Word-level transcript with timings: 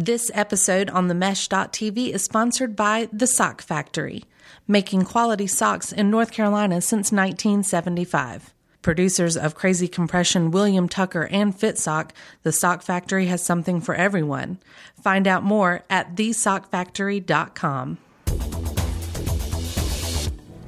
This 0.00 0.30
episode 0.32 0.90
on 0.90 1.08
the 1.08 1.14
Mesh.tv 1.14 2.10
is 2.10 2.22
sponsored 2.22 2.76
by 2.76 3.08
The 3.12 3.26
Sock 3.26 3.60
Factory, 3.60 4.22
making 4.68 5.02
quality 5.06 5.48
socks 5.48 5.90
in 5.90 6.08
North 6.08 6.30
Carolina 6.30 6.80
since 6.80 7.10
1975. 7.10 8.54
Producers 8.80 9.36
of 9.36 9.56
Crazy 9.56 9.88
Compression, 9.88 10.52
William 10.52 10.88
Tucker, 10.88 11.26
and 11.32 11.52
FitSock, 11.52 12.10
The 12.44 12.52
Sock 12.52 12.82
Factory 12.82 13.26
has 13.26 13.44
something 13.44 13.80
for 13.80 13.96
everyone. 13.96 14.60
Find 15.02 15.26
out 15.26 15.42
more 15.42 15.82
at 15.90 16.14
thesockfactory.com. 16.14 17.98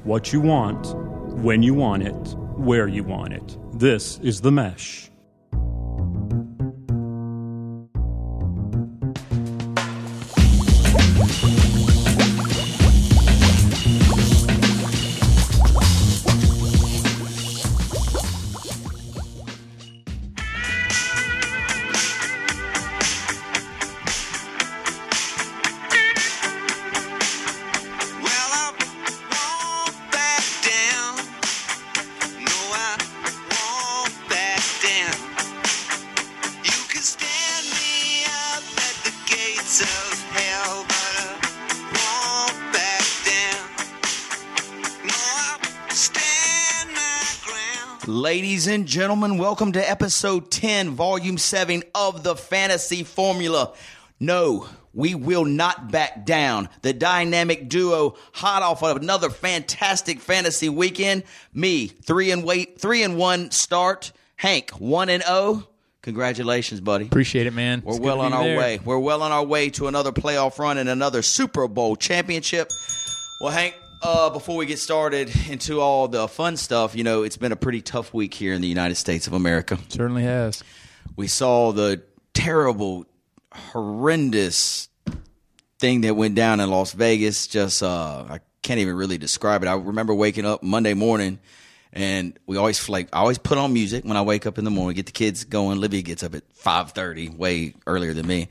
What 0.03 0.33
you 0.33 0.41
want, 0.41 0.93
when 1.41 1.63
you 1.63 1.73
want 1.73 2.03
it, 2.03 2.35
where 2.57 2.89
you 2.89 3.05
want 3.05 3.31
it. 3.31 3.57
This 3.71 4.19
is 4.19 4.41
The 4.41 4.51
Mesh. 4.51 5.10
Gentlemen, 48.91 49.37
welcome 49.37 49.71
to 49.71 49.89
episode 49.89 50.51
10, 50.51 50.89
volume 50.89 51.37
7 51.37 51.81
of 51.95 52.23
the 52.23 52.35
Fantasy 52.35 53.03
Formula. 53.03 53.73
No, 54.19 54.67
we 54.93 55.15
will 55.15 55.45
not 55.45 55.89
back 55.93 56.25
down. 56.25 56.67
The 56.81 56.91
dynamic 56.91 57.69
duo, 57.69 58.17
hot 58.33 58.63
off 58.63 58.83
of 58.83 58.97
another 58.97 59.29
fantastic 59.29 60.19
fantasy 60.19 60.67
weekend. 60.67 61.23
Me, 61.53 61.87
three 61.87 62.31
and 62.31 62.43
wait, 62.43 62.81
three 62.81 63.01
and 63.03 63.17
one 63.17 63.49
start. 63.51 64.11
Hank, 64.35 64.71
one 64.71 65.07
and 65.07 65.23
oh. 65.25 65.65
Congratulations, 66.01 66.81
buddy. 66.81 67.05
Appreciate 67.05 67.47
it, 67.47 67.53
man. 67.53 67.83
We're 67.85 67.93
It's 67.93 68.01
well 68.01 68.19
on 68.19 68.33
our 68.33 68.43
there. 68.43 68.57
way. 68.57 68.79
We're 68.83 68.99
well 68.99 69.23
on 69.23 69.31
our 69.31 69.45
way 69.45 69.69
to 69.69 69.87
another 69.87 70.11
playoff 70.11 70.59
run 70.59 70.77
and 70.77 70.89
another 70.89 71.21
Super 71.21 71.69
Bowl 71.69 71.95
championship. 71.95 72.69
Well, 73.39 73.53
Hank, 73.53 73.73
uh, 74.01 74.29
before 74.29 74.57
we 74.57 74.65
get 74.65 74.79
started 74.79 75.31
into 75.49 75.79
all 75.79 76.07
the 76.07 76.27
fun 76.27 76.57
stuff, 76.57 76.95
you 76.95 77.03
know, 77.03 77.23
it's 77.23 77.37
been 77.37 77.51
a 77.51 77.55
pretty 77.55 77.81
tough 77.81 78.13
week 78.13 78.33
here 78.33 78.53
in 78.53 78.61
the 78.61 78.67
United 78.67 78.95
States 78.95 79.27
of 79.27 79.33
America. 79.33 79.77
Certainly 79.89 80.23
has. 80.23 80.63
We 81.15 81.27
saw 81.27 81.71
the 81.71 82.01
terrible, 82.33 83.05
horrendous 83.51 84.89
thing 85.79 86.01
that 86.01 86.15
went 86.15 86.35
down 86.35 86.59
in 86.59 86.69
Las 86.69 86.93
Vegas. 86.93 87.47
Just, 87.47 87.83
uh, 87.83 88.25
I 88.29 88.39
can't 88.61 88.79
even 88.79 88.95
really 88.95 89.17
describe 89.17 89.63
it. 89.63 89.67
I 89.67 89.73
remember 89.73 90.13
waking 90.13 90.45
up 90.45 90.63
Monday 90.63 90.93
morning. 90.93 91.39
And 91.93 92.39
we 92.45 92.55
always 92.55 92.87
like 92.87 93.09
I 93.11 93.19
always 93.19 93.37
put 93.37 93.57
on 93.57 93.73
music 93.73 94.05
when 94.05 94.15
I 94.15 94.21
wake 94.21 94.45
up 94.45 94.57
in 94.57 94.63
the 94.63 94.71
morning, 94.71 94.95
get 94.95 95.07
the 95.07 95.11
kids 95.11 95.43
going. 95.43 95.77
Livy 95.81 96.01
gets 96.01 96.23
up 96.23 96.33
at 96.33 96.43
five 96.53 96.91
thirty, 96.91 97.27
way 97.27 97.73
earlier 97.85 98.13
than 98.13 98.25
me. 98.25 98.47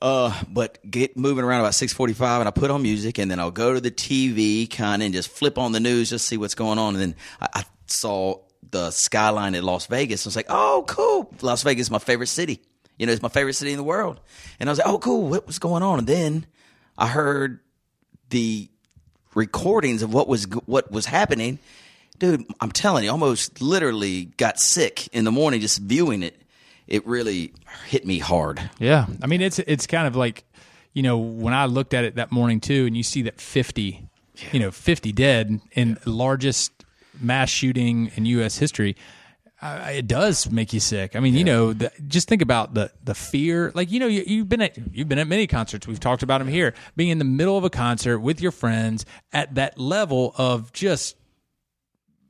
Uh, 0.00 0.42
but 0.48 0.78
get 0.88 1.16
moving 1.16 1.44
around 1.44 1.60
about 1.60 1.74
six 1.74 1.92
forty 1.92 2.12
five, 2.12 2.40
and 2.40 2.48
I 2.48 2.50
put 2.50 2.70
on 2.70 2.82
music, 2.82 3.18
and 3.18 3.30
then 3.30 3.40
I'll 3.40 3.50
go 3.50 3.74
to 3.74 3.80
the 3.80 3.90
TV, 3.90 4.70
kind 4.70 5.02
of, 5.02 5.06
and 5.06 5.14
just 5.14 5.30
flip 5.30 5.58
on 5.58 5.72
the 5.72 5.80
news, 5.80 6.10
just 6.10 6.26
see 6.28 6.36
what's 6.36 6.54
going 6.54 6.78
on. 6.78 6.94
And 6.94 7.02
then 7.02 7.14
I, 7.40 7.48
I 7.54 7.64
saw 7.86 8.40
the 8.70 8.90
skyline 8.90 9.54
at 9.54 9.64
Las 9.64 9.86
Vegas. 9.86 10.26
I 10.26 10.28
was 10.28 10.36
like, 10.36 10.46
oh, 10.48 10.84
cool! 10.86 11.32
Las 11.40 11.62
Vegas 11.62 11.86
is 11.86 11.90
my 11.90 11.98
favorite 11.98 12.26
city. 12.26 12.60
You 12.98 13.06
know, 13.06 13.12
it's 13.12 13.22
my 13.22 13.28
favorite 13.28 13.54
city 13.54 13.72
in 13.72 13.76
the 13.76 13.84
world. 13.84 14.20
And 14.60 14.68
I 14.68 14.72
was 14.72 14.78
like, 14.78 14.88
oh, 14.88 14.98
cool! 14.98 15.28
What 15.28 15.46
was 15.46 15.58
going 15.58 15.82
on? 15.82 16.00
And 16.00 16.06
then 16.06 16.46
I 16.98 17.08
heard 17.08 17.60
the 18.30 18.68
recordings 19.34 20.02
of 20.02 20.12
what 20.12 20.28
was 20.28 20.44
what 20.66 20.90
was 20.90 21.06
happening. 21.06 21.58
Dude, 22.18 22.44
I'm 22.60 22.72
telling 22.72 23.04
you, 23.04 23.10
almost 23.10 23.60
literally 23.60 24.24
got 24.24 24.58
sick 24.58 25.08
in 25.08 25.24
the 25.24 25.32
morning 25.32 25.60
just 25.60 25.78
viewing 25.78 26.22
it. 26.22 26.40
It 26.86 27.06
really 27.06 27.52
hit 27.86 28.06
me 28.06 28.18
hard. 28.18 28.70
Yeah. 28.78 29.06
I 29.22 29.26
mean, 29.26 29.40
it's 29.40 29.58
it's 29.60 29.86
kind 29.86 30.06
of 30.06 30.16
like, 30.16 30.44
you 30.92 31.02
know, 31.02 31.18
when 31.18 31.52
I 31.52 31.66
looked 31.66 31.94
at 31.94 32.04
it 32.04 32.16
that 32.16 32.30
morning 32.30 32.60
too, 32.60 32.86
and 32.86 32.96
you 32.96 33.02
see 33.02 33.22
that 33.22 33.40
50, 33.40 34.08
you 34.52 34.60
know, 34.60 34.70
50 34.70 35.12
dead 35.12 35.60
in 35.72 35.98
largest 36.04 36.84
mass 37.20 37.48
shooting 37.50 38.10
in 38.14 38.26
U.S. 38.26 38.58
history. 38.58 38.96
Uh, 39.62 39.88
it 39.90 40.06
does 40.06 40.50
make 40.50 40.74
you 40.74 40.80
sick. 40.80 41.16
I 41.16 41.20
mean, 41.20 41.34
you 41.34 41.42
know, 41.42 41.72
the, 41.72 41.90
just 42.06 42.28
think 42.28 42.42
about 42.42 42.74
the 42.74 42.92
the 43.02 43.14
fear. 43.14 43.72
Like, 43.74 43.90
you 43.90 43.98
know, 43.98 44.06
you, 44.06 44.22
you've 44.26 44.50
been 44.50 44.60
at 44.60 44.76
you've 44.94 45.08
been 45.08 45.18
at 45.18 45.26
many 45.26 45.46
concerts. 45.46 45.86
We've 45.86 45.98
talked 45.98 46.22
about 46.22 46.38
them 46.38 46.48
here. 46.48 46.74
Being 46.94 47.08
in 47.08 47.18
the 47.18 47.24
middle 47.24 47.56
of 47.56 47.64
a 47.64 47.70
concert 47.70 48.18
with 48.20 48.40
your 48.40 48.52
friends 48.52 49.06
at 49.32 49.54
that 49.54 49.78
level 49.78 50.34
of 50.36 50.72
just 50.74 51.16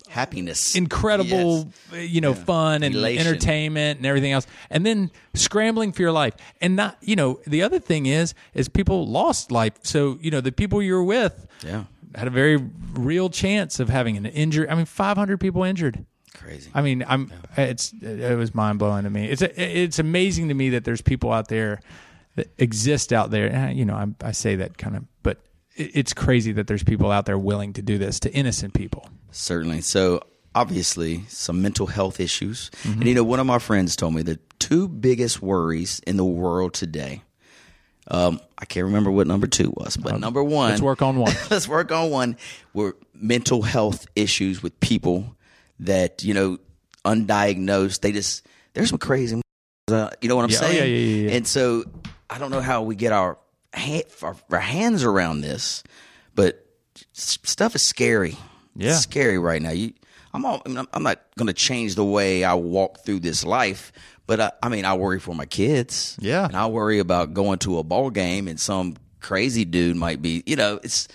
Happiness. 0.09 0.75
incredible, 0.77 1.69
uh, 1.93 1.97
you 1.97 2.21
know, 2.21 2.34
fun 2.34 2.83
and 2.83 2.94
Elation. 2.94 3.27
entertainment 3.27 3.99
and 3.99 4.06
everything 4.06 4.33
else, 4.33 4.47
and 4.71 4.84
then 4.87 5.11
scrambling 5.34 5.93
for 5.93 6.03
your 6.03 6.12
life. 6.12 6.34
And 6.61 6.77
not, 6.77 6.97
you 7.00 7.17
know, 7.17 7.41
the 7.47 7.62
other 7.62 7.78
thing 7.78 8.06
is, 8.06 8.34
is 8.55 8.69
people 8.69 9.06
lost 9.06 9.50
life. 9.50 9.75
So 9.83 10.19
you 10.21 10.31
know, 10.31 10.41
the 10.41 10.53
people 10.53 10.81
you're 10.83 11.03
with 11.05 11.47
Yeah. 11.65 11.84
had 12.15 12.27
a 12.27 12.31
very 12.31 12.56
real 12.95 13.28
chance 13.31 13.81
of 13.81 13.89
having 13.89 14.16
an 14.16 14.27
injury. 14.27 14.69
I 14.69 14.75
mean, 14.75 14.87
500 14.87 15.39
people 15.39 15.62
injured. 15.65 16.05
Crazy. 16.34 16.71
I 16.75 16.83
mean, 16.83 17.05
I'm. 17.09 17.33
It's 17.56 17.93
it 18.03 18.37
was 18.37 18.55
mind 18.55 18.78
blowing 18.78 19.05
to 19.05 19.11
me. 19.11 19.27
It's 19.27 19.41
it's 19.43 19.99
amazing 19.99 20.49
to 20.49 20.55
me 20.55 20.71
that 20.71 20.84
there's 20.84 21.00
people 21.00 21.33
out 21.33 21.49
there 21.49 21.81
that 22.37 22.49
exist 22.59 23.12
out 23.12 23.31
there. 23.31 23.71
You 23.71 23.87
know, 23.87 23.95
I, 23.95 24.06
I 24.28 24.33
say 24.33 24.56
that 24.56 24.77
kind 24.77 24.97
of, 24.97 25.05
but 25.22 25.39
it's 25.77 26.13
crazy 26.15 26.53
that 26.53 26.67
there's 26.67 26.83
people 26.83 27.11
out 27.11 27.27
there 27.27 27.39
willing 27.39 27.73
to 27.75 27.83
do 27.83 27.99
this 27.99 28.19
to 28.21 28.33
innocent 28.33 28.75
people. 28.75 29.09
Certainly. 29.31 29.83
So 29.83 30.23
obviously 30.55 31.25
some 31.29 31.61
mental 31.63 31.87
health 31.87 32.19
issues. 32.19 32.71
Mm-hmm. 32.83 33.01
And 33.01 33.09
you 33.09 33.15
know, 33.15 33.25
one 33.25 33.39
of 33.41 33.47
my 33.47 33.59
friends 33.59 33.95
told 33.95 34.15
me 34.15 34.23
the 34.23 34.39
two 34.59 34.89
biggest 34.89 35.43
worries 35.43 36.01
in 36.07 36.17
the 36.17 36.25
world 36.25 36.73
today. 36.73 37.23
Um, 38.09 38.41
I 38.59 38.65
can't 38.65 38.85
remember 38.87 39.11
what 39.11 39.27
number 39.27 39.47
two 39.47 39.73
was, 39.77 39.97
but 39.97 40.19
number 40.21 40.43
one. 40.43 40.69
Uh, 40.69 40.71
let's 40.71 40.83
work 40.83 41.03
on 41.03 41.19
one. 41.19 41.35
let's 41.51 41.69
work 41.69 41.93
on 41.93 42.11
one. 42.11 42.37
Were 42.73 42.97
mental 43.15 43.63
health 43.63 44.07
issues 44.15 44.63
with 44.63 44.79
people 44.81 45.37
that 45.81 46.23
you 46.25 46.33
know 46.33 46.59
undiagnosed. 47.05 48.01
They 48.01 48.13
just 48.13 48.47
there's 48.75 48.91
some 48.91 48.99
crazy. 48.99 49.43
Uh, 49.89 50.11
you 50.21 50.29
know 50.29 50.37
what 50.37 50.45
I'm 50.45 50.51
Yeah, 50.51 50.57
oh, 50.57 50.61
saying? 50.61 50.77
yeah, 50.77 50.85
yeah, 50.85 50.99
yeah, 50.99 51.29
yeah. 51.31 51.37
And 51.37 51.47
so 51.47 51.85
I 52.31 52.39
don't 52.39 52.51
know 52.51 52.61
how 52.61 52.83
we 52.83 52.97
get 52.97 53.13
our 53.13 53.39
our, 54.23 54.59
hands 54.59 55.05
around 55.05 55.41
this, 55.43 55.83
but 56.35 56.67
stuff 57.13 57.75
is 57.75 57.87
scary. 57.87 58.37
Yeah. 58.75 58.91
It's 58.91 59.01
scary 59.01 59.39
right 59.39 59.61
now. 59.61 59.71
You, 59.71 59.93
I'm 60.35 60.45
all, 60.45 60.63
I'm 60.67 60.87
I'm 60.93 61.03
not 61.03 61.21
going 61.39 61.47
to 61.47 61.55
change 61.55 61.95
the 61.95 62.05
way 62.05 62.45
I 62.45 62.55
walk 62.55 63.05
through 63.05 63.21
this 63.21 63.45
life, 63.45 63.93
but 64.27 64.41
I, 64.41 64.53
I 64.63 64.69
mean, 64.69 64.85
I 64.85 64.95
worry 64.95 65.21
for 65.21 65.35
my 65.35 65.47
kids. 65.47 66.17
Yeah. 66.21 66.45
and 66.45 66.57
I 66.57 66.67
worry 66.67 66.99
about 66.99 67.33
going 67.35 67.59
to 67.61 67.79
a 67.79 67.83
ball 67.83 68.11
game 68.11 68.49
and 68.49 68.61
some 68.61 68.97
crazy 69.21 69.65
dude 69.65 69.97
might 69.97 70.21
be. 70.21 70.43
You 70.47 70.57
know, 70.57 70.79
it's 70.83 71.09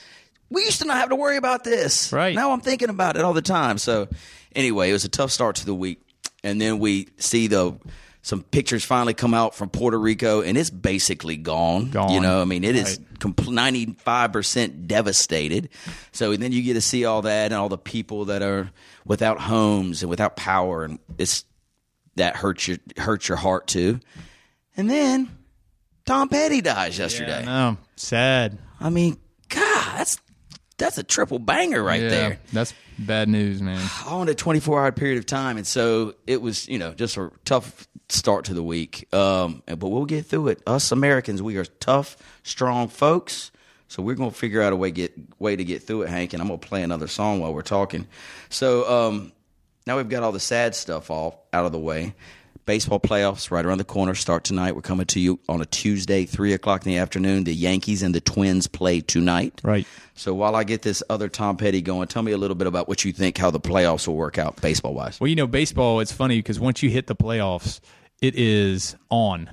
we 0.50 0.64
used 0.64 0.82
to 0.82 0.88
not 0.88 0.98
have 0.98 1.10
to 1.10 1.16
worry 1.16 1.38
about 1.38 1.64
this. 1.64 2.12
Right. 2.12 2.36
now, 2.36 2.52
I'm 2.52 2.62
thinking 2.62 2.90
about 2.90 3.16
it 3.16 3.24
all 3.24 3.34
the 3.34 3.42
time. 3.42 3.78
So, 3.78 4.08
anyway, 4.56 4.90
it 4.90 4.94
was 4.94 5.06
a 5.06 5.10
tough 5.10 5.32
start 5.32 5.56
to 5.58 5.66
the 5.66 5.76
week, 5.76 6.02
and 6.44 6.60
then 6.60 6.80
we 6.80 7.10
see 7.18 7.48
the. 7.48 7.78
Some 8.24 8.44
pictures 8.44 8.84
finally 8.84 9.16
come 9.16 9.34
out 9.34 9.56
from 9.56 9.70
Puerto 9.70 10.00
Rico, 10.00 10.42
and 10.42 10.56
it's 10.56 10.70
basically 10.70 11.38
gone. 11.38 11.90
Gone. 11.90 12.12
You 12.12 12.20
know, 12.20 12.42
I 12.42 12.46
mean, 12.46 12.64
it 12.64 12.76
is 12.76 13.00
ninety 13.48 13.96
five 14.00 14.32
percent 14.32 14.88
devastated. 14.88 15.70
So 16.12 16.36
then 16.36 16.52
you 16.52 16.62
get 16.62 16.76
to 16.76 16.82
see 16.82 17.06
all 17.06 17.24
that 17.24 17.46
and 17.46 17.56
all 17.56 17.70
the 17.70 17.80
people 17.80 18.26
that 18.26 18.44
are 18.44 18.70
without 19.06 19.40
homes 19.40 20.04
and 20.04 20.10
without 20.10 20.36
power, 20.36 20.84
and 20.84 21.00
it's 21.18 21.46
that 22.16 22.36
hurts 22.36 22.68
your 22.68 22.78
hurts 22.98 23.28
your 23.28 23.38
heart 23.38 23.66
too. 23.66 24.00
And 24.78 24.90
then 24.90 25.36
Tom 26.06 26.30
Petty 26.30 26.62
dies 26.62 27.00
yesterday. 27.00 27.44
No, 27.44 27.78
sad. 27.96 28.60
I 28.80 28.92
mean, 28.92 29.18
God, 29.50 29.98
that's 29.98 30.20
that's 30.78 30.98
a 30.98 31.04
triple 31.04 31.40
banger 31.40 31.82
right 31.82 32.02
yeah, 32.02 32.10
there. 32.10 32.40
That's 32.52 32.74
bad 32.98 33.30
news, 33.30 33.62
man. 33.62 33.82
All 34.08 34.22
in 34.22 34.30
a 34.30 34.36
24 34.36 34.82
hour 34.82 34.92
period 34.92 35.18
of 35.18 35.26
time. 35.26 35.58
And 35.58 35.66
so 35.66 36.16
it 36.28 36.42
was, 36.42 36.68
you 36.68 36.80
know, 36.80 36.94
just 36.94 37.18
a 37.18 37.32
tough 37.46 37.88
start 38.12 38.46
to 38.46 38.54
the 38.54 38.64
week. 38.64 39.08
Um, 39.14 39.64
but 39.66 39.90
we'll 39.90 40.06
get 40.06 40.26
through 40.26 40.50
it. 40.50 40.62
Us 40.68 40.92
Americans, 40.92 41.42
we 41.42 41.58
are 41.58 41.66
tough, 41.66 42.18
strong 42.44 42.88
folks. 42.88 43.52
So 43.88 44.02
we're 44.02 44.16
gonna 44.16 44.32
figure 44.32 44.62
out 44.62 44.72
a 44.72 44.76
way 44.76 44.92
get 44.92 45.14
way 45.40 45.56
to 45.56 45.64
get 45.64 45.84
through 45.84 46.04
it, 46.04 46.10
Hank. 46.10 46.34
And 46.34 46.42
I'm 46.42 46.48
gonna 46.48 46.58
play 46.60 46.82
another 46.84 47.08
song 47.08 47.40
while 47.42 47.54
we're 47.54 47.62
talking. 47.62 48.08
So 48.50 48.90
um, 48.90 49.32
now 49.86 49.98
we've 49.98 50.08
got 50.08 50.24
all 50.24 50.32
the 50.32 50.40
sad 50.40 50.76
stuff 50.76 51.12
all 51.12 51.46
out 51.52 51.66
of 51.66 51.72
the 51.72 51.80
way. 51.80 52.14
baseball 52.66 53.00
playoffs 53.00 53.52
right 53.52 53.66
around 53.66 53.80
the 53.80 53.84
corner. 53.84 54.16
Start 54.16 54.44
tonight. 54.44 54.76
We're 54.76 54.82
coming 54.82 55.06
to 55.08 55.20
you 55.20 55.40
on 55.50 55.62
a 55.62 55.66
Tuesday, 55.66 56.26
three 56.26 56.54
o'clock 56.54 56.86
in 56.86 56.92
the 56.92 57.00
afternoon. 57.00 57.44
The 57.44 57.54
Yankees 57.54 58.02
and 58.02 58.14
the 58.16 58.22
Twins 58.22 58.68
play 58.68 59.02
tonight. 59.02 59.60
Right. 59.64 59.86
So 60.16 60.34
while 60.34 60.56
I 60.56 60.64
get 60.64 60.82
this 60.82 61.02
other 61.10 61.30
Tom 61.30 61.58
Petty 61.58 61.82
going, 61.82 62.08
tell 62.08 62.24
me 62.24 62.32
a 62.32 62.38
little 62.38 62.56
bit 62.56 62.68
about 62.68 62.88
what 62.88 63.04
you 63.04 63.12
think 63.12 63.38
how 63.38 63.52
the 63.52 63.60
playoffs 63.60 64.08
will 64.08 64.16
work 64.16 64.38
out 64.38 64.62
baseball 64.62 64.94
wise. 64.94 65.20
Well, 65.20 65.28
you 65.28 65.36
know, 65.36 65.48
baseball, 65.48 66.00
it's 66.00 66.12
funny 66.12 66.38
because 66.38 66.60
once 66.60 66.84
you 66.84 66.90
hit 66.90 67.08
the 67.08 67.16
playoffs, 67.16 67.80
it 68.22 68.36
is 68.36 68.96
on 69.10 69.50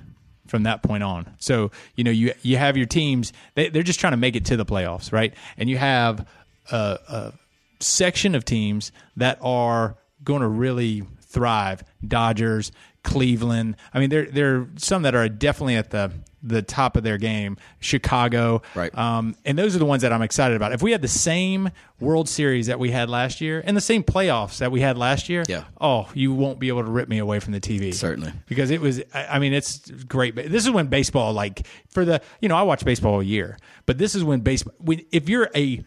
from 0.46 0.62
that 0.64 0.82
point 0.82 1.02
on. 1.02 1.34
So, 1.38 1.70
you 1.96 2.04
know, 2.04 2.10
you 2.10 2.32
you 2.42 2.56
have 2.56 2.76
your 2.76 2.86
teams, 2.86 3.32
they, 3.54 3.68
they're 3.68 3.82
just 3.82 4.00
trying 4.00 4.12
to 4.12 4.18
make 4.18 4.36
it 4.36 4.44
to 4.46 4.56
the 4.56 4.64
playoffs, 4.64 5.12
right? 5.12 5.34
And 5.56 5.68
you 5.68 5.78
have 5.78 6.26
a, 6.70 6.98
a 7.08 7.32
section 7.80 8.34
of 8.34 8.44
teams 8.44 8.92
that 9.16 9.38
are 9.42 9.96
going 10.24 10.40
to 10.40 10.48
really 10.48 11.04
thrive. 11.20 11.84
Dodgers, 12.06 12.72
Cleveland. 13.04 13.76
I 13.92 14.00
mean, 14.00 14.10
there 14.10 14.26
there 14.26 14.56
are 14.56 14.68
some 14.76 15.02
that 15.02 15.14
are 15.14 15.28
definitely 15.28 15.76
at 15.76 15.90
the 15.90 16.12
the 16.42 16.62
top 16.62 16.96
of 16.96 17.02
their 17.02 17.18
game. 17.18 17.56
Chicago, 17.80 18.62
Right. 18.74 18.96
Um, 18.96 19.34
and 19.44 19.58
those 19.58 19.74
are 19.74 19.78
the 19.78 19.84
ones 19.84 20.02
that 20.02 20.12
I'm 20.12 20.22
excited 20.22 20.56
about. 20.56 20.72
If 20.72 20.82
we 20.82 20.92
had 20.92 21.02
the 21.02 21.08
same 21.08 21.70
World 22.00 22.28
Series 22.28 22.66
that 22.66 22.78
we 22.78 22.90
had 22.92 23.10
last 23.10 23.40
year 23.40 23.60
and 23.66 23.76
the 23.76 23.80
same 23.80 24.04
playoffs 24.04 24.58
that 24.58 24.70
we 24.70 24.80
had 24.80 24.96
last 24.96 25.28
year, 25.28 25.42
Yeah. 25.48 25.64
oh, 25.80 26.08
you 26.14 26.32
won't 26.32 26.58
be 26.60 26.68
able 26.68 26.84
to 26.84 26.90
rip 26.90 27.08
me 27.08 27.18
away 27.18 27.40
from 27.40 27.52
the 27.52 27.60
TV. 27.60 27.92
Certainly. 27.92 28.32
because 28.46 28.70
it 28.70 28.80
was. 28.80 29.02
I 29.14 29.38
mean, 29.38 29.52
it's 29.52 29.90
great. 29.90 30.36
This 30.36 30.64
is 30.64 30.70
when 30.70 30.86
baseball, 30.86 31.32
like 31.32 31.66
for 31.90 32.04
the, 32.04 32.20
you 32.40 32.48
know, 32.48 32.56
I 32.56 32.62
watch 32.62 32.84
baseball 32.84 33.20
a 33.20 33.24
year, 33.24 33.58
but 33.86 33.98
this 33.98 34.14
is 34.14 34.22
when 34.22 34.40
baseball. 34.40 34.74
When 34.78 35.00
if 35.10 35.28
you're 35.28 35.50
a 35.56 35.82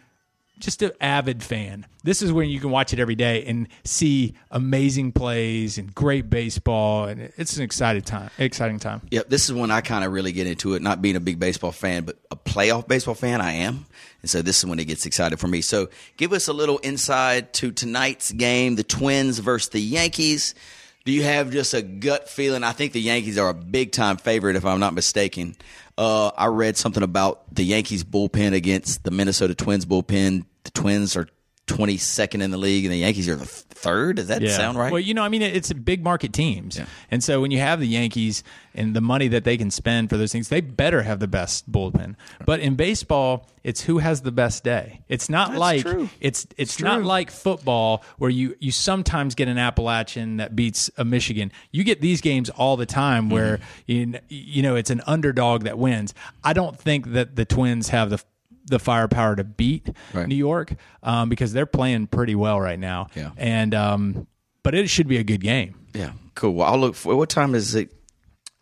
just 0.62 0.82
an 0.82 0.92
avid 1.02 1.44
fan. 1.44 1.86
This 2.04 2.22
is 2.22 2.32
when 2.32 2.50
you 2.50 2.60
can 2.60 2.72
watch 2.72 2.94
it 2.94 3.00
every 3.00 3.16
day 3.16 3.44
and 3.46 3.68
see 3.84 4.34
amazing 4.50 5.12
plays 5.12 5.78
and 5.78 5.94
great 5.94 6.30
baseball, 6.30 7.06
and 7.06 7.34
it's 7.38 7.58
an 7.58 7.64
exciting 7.64 8.04
time. 8.04 8.30
Exciting 8.38 8.80
time. 8.80 9.02
Yep, 9.12 9.30
this 9.30 9.50
is 9.50 9.54
when 9.54 9.72
I 9.72 9.82
kind 9.82 10.06
of 10.06 10.12
really 10.12 10.32
get 10.32 10.48
into 10.48 10.74
it. 10.76 10.82
Not 10.82 11.02
being 11.02 11.16
a 11.16 11.20
big 11.20 11.40
baseball 11.40 11.72
fan, 11.72 12.04
but 12.04 12.18
a 12.32 12.36
playoff 12.36 12.88
baseball 12.88 13.16
fan, 13.16 13.42
I 13.42 13.54
am. 13.54 13.86
And 14.22 14.30
so 14.30 14.42
this 14.42 14.60
is 14.60 14.66
when 14.66 14.80
it 14.80 14.86
gets 14.86 15.06
excited 15.06 15.40
for 15.40 15.48
me. 15.48 15.62
So 15.62 15.90
give 16.18 16.32
us 16.32 16.48
a 16.48 16.54
little 16.54 16.80
insight 16.84 17.54
to 17.54 17.72
tonight's 17.72 18.32
game, 18.32 18.76
the 18.76 18.84
Twins 18.84 19.40
versus 19.40 19.70
the 19.70 19.82
Yankees. 19.82 20.56
Do 21.04 21.12
you 21.12 21.24
have 21.24 21.50
just 21.50 21.74
a 21.74 21.82
gut 21.82 22.30
feeling? 22.30 22.64
I 22.64 22.74
think 22.74 22.94
the 22.94 23.02
Yankees 23.02 23.40
are 23.40 23.50
a 23.50 23.56
big 23.56 23.92
time 23.92 24.18
favorite, 24.18 24.56
if 24.56 24.66
I'm 24.66 24.80
not 24.80 24.94
mistaken. 24.94 25.56
Uh, 25.98 26.32
I 26.38 26.48
read 26.48 26.78
something 26.78 27.04
about 27.04 27.54
the 27.54 27.64
Yankees 27.64 28.04
bullpen 28.04 28.54
against 28.54 29.04
the 29.04 29.12
Minnesota 29.12 29.56
Twins 29.56 29.86
bullpen. 29.86 30.46
The 30.64 30.72
Twins 30.72 31.16
are 31.16 31.28
22nd 31.68 32.42
in 32.42 32.52
the 32.52 32.58
league, 32.58 32.84
and 32.86 32.92
the 32.94 32.98
Yankees 32.98 33.30
are 33.30 33.36
the 33.36 33.46
third. 33.46 34.18
Does 34.18 34.28
that 34.28 34.46
sound 34.50 34.78
right? 34.78 34.92
Well, 34.92 35.00
you 35.00 35.14
know, 35.14 35.24
I 35.24 35.30
mean, 35.30 35.42
it's 35.42 35.72
big 35.72 36.04
market 36.04 36.34
teams, 36.34 36.80
and 37.10 37.24
so 37.24 37.40
when 37.40 37.50
you 37.52 37.60
have 37.60 37.80
the 37.80 37.88
Yankees 37.88 38.44
and 38.76 38.94
the 38.94 39.00
money 39.02 39.28
that 39.30 39.44
they 39.46 39.56
can 39.58 39.72
spend 39.72 40.10
for 40.10 40.18
those 40.18 40.32
things, 40.34 40.50
they 40.50 40.60
better 40.60 41.02
have 41.04 41.20
the 41.20 41.28
best 41.28 41.72
bullpen. 41.72 42.16
But 42.46 42.60
in 42.60 42.76
baseball, 42.76 43.48
it's 43.64 43.82
who 43.82 44.00
has 44.00 44.22
the 44.22 44.32
best 44.34 44.64
day. 44.66 45.02
It's 45.08 45.30
not 45.30 45.50
That's 45.50 45.60
like 45.60 45.82
true. 45.84 46.10
it's 46.20 46.46
it's 46.58 46.80
not 46.82 47.04
like 47.04 47.32
football 47.32 48.04
where 48.18 48.30
you 48.30 48.56
you 48.60 48.72
sometimes 48.72 49.34
get 49.36 49.48
an 49.48 49.58
Appalachian 49.58 50.38
that 50.38 50.56
beats 50.56 50.90
a 50.98 51.06
Michigan. 51.06 51.52
You 51.72 51.84
get 51.86 52.02
these 52.02 52.20
games 52.22 52.50
all 52.50 52.76
the 52.76 52.86
time 52.86 53.30
where 53.30 53.60
Mm-hmm. 53.88 53.92
you 53.92 54.20
you 54.30 54.62
know 54.64 54.76
it's 54.76 54.90
an 54.90 55.02
underdog 55.08 55.64
that 55.64 55.78
wins. 55.78 56.14
I 56.44 56.52
don't 56.54 56.78
think 56.78 57.14
that 57.14 57.36
the 57.38 57.46
Twins 57.46 57.90
have 57.90 58.10
the 58.10 58.22
the 58.66 58.80
firepower 58.80 59.36
to 59.36 59.44
beat 59.44 59.90
Right. 60.14 60.28
New 60.28 60.36
York 60.36 60.74
um, 61.04 61.30
because 61.30 61.54
they're 61.54 61.66
playing 61.66 62.08
pretty 62.08 62.36
well 62.36 62.60
right 62.60 62.80
now. 62.80 63.08
Yeah. 63.16 63.32
And 63.38 63.74
um, 63.76 64.28
but 64.64 64.76
it 64.76 64.90
should 64.90 65.08
be 65.08 65.18
a 65.18 65.24
good 65.24 65.42
game. 65.42 65.76
yeah, 65.94 66.12
cool. 66.36 66.54
Well, 66.54 66.68
I'll 66.72 66.80
look 66.80 66.96
for 66.96 67.16
what 67.16 67.30
time 67.30 67.56
is 67.56 67.76
it? 67.76 67.92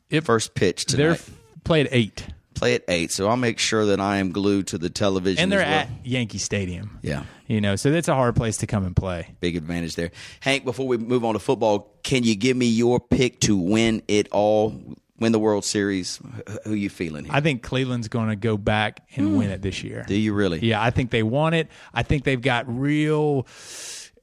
It 0.09 0.21
First 0.21 0.55
pitch 0.55 0.85
they're 0.85 1.15
tonight. 1.15 1.19
f- 1.19 1.31
play 1.63 1.81
at 1.81 1.87
eight, 1.91 2.25
play 2.55 2.73
at 2.73 2.83
eight, 2.87 3.11
so 3.11 3.27
I'll 3.27 3.37
make 3.37 3.59
sure 3.59 3.85
that 3.87 3.99
I 3.99 4.17
am 4.17 4.31
glued 4.31 4.67
to 4.67 4.77
the 4.79 4.89
television. 4.89 5.43
and 5.43 5.51
they're 5.51 5.59
well. 5.59 5.69
at 5.81 5.89
Yankee 6.03 6.39
Stadium. 6.39 6.97
Yeah. 7.03 7.25
You 7.45 7.61
know, 7.61 7.75
so 7.75 7.91
that's 7.91 8.07
a 8.07 8.15
hard 8.15 8.35
place 8.35 8.57
to 8.57 8.67
come 8.67 8.85
and 8.85 8.95
play. 8.95 9.35
big 9.39 9.55
advantage 9.55 9.95
there. 9.95 10.11
Hank, 10.39 10.65
before 10.65 10.87
we 10.87 10.97
move 10.97 11.23
on 11.25 11.33
to 11.33 11.39
football, 11.39 11.93
can 12.03 12.23
you 12.23 12.35
give 12.35 12.55
me 12.57 12.65
your 12.67 12.99
pick 12.99 13.39
to 13.41 13.55
win 13.57 14.01
it 14.07 14.27
all, 14.31 14.73
win 15.19 15.31
the 15.31 15.39
World 15.39 15.65
Series? 15.65 16.17
Wh- 16.17 16.67
Who 16.67 16.73
you 16.73 16.89
feeling 16.89 17.25
here? 17.25 17.33
I 17.33 17.41
think 17.41 17.63
Cleveland's 17.63 18.07
going 18.07 18.29
to 18.29 18.35
go 18.35 18.57
back 18.57 19.07
and 19.15 19.27
hmm. 19.27 19.37
win 19.37 19.49
it 19.49 19.61
this 19.61 19.83
year. 19.83 20.03
Do 20.07 20.15
you 20.15 20.33
really? 20.33 20.59
Yeah, 20.59 20.81
I 20.81 20.89
think 20.89 21.11
they 21.11 21.23
want 21.23 21.55
it. 21.55 21.69
I 21.93 22.03
think 22.03 22.23
they've 22.23 22.41
got 22.41 22.65
real. 22.67 23.47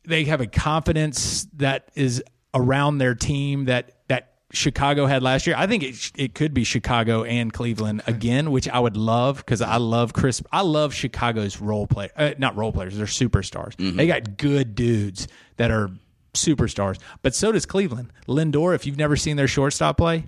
They 0.05 0.25
have 0.25 0.41
a 0.41 0.47
confidence 0.47 1.47
that 1.55 1.91
is 1.95 2.23
around 2.55 2.99
their 2.99 3.15
team 3.15 3.67
that 3.67 3.93
that 4.09 4.35
Chicago 4.53 5.07
had 5.07 5.23
last 5.23 5.47
year. 5.47 5.57
I 5.59 5.67
think 5.67 5.83
it 5.83 6.13
it 6.17 6.35
could 6.35 6.55
be 6.55 6.65
Chicago 6.65 7.25
and 7.25 7.53
Cleveland 7.53 8.03
hmm. 8.03 8.11
again, 8.11 8.51
which 8.51 8.69
I 8.69 8.79
would 8.79 8.97
love 8.97 9.39
because 9.39 9.61
I 9.61 9.77
love 9.77 10.13
Chris. 10.13 10.43
I 10.53 10.63
love 10.63 10.95
Chicago's 10.95 11.61
role 11.61 11.87
play, 11.87 12.11
uh, 12.17 12.35
not 12.39 12.57
role 12.57 12.73
players. 12.73 12.97
They're 12.97 13.07
superstars. 13.07 13.77
Mm-hmm. 13.77 13.97
They 13.97 14.07
got 14.07 14.37
good 14.37 14.75
dudes 14.75 15.29
that 15.57 15.71
are 15.71 15.91
superstars, 16.35 16.99
but 17.23 17.35
so 17.35 17.53
does 17.53 17.67
Cleveland. 17.67 18.13
Lindor, 18.29 18.75
if 18.75 18.87
you've 18.87 18.99
never 18.99 19.17
seen 19.17 19.37
their 19.37 19.49
shortstop 19.49 19.97
play. 19.97 20.25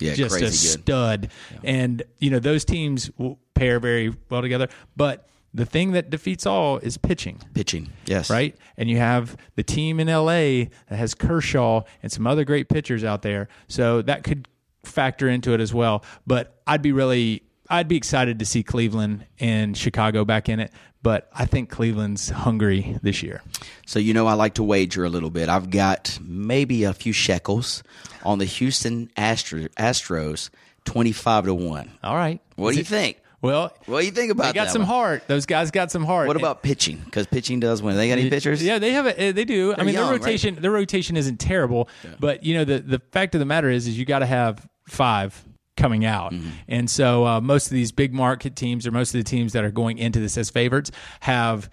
Yeah, 0.00 0.14
just 0.14 0.36
a 0.36 0.40
good. 0.40 0.54
stud. 0.54 1.30
And 1.62 2.02
you 2.18 2.30
know 2.30 2.38
those 2.38 2.64
teams 2.64 3.10
will 3.18 3.38
pair 3.54 3.78
very 3.78 4.14
well 4.28 4.42
together. 4.42 4.68
But 4.96 5.28
the 5.52 5.64
thing 5.64 5.92
that 5.92 6.10
defeats 6.10 6.46
all 6.46 6.78
is 6.78 6.96
pitching, 6.96 7.40
Pitching, 7.54 7.92
yes. 8.06 8.28
right? 8.28 8.56
And 8.76 8.90
you 8.90 8.96
have 8.96 9.36
the 9.54 9.62
team 9.62 10.00
in 10.00 10.08
LA 10.08 10.66
that 10.88 10.96
has 10.96 11.14
Kershaw 11.14 11.82
and 12.02 12.10
some 12.10 12.26
other 12.26 12.44
great 12.44 12.68
pitchers 12.68 13.04
out 13.04 13.22
there, 13.22 13.48
so 13.68 14.02
that 14.02 14.24
could 14.24 14.48
factor 14.82 15.28
into 15.28 15.54
it 15.54 15.60
as 15.60 15.72
well. 15.72 16.04
But 16.26 16.60
I'd 16.66 16.82
be 16.82 16.90
really, 16.90 17.43
I'd 17.68 17.88
be 17.88 17.96
excited 17.96 18.38
to 18.40 18.44
see 18.46 18.62
Cleveland 18.62 19.26
and 19.40 19.76
Chicago 19.76 20.24
back 20.24 20.48
in 20.48 20.60
it. 20.60 20.72
But 21.02 21.28
I 21.34 21.44
think 21.44 21.68
Cleveland's 21.68 22.30
hungry 22.30 22.98
this 23.02 23.22
year. 23.22 23.42
So 23.86 23.98
you 23.98 24.14
know 24.14 24.26
I 24.26 24.32
like 24.34 24.54
to 24.54 24.62
wager 24.62 25.04
a 25.04 25.10
little 25.10 25.28
bit. 25.28 25.50
I've 25.50 25.68
got 25.68 26.18
maybe 26.22 26.84
a 26.84 26.94
few 26.94 27.12
shekels 27.12 27.82
on 28.22 28.38
the 28.38 28.46
Houston 28.46 29.10
Astro- 29.14 29.68
Astros, 29.78 30.48
twenty-five 30.86 31.44
to 31.44 31.52
one. 31.54 31.90
All 32.02 32.14
right. 32.14 32.40
What 32.56 32.72
do 32.72 32.78
you 32.78 32.84
think? 32.84 33.20
Well, 33.42 33.76
What 33.84 34.00
do 34.00 34.06
you 34.06 34.12
think 34.12 34.32
about 34.32 34.46
they 34.46 34.52
got 34.54 34.70
some 34.70 34.80
one? 34.82 34.88
heart. 34.88 35.24
Those 35.26 35.44
guys 35.44 35.70
got 35.70 35.90
some 35.90 36.02
heart. 36.06 36.26
What 36.26 36.36
And- 36.36 36.42
about 36.42 36.62
pitching? 36.62 37.02
Because 37.04 37.26
pitching 37.26 37.60
does 37.60 37.82
win. 37.82 37.94
They 37.96 38.08
got 38.08 38.16
any 38.18 38.30
pitchers? 38.30 38.62
Yeah, 38.62 38.78
they 38.78 38.92
have 38.92 39.04
a. 39.04 39.20
Eh, 39.20 39.32
they 39.32 39.44
do. 39.44 39.74
I 39.76 39.84
mean, 39.84 39.92
young, 39.92 40.04
their 40.04 40.12
right? 40.14 40.20
rotation. 40.24 40.54
Their 40.54 40.70
rotation 40.70 41.18
isn't 41.18 41.36
terrible, 41.38 41.90
but 42.18 42.44
you 42.44 42.54
know 42.54 42.64
the 42.64 42.78
the 42.78 43.02
fact 43.12 43.34
of 43.34 43.40
the 43.40 43.44
matter 43.44 43.68
is, 43.68 43.86
is 43.86 43.98
you 43.98 44.06
got 44.06 44.20
to 44.20 44.26
have 44.26 44.66
five 44.88 45.44
coming 45.76 46.04
out, 46.04 46.32
Mm-hmm. 46.32 46.48
and 46.68 46.88
so 46.90 47.26
uh, 47.26 47.40
most 47.40 47.66
of 47.66 47.72
these 47.72 47.92
big 47.92 48.12
market 48.14 48.54
teams 48.56 48.86
or 48.86 48.90
most 48.92 49.14
of 49.14 49.18
the 49.18 49.28
teams 49.28 49.52
that 49.54 49.64
are 49.64 49.70
going 49.70 49.98
into 49.98 50.20
this 50.20 50.36
as 50.38 50.50
favorites 50.50 50.90
have 51.20 51.68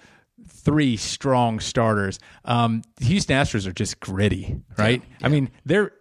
three 0.48 0.98
strong 0.98 1.60
starters. 1.60 2.20
Um, 2.46 2.82
the 2.98 3.06
Houston 3.06 3.36
Astros 3.38 3.68
are 3.68 3.72
just 3.72 4.00
gritty, 4.00 4.60
right? 4.78 5.02
I 5.22 5.28
mean, 5.30 5.50
they're 5.66 5.92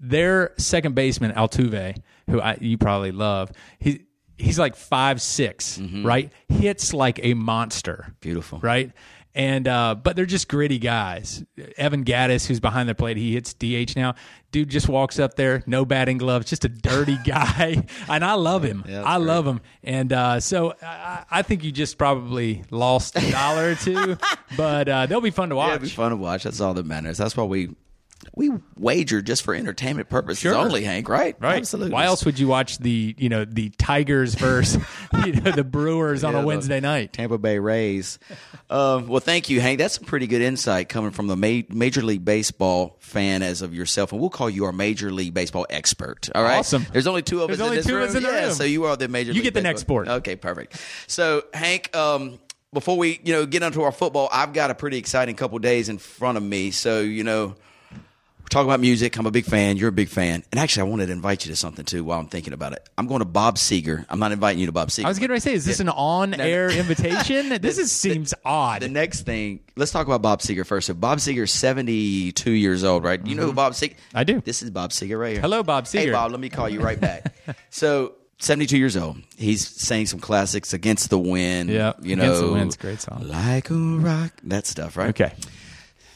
their 0.00 0.52
second 0.58 0.94
baseman 0.94 1.32
Altuve, 1.32 1.96
who 2.28 2.40
I, 2.40 2.58
you 2.60 2.76
probably 2.78 3.12
love. 3.12 3.52
He 3.78 4.06
he's 4.36 4.58
like 4.58 4.74
five 4.74 5.22
six, 5.22 5.78
right? 5.78 6.32
Hits 6.48 6.92
like 6.92 7.20
a 7.22 7.34
monster. 7.34 8.02
Mm-hmm. 8.06 8.12
Beautiful. 8.20 8.58
right? 8.60 8.90
And 9.32 9.68
uh, 9.68 9.94
but 9.94 10.16
they're 10.16 10.26
just 10.26 10.48
gritty 10.48 10.78
guys. 10.80 11.44
Evan 11.76 12.04
Gattis, 12.04 12.46
who's 12.46 12.58
behind 12.58 12.88
the 12.88 12.96
plate, 12.96 13.16
he 13.16 13.34
hits 13.34 13.54
DH 13.54 13.94
now. 13.96 14.16
Dude 14.50 14.68
just 14.68 14.88
walks 14.88 15.20
up 15.20 15.36
there, 15.36 15.62
no 15.66 15.84
batting 15.84 16.18
gloves, 16.18 16.46
just 16.50 16.64
a 16.64 16.68
dirty 16.68 17.16
guy, 17.24 17.86
and 18.08 18.24
I 18.24 18.34
love 18.34 18.64
him. 18.64 18.84
Yeah, 18.88 19.04
I 19.04 19.18
great. 19.18 19.26
love 19.28 19.46
him, 19.46 19.60
and 19.84 20.12
uh, 20.12 20.40
so 20.40 20.74
I, 20.82 21.24
I 21.30 21.42
think 21.42 21.62
you 21.62 21.70
just 21.70 21.96
probably 21.96 22.64
lost 22.72 23.14
a 23.16 23.30
dollar 23.30 23.70
or 23.70 23.74
two, 23.76 24.16
but 24.56 24.88
uh, 24.88 25.06
they'll 25.06 25.20
be 25.20 25.30
fun 25.30 25.50
to 25.50 25.54
Yeah, 25.54 25.58
watch. 25.58 25.70
it'd 25.76 25.82
be 25.82 25.88
fun 25.90 26.10
to 26.10 26.16
watch. 26.16 26.42
That's 26.42 26.60
all 26.60 26.74
that 26.74 26.84
matters. 26.86 27.16
That's 27.16 27.36
why 27.36 27.44
we 27.44 27.76
we 28.34 28.50
wager 28.76 29.22
just 29.22 29.42
for 29.42 29.54
entertainment 29.54 30.08
purposes 30.08 30.40
Sure. 30.40 30.54
only, 30.54 30.84
Hank. 30.84 31.08
Right? 31.08 31.36
Right. 31.40 31.56
Absolutely. 31.58 31.92
Why 31.92 32.04
else 32.04 32.24
would 32.24 32.38
you 32.38 32.46
watch 32.48 32.78
the 32.78 33.14
you 33.18 33.28
know 33.28 33.44
the 33.44 33.70
Tigers 33.70 34.34
versus 34.34 34.82
you 35.24 35.32
know 35.32 35.50
the 35.52 35.64
Brewers 35.64 36.22
on 36.22 36.34
Yeah, 36.34 36.42
a 36.42 36.46
Wednesday 36.46 36.80
night? 36.80 37.12
Tampa 37.12 37.38
Bay 37.38 37.58
Rays. 37.58 38.18
um, 38.68 39.06
well, 39.08 39.20
thank 39.20 39.48
you, 39.50 39.60
Hank. 39.60 39.78
That's 39.78 39.94
some 39.94 40.04
pretty 40.04 40.26
good 40.26 40.42
insight 40.42 40.88
coming 40.88 41.10
from 41.10 41.26
the 41.28 41.36
ma- 41.36 41.62
Major 41.74 42.02
League 42.02 42.24
Baseball 42.24 42.96
fan 43.00 43.42
as 43.42 43.62
of 43.62 43.74
yourself, 43.74 44.12
and 44.12 44.20
we'll 44.20 44.30
call 44.30 44.50
you 44.50 44.64
our 44.66 44.72
Major 44.72 45.10
League 45.10 45.34
Baseball 45.34 45.66
expert. 45.70 46.28
All 46.34 46.42
right. 46.42 46.58
Awesome. 46.58 46.86
There's 46.92 47.06
only 47.06 47.22
two 47.22 47.42
of 47.42 47.48
There's 47.48 47.60
us 47.60 47.64
only 47.64 47.76
in 47.76 47.78
this 47.78 47.86
two 47.86 47.94
of 47.96 48.00
room. 48.00 48.08
us 48.10 48.14
in 48.14 48.22
the 48.22 48.28
yeah, 48.28 48.44
room. 48.46 48.52
So 48.54 48.64
you 48.64 48.84
are 48.84 48.96
the 48.96 49.08
Major. 49.08 49.30
You 49.30 49.36
League 49.36 49.44
get 49.44 49.54
the 49.54 49.62
next 49.62 49.82
Baseball- 49.82 50.04
sport. 50.04 50.08
Okay, 50.18 50.36
perfect. 50.36 50.80
So 51.06 51.44
Hank. 51.54 51.94
Um, 51.96 52.38
before 52.72 52.96
we, 52.96 53.18
you 53.24 53.32
know, 53.32 53.46
get 53.46 53.64
onto 53.64 53.82
our 53.82 53.90
football, 53.90 54.28
I've 54.32 54.52
got 54.52 54.70
a 54.70 54.76
pretty 54.76 54.96
exciting 54.96 55.34
couple 55.34 55.58
days 55.58 55.88
in 55.88 55.98
front 55.98 56.38
of 56.38 56.44
me. 56.44 56.70
So, 56.70 57.00
you 57.00 57.24
know, 57.24 57.56
talking 58.50 58.68
about 58.68 58.80
music. 58.80 59.16
I'm 59.16 59.26
a 59.26 59.30
big 59.30 59.46
fan. 59.46 59.76
You're 59.76 59.88
a 59.88 59.92
big 59.92 60.08
fan. 60.08 60.42
And 60.50 60.60
actually, 60.60 60.82
I 60.82 60.90
wanted 60.90 61.06
to 61.06 61.12
invite 61.12 61.46
you 61.46 61.52
to 61.52 61.56
something 61.56 61.84
too 61.84 62.04
while 62.04 62.20
I'm 62.20 62.26
thinking 62.26 62.52
about 62.52 62.72
it. 62.74 62.86
I'm 62.98 63.06
going 63.06 63.20
to 63.20 63.24
Bob 63.24 63.56
Seger. 63.56 64.04
I'm 64.10 64.18
not 64.18 64.32
inviting 64.32 64.58
you 64.60 64.66
to 64.66 64.72
Bob 64.72 64.88
Seger. 64.88 65.04
I 65.06 65.08
was 65.08 65.18
getting 65.18 65.30
ready 65.30 65.40
to 65.40 65.44
say, 65.48 65.54
is 65.54 65.64
this 65.64 65.80
an 65.80 65.88
on-air 65.88 66.70
invitation? 66.78 67.48
This 67.62 67.78
is, 67.78 67.90
seems 67.90 68.34
odd. 68.44 68.82
The 68.82 68.88
next 68.88 69.22
thing, 69.22 69.60
let's 69.76 69.92
talk 69.92 70.06
about 70.06 70.20
Bob 70.20 70.40
Seger 70.40 70.66
first. 70.66 70.88
So 70.88 70.94
Bob 70.94 71.18
Seger, 71.18 71.48
72 71.48 72.50
years 72.50 72.84
old, 72.84 73.04
right? 73.04 73.24
You 73.24 73.34
know 73.34 73.46
who 73.46 73.52
Bob 73.52 73.72
Seger? 73.72 73.92
Mm-hmm. 73.94 74.16
I 74.18 74.24
do. 74.24 74.40
This 74.40 74.62
is 74.62 74.70
Bob 74.70 74.90
Seger 74.90 75.18
right 75.18 75.32
here. 75.32 75.40
Hello, 75.40 75.62
Bob 75.62 75.86
Hey, 75.86 76.06
Seger. 76.06 76.12
Bob, 76.12 76.30
let 76.32 76.40
me 76.40 76.48
call 76.50 76.68
you 76.68 76.80
right 76.80 77.00
back. 77.00 77.32
so, 77.70 78.14
72 78.38 78.76
years 78.78 78.96
old. 78.96 79.18
He's 79.36 79.66
sang 79.68 80.06
some 80.06 80.18
classics, 80.18 80.72
Against 80.72 81.10
the 81.10 81.18
Wind. 81.18 81.68
Yeah, 81.70 81.92
You 82.00 82.16
know, 82.16 82.24
Against 82.24 82.40
the 82.42 82.52
Wind's 82.52 82.74
a 82.74 82.78
great 82.78 83.00
song. 83.00 83.28
Like 83.28 83.70
a 83.70 83.74
rock. 83.74 84.32
That 84.44 84.66
stuff, 84.66 84.96
right? 84.96 85.10
Okay, 85.10 85.32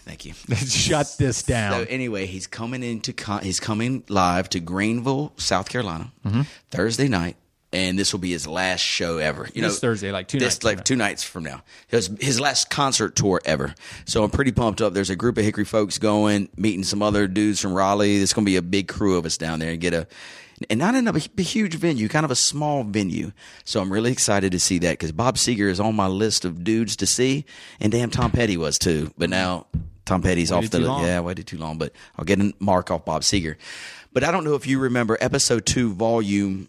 Thank 0.05 0.25
you. 0.27 0.35
shut 0.55 1.15
this 1.19 1.43
down. 1.43 1.73
So 1.73 1.87
anyway, 1.89 2.27
he's 2.27 2.47
coming 2.47 2.83
into 2.83 3.13
con- 3.13 3.43
he's 3.43 3.61
coming 3.61 4.05
live 4.09 4.49
to 4.51 4.61
Greenville, 4.61 5.33
South 5.37 5.69
Carolina, 5.69 6.13
mm-hmm. 6.25 6.43
Thursday 6.71 7.09
night, 7.09 7.37
and 7.73 7.99
this 7.99 8.13
will 8.13 8.21
be 8.21 8.31
his 8.31 8.47
last 8.47 8.81
show 8.81 9.19
ever. 9.19 9.49
You 9.55 9.63
This 9.63 9.83
know, 9.83 9.89
Thursday, 9.89 10.13
like 10.13 10.29
two 10.29 10.39
this, 10.39 10.55
nights 10.55 10.59
from 10.63 10.69
like 10.69 10.77
now. 10.79 10.83
two 10.85 10.97
nights 10.97 11.25
from 11.25 11.43
now. 11.45 11.63
His 11.89 12.11
his 12.21 12.39
last 12.39 12.71
concert 12.71 13.17
tour 13.17 13.41
ever. 13.45 13.75
So 14.05 14.23
I'm 14.23 14.31
pretty 14.31 14.53
pumped 14.53 14.81
up. 14.81 14.93
There's 14.93 15.11
a 15.11 15.17
group 15.17 15.39
of 15.39 15.45
Hickory 15.45 15.65
folks 15.65 15.99
going, 15.99 16.49
meeting 16.57 16.85
some 16.85 17.03
other 17.03 17.27
dudes 17.27 17.61
from 17.61 17.73
Raleigh. 17.73 18.19
There's 18.19 18.33
going 18.33 18.45
to 18.45 18.51
be 18.51 18.57
a 18.57 18.63
big 18.63 18.89
crew 18.89 19.17
of 19.17 19.25
us 19.27 19.37
down 19.37 19.59
there 19.59 19.71
and 19.73 19.81
get 19.81 19.95
a. 19.95 20.07
And 20.71 20.79
not 20.79 20.95
in 20.95 21.09
a, 21.09 21.13
a 21.13 21.43
huge 21.43 21.75
venue, 21.75 22.09
kind 22.09 22.25
of 22.25 22.31
a 22.31 22.37
small 22.37 22.85
venue. 22.85 23.33
So 23.65 23.81
I'm 23.81 23.93
really 23.93 24.13
excited 24.13 24.53
to 24.53 24.61
see 24.61 24.79
that 24.79 24.93
because 24.93 25.11
Bob 25.11 25.35
Seger 25.35 25.69
is 25.69 25.81
on 25.81 25.97
my 25.97 26.07
list 26.07 26.45
of 26.45 26.63
dudes 26.63 26.95
to 26.97 27.07
see, 27.07 27.45
and 27.81 27.91
damn 27.91 28.09
Tom 28.09 28.31
Petty 28.31 28.57
was 28.57 28.79
too. 28.79 29.11
But 29.19 29.31
now 29.31 29.67
Tom 30.05 30.23
Petty's 30.23 30.53
off 30.53 30.69
the 30.71 30.81
long. 30.81 31.05
yeah, 31.05 31.19
I 31.19 31.21
waited 31.21 31.47
too 31.47 31.57
long, 31.59 31.79
but 31.79 31.93
I'll 32.19 32.25
get 32.25 32.39
a 32.41 32.53
mark 32.59 32.91
off 32.91 33.05
Bob 33.05 33.23
Seger. 33.23 33.57
But 34.13 34.23
I 34.25 34.31
don't 34.31 34.45
know 34.45 34.55
if 34.55 34.67
you 34.67 34.79
remember 34.79 35.17
episode 35.21 35.65
two, 35.67 35.93
volume 35.95 36.69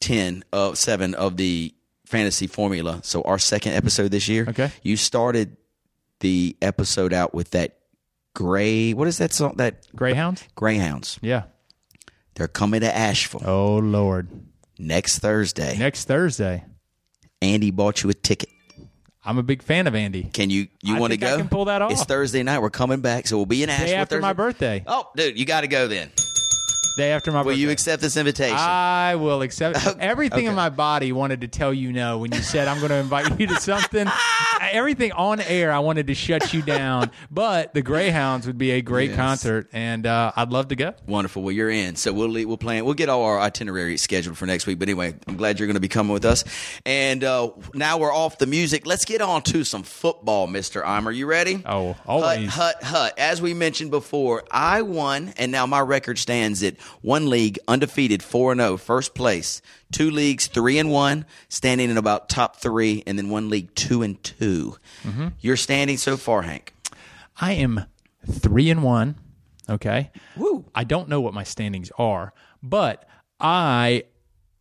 ten 0.00 0.44
of 0.52 0.76
seven 0.76 1.14
of 1.14 1.36
the 1.36 1.72
fantasy 2.06 2.46
formula. 2.46 3.00
So 3.04 3.22
our 3.22 3.38
second 3.38 3.72
episode 3.74 4.10
this 4.10 4.28
year. 4.28 4.46
Okay. 4.48 4.70
You 4.82 4.96
started 4.96 5.56
the 6.20 6.56
episode 6.60 7.12
out 7.12 7.32
with 7.34 7.50
that 7.50 7.78
gray 8.34 8.92
what 8.94 9.06
is 9.06 9.18
that 9.18 9.32
song 9.32 9.54
that 9.56 9.86
Greyhounds. 9.94 10.42
Greyhounds. 10.56 11.18
Yeah. 11.22 11.44
They're 12.34 12.48
coming 12.48 12.80
to 12.80 12.94
Asheville 12.94 13.42
Oh 13.48 13.76
Lord. 13.78 14.28
next 14.78 15.20
Thursday. 15.20 15.76
Next 15.78 16.04
Thursday. 16.06 16.64
Andy 17.40 17.70
bought 17.70 18.02
you 18.02 18.10
a 18.10 18.14
ticket. 18.14 18.48
I'm 19.26 19.38
a 19.38 19.42
big 19.42 19.62
fan 19.62 19.86
of 19.86 19.94
Andy. 19.94 20.24
Can 20.24 20.50
you 20.50 20.68
you 20.82 20.96
want 20.96 21.12
to 21.12 21.18
think 21.18 21.22
I 21.30 21.32
go? 21.32 21.38
can 21.38 21.48
pull 21.48 21.64
that 21.66 21.80
off. 21.82 21.92
It's. 21.92 22.04
Thursday 22.04 22.42
night. 22.42 22.60
We're 22.60 22.70
coming 22.70 23.00
back, 23.00 23.26
so 23.26 23.36
we'll 23.36 23.46
be 23.46 23.62
in 23.62 23.70
Asheville 23.70 23.86
Day 23.88 23.94
after 23.94 24.16
Thursday. 24.16 24.22
my 24.26 24.32
birthday. 24.34 24.84
Oh, 24.86 25.10
dude, 25.16 25.38
you 25.38 25.46
got 25.46 25.62
to 25.62 25.66
go 25.68 25.88
then. 25.88 26.10
Day 26.96 27.10
after 27.10 27.32
my 27.32 27.38
Will 27.38 27.46
birthday. 27.46 27.60
you 27.60 27.70
accept 27.70 28.02
this 28.02 28.16
invitation? 28.16 28.56
I 28.56 29.16
will 29.16 29.42
accept 29.42 29.84
everything 30.00 30.46
in 30.46 30.54
my 30.54 30.68
body 30.70 31.10
wanted 31.12 31.40
to 31.40 31.48
tell 31.48 31.74
you 31.74 31.92
no 31.92 32.18
when 32.18 32.32
you 32.32 32.40
said 32.40 32.68
I'm 32.68 32.78
going 32.78 32.90
to 32.90 32.96
invite 32.96 33.38
you 33.40 33.46
to 33.48 33.56
something. 33.56 34.06
everything 34.60 35.12
on 35.12 35.40
air, 35.40 35.72
I 35.72 35.80
wanted 35.80 36.06
to 36.06 36.14
shut 36.14 36.52
you 36.54 36.62
down, 36.62 37.10
but 37.30 37.74
the 37.74 37.82
Greyhounds 37.82 38.46
would 38.46 38.58
be 38.58 38.70
a 38.72 38.80
great 38.80 39.10
Yes. 39.10 39.16
concert, 39.16 39.68
and 39.72 40.06
uh, 40.06 40.32
I'd 40.36 40.50
love 40.50 40.68
to 40.68 40.76
go. 40.76 40.94
Wonderful. 41.06 41.42
Well, 41.42 41.52
you're 41.52 41.68
in. 41.70 41.96
So 41.96 42.12
we'll 42.12 42.28
leave, 42.28 42.46
we'll 42.48 42.56
plan. 42.56 42.84
We'll 42.84 42.94
get 42.94 43.08
all 43.08 43.24
our 43.24 43.38
itinerary 43.40 43.96
scheduled 43.96 44.38
for 44.38 44.46
next 44.46 44.66
week. 44.66 44.78
But 44.78 44.88
anyway, 44.88 45.14
I'm 45.26 45.36
glad 45.36 45.58
you're 45.58 45.66
going 45.66 45.74
to 45.74 45.80
be 45.80 45.88
coming 45.88 46.12
with 46.12 46.24
us. 46.24 46.44
And 46.86 47.22
uh, 47.24 47.50
now 47.74 47.98
we're 47.98 48.14
off 48.14 48.38
the 48.38 48.46
music. 48.46 48.86
Let's 48.86 49.04
get 49.04 49.20
on 49.20 49.42
to 49.42 49.64
some 49.64 49.82
football, 49.82 50.46
Mister 50.46 50.82
Eimer. 50.82 51.14
You 51.14 51.26
ready? 51.26 51.62
Oh, 51.66 51.92
Hut, 51.94 52.02
always. 52.06 52.50
hut, 52.50 52.82
hut. 52.82 53.18
As 53.18 53.42
we 53.42 53.52
mentioned 53.52 53.90
before, 53.90 54.44
I 54.50 54.82
won, 54.82 55.34
and 55.36 55.50
now 55.52 55.66
my 55.66 55.80
record 55.80 56.18
stands 56.18 56.62
at 56.62 56.76
one 57.02 57.28
league 57.30 57.58
undefeated, 57.68 58.22
four 58.22 58.52
and 58.52 58.60
zero, 58.60 58.76
first 58.76 59.14
place. 59.14 59.60
Two 59.92 60.10
leagues, 60.10 60.46
three 60.46 60.78
and 60.78 60.90
one, 60.90 61.24
standing 61.48 61.90
in 61.90 61.96
about 61.96 62.28
top 62.28 62.56
three, 62.56 63.02
and 63.06 63.18
then 63.18 63.28
one 63.30 63.48
league, 63.48 63.74
two 63.74 64.02
and 64.02 64.22
2 64.22 64.76
Mm-hmm. 65.04 65.28
Your 65.40 65.56
standing 65.56 65.96
so 65.96 66.16
far, 66.16 66.42
Hank? 66.42 66.74
I 67.40 67.52
am 67.52 67.84
three 68.30 68.70
and 68.70 68.82
one. 68.82 69.16
Okay. 69.68 70.10
Woo. 70.36 70.64
I 70.74 70.84
don't 70.84 71.08
know 71.08 71.20
what 71.20 71.34
my 71.34 71.42
standings 71.44 71.90
are, 71.98 72.32
but 72.62 73.08
I 73.40 74.04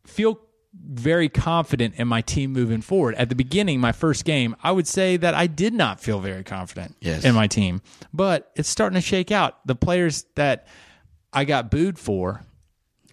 feel 0.05 0.39
very 0.75 1.29
confident 1.29 1.95
in 1.97 2.07
my 2.07 2.21
team 2.21 2.51
moving 2.51 2.81
forward. 2.81 3.13
At 3.15 3.29
the 3.29 3.35
beginning, 3.35 3.79
my 3.79 3.91
first 3.91 4.25
game, 4.25 4.55
I 4.63 4.71
would 4.71 4.87
say 4.87 5.17
that 5.17 5.33
I 5.35 5.45
did 5.47 5.73
not 5.73 5.99
feel 5.99 6.19
very 6.19 6.43
confident 6.43 6.95
Yes. 6.99 7.23
in 7.25 7.35
my 7.35 7.45
team, 7.47 7.81
but 8.11 8.51
it's 8.55 8.69
starting 8.69 8.95
to 8.95 9.01
shake 9.01 9.31
out. 9.31 9.65
The 9.67 9.75
players 9.75 10.25
that 10.35 10.67
I 11.33 11.45
got 11.45 11.69
booed 11.71 11.97
for, 11.99 12.41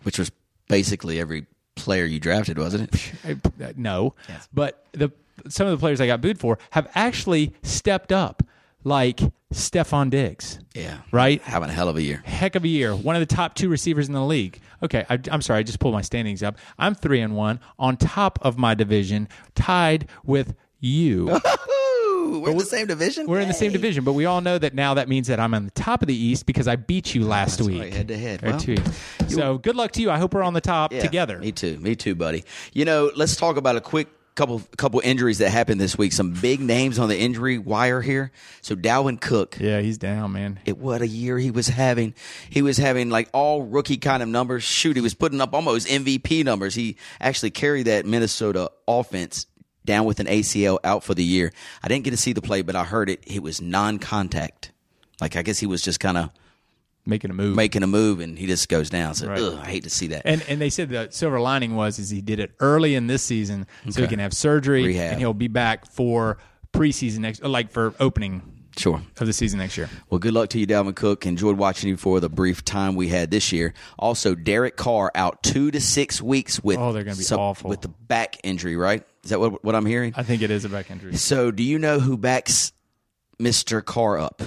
Which 0.02 0.18
was 0.18 0.30
basically 0.68 1.18
every 1.20 1.46
player 1.74 2.04
you 2.04 2.20
drafted, 2.20 2.58
wasn't 2.58 2.94
it? 3.24 3.42
No, 3.76 4.14
but 4.52 4.84
the 4.92 5.10
some 5.48 5.66
of 5.66 5.70
the 5.72 5.78
players 5.78 6.00
I 6.00 6.06
got 6.06 6.20
booed 6.20 6.38
for 6.38 6.58
have 6.70 6.88
actually 6.94 7.54
stepped 7.62 8.12
up, 8.12 8.42
like 8.84 9.20
Stefon 9.54 10.10
Diggs. 10.10 10.58
Yeah. 10.74 10.98
Right? 11.12 11.40
Having 11.42 11.70
a 11.70 11.72
hell 11.72 11.88
of 11.88 11.96
a 11.96 12.02
year. 12.02 12.22
heck 12.26 12.54
of 12.56 12.64
a 12.64 12.68
year. 12.68 12.94
One 12.94 13.16
of 13.16 13.20
the 13.26 13.34
top 13.34 13.54
two 13.54 13.68
receivers 13.70 14.06
in 14.08 14.12
the 14.14 14.24
league. 14.24 14.60
Okay, 14.82 15.04
I, 15.08 15.18
I'm 15.30 15.40
sorry, 15.42 15.60
I 15.60 15.62
just 15.62 15.80
pulled 15.80 15.94
my 15.94 16.02
standings 16.02 16.42
up. 16.42 16.56
I'm 16.78 16.94
three 16.94 17.20
and 17.20 17.34
one 17.34 17.58
on 17.78 17.96
top 17.96 18.38
of 18.42 18.58
my 18.58 18.74
division, 18.74 19.28
tied 19.54 20.08
with 20.24 20.54
you. 20.78 21.40
Ooh, 22.30 22.40
we're 22.40 22.50
in 22.50 22.58
the 22.58 22.64
same 22.64 22.86
division. 22.86 23.26
We're 23.26 23.40
in 23.40 23.48
the 23.48 23.54
same 23.54 23.72
division, 23.72 24.04
but 24.04 24.12
we 24.12 24.24
all 24.24 24.40
know 24.40 24.58
that 24.58 24.74
now 24.74 24.94
that 24.94 25.08
means 25.08 25.26
that 25.28 25.40
I'm 25.40 25.52
on 25.54 25.64
the 25.64 25.70
top 25.72 26.02
of 26.02 26.08
the 26.08 26.14
East 26.16 26.46
because 26.46 26.68
I 26.68 26.76
beat 26.76 27.14
you 27.14 27.24
ah, 27.24 27.28
last 27.28 27.58
That's 27.58 27.68
week. 27.68 27.80
right, 27.80 27.92
head 27.92 28.08
to 28.08 28.18
head. 28.18 28.42
Or 28.44 28.50
Well, 28.50 28.60
two. 28.60 28.76
So 29.28 29.58
good 29.58 29.76
luck 29.76 29.92
to 29.92 30.02
you. 30.02 30.10
I 30.10 30.18
hope 30.18 30.34
we're 30.34 30.42
on 30.42 30.54
the 30.54 30.60
top 30.60 30.92
Yeah, 30.92 31.00
together. 31.00 31.38
Me 31.38 31.52
too. 31.52 31.78
Me 31.78 31.96
too, 31.96 32.14
buddy. 32.14 32.44
You 32.72 32.84
know, 32.84 33.10
let's 33.16 33.36
talk 33.36 33.56
about 33.56 33.76
a 33.76 33.80
quick 33.80 34.08
couple 34.36 34.62
couple 34.78 35.00
injuries 35.04 35.38
that 35.38 35.50
happened 35.50 35.80
this 35.80 35.98
week. 35.98 36.12
Some 36.12 36.32
big 36.32 36.60
names 36.60 36.98
on 36.98 37.08
the 37.08 37.18
injury 37.18 37.58
wire 37.58 38.00
here. 38.00 38.32
So 38.62 38.74
Dalvin 38.74 39.20
Cook. 39.20 39.58
Yeah, 39.60 39.80
he's 39.80 39.98
down, 39.98 40.32
man. 40.32 40.58
It, 40.64 40.78
what 40.78 41.02
a 41.02 41.06
year 41.08 41.36
he 41.38 41.50
was 41.50 41.68
having. 41.68 42.14
He 42.48 42.62
was 42.62 42.76
having 42.78 43.10
like 43.10 43.28
all 43.32 43.62
rookie 43.62 43.98
kind 43.98 44.22
of 44.22 44.28
numbers. 44.28 44.62
Shoot, 44.62 44.96
he 44.96 45.02
was 45.02 45.14
putting 45.14 45.40
up 45.40 45.52
almost 45.52 45.88
MVP 45.88 46.44
numbers. 46.44 46.74
He 46.74 46.96
actually 47.20 47.50
carried 47.50 47.86
that 47.86 48.06
Minnesota 48.06 48.70
offense 48.88 49.46
down 49.84 50.04
with 50.04 50.20
an 50.20 50.26
ACL 50.26 50.78
out 50.84 51.02
for 51.04 51.14
the 51.14 51.24
year. 51.24 51.52
I 51.82 51.88
didn't 51.88 52.04
get 52.04 52.10
to 52.10 52.16
see 52.16 52.32
the 52.32 52.42
play, 52.42 52.62
but 52.62 52.76
I 52.76 52.84
heard 52.84 53.08
it. 53.10 53.22
It 53.26 53.42
was 53.42 53.60
non-contact. 53.60 54.72
Like 55.20 55.36
I 55.36 55.42
guess 55.42 55.58
he 55.58 55.66
was 55.66 55.82
just 55.82 56.00
kind 56.00 56.16
of 56.18 56.30
Making 57.06 57.30
a 57.30 57.34
move. 57.34 57.56
making 57.56 57.82
a 57.82 57.86
move 57.86 58.20
and 58.20 58.38
he 58.38 58.46
just 58.46 58.68
goes 58.68 58.90
down. 58.90 59.14
So 59.14 59.26
Right. 59.28 59.40
I 59.40 59.64
hate 59.64 59.84
to 59.84 59.90
see 59.90 60.08
that. 60.08 60.22
and 60.26 60.42
and 60.48 60.60
they 60.60 60.68
said 60.70 60.90
the 60.90 61.08
silver 61.10 61.40
lining 61.40 61.74
was 61.74 61.98
is 61.98 62.10
he 62.10 62.20
did 62.20 62.38
it 62.40 62.52
early 62.60 62.94
in 62.94 63.06
this 63.06 63.22
season 63.22 63.66
so 63.88 64.02
he 64.02 64.06
can 64.08 64.18
have 64.18 64.34
surgery 64.34 64.84
Rehab. 64.84 65.12
and 65.12 65.18
he'll 65.20 65.32
be 65.34 65.48
back 65.48 65.86
for 65.90 66.36
preseason 66.74 67.18
next 67.20 67.42
like 67.42 67.70
for 67.70 67.94
opening 68.00 68.42
sure. 68.76 69.00
of 69.18 69.26
the 69.26 69.32
season 69.32 69.58
next 69.58 69.76
year. 69.78 69.88
Well, 70.10 70.18
good 70.18 70.34
luck 70.34 70.50
to 70.50 70.58
you, 70.60 70.66
Dalvin 70.66 70.94
Cook. 70.94 71.24
Enjoyed 71.26 71.56
watching 71.56 71.88
you 71.88 71.96
for 71.96 72.20
the 72.20 72.28
brief 72.28 72.64
time 72.64 72.94
we 72.96 73.08
had 73.08 73.30
this 73.30 73.50
year. 73.50 73.72
Also, 73.98 74.34
Derek 74.34 74.76
Carr 74.76 75.10
out 75.14 75.42
two 75.42 75.70
to 75.70 75.80
six 75.80 76.20
weeks 76.22 76.62
with 76.62 76.78
Oh, 76.78 76.92
they're 76.92 77.02
gonna 77.02 77.16
be 77.16 77.24
awful. 77.34 77.70
with 77.70 77.80
the 77.80 77.88
back 77.88 78.36
injury. 78.44 78.76
Right? 78.76 79.04
Is 79.24 79.30
that 79.30 79.40
what 79.40 79.62
what 79.64 79.74
I'm 79.74 79.86
hearing? 79.86 80.12
I 80.16 80.22
think 80.22 80.42
it 80.42 80.50
is 80.50 80.64
a 80.64 80.68
back 80.68 80.90
injury. 80.90 81.14
So, 81.16 81.50
do 81.50 81.62
you 81.62 81.78
know 81.78 82.00
who 82.00 82.16
backs 82.16 82.72
Mister 83.38 83.80
Carr 83.82 84.18
up? 84.18 84.42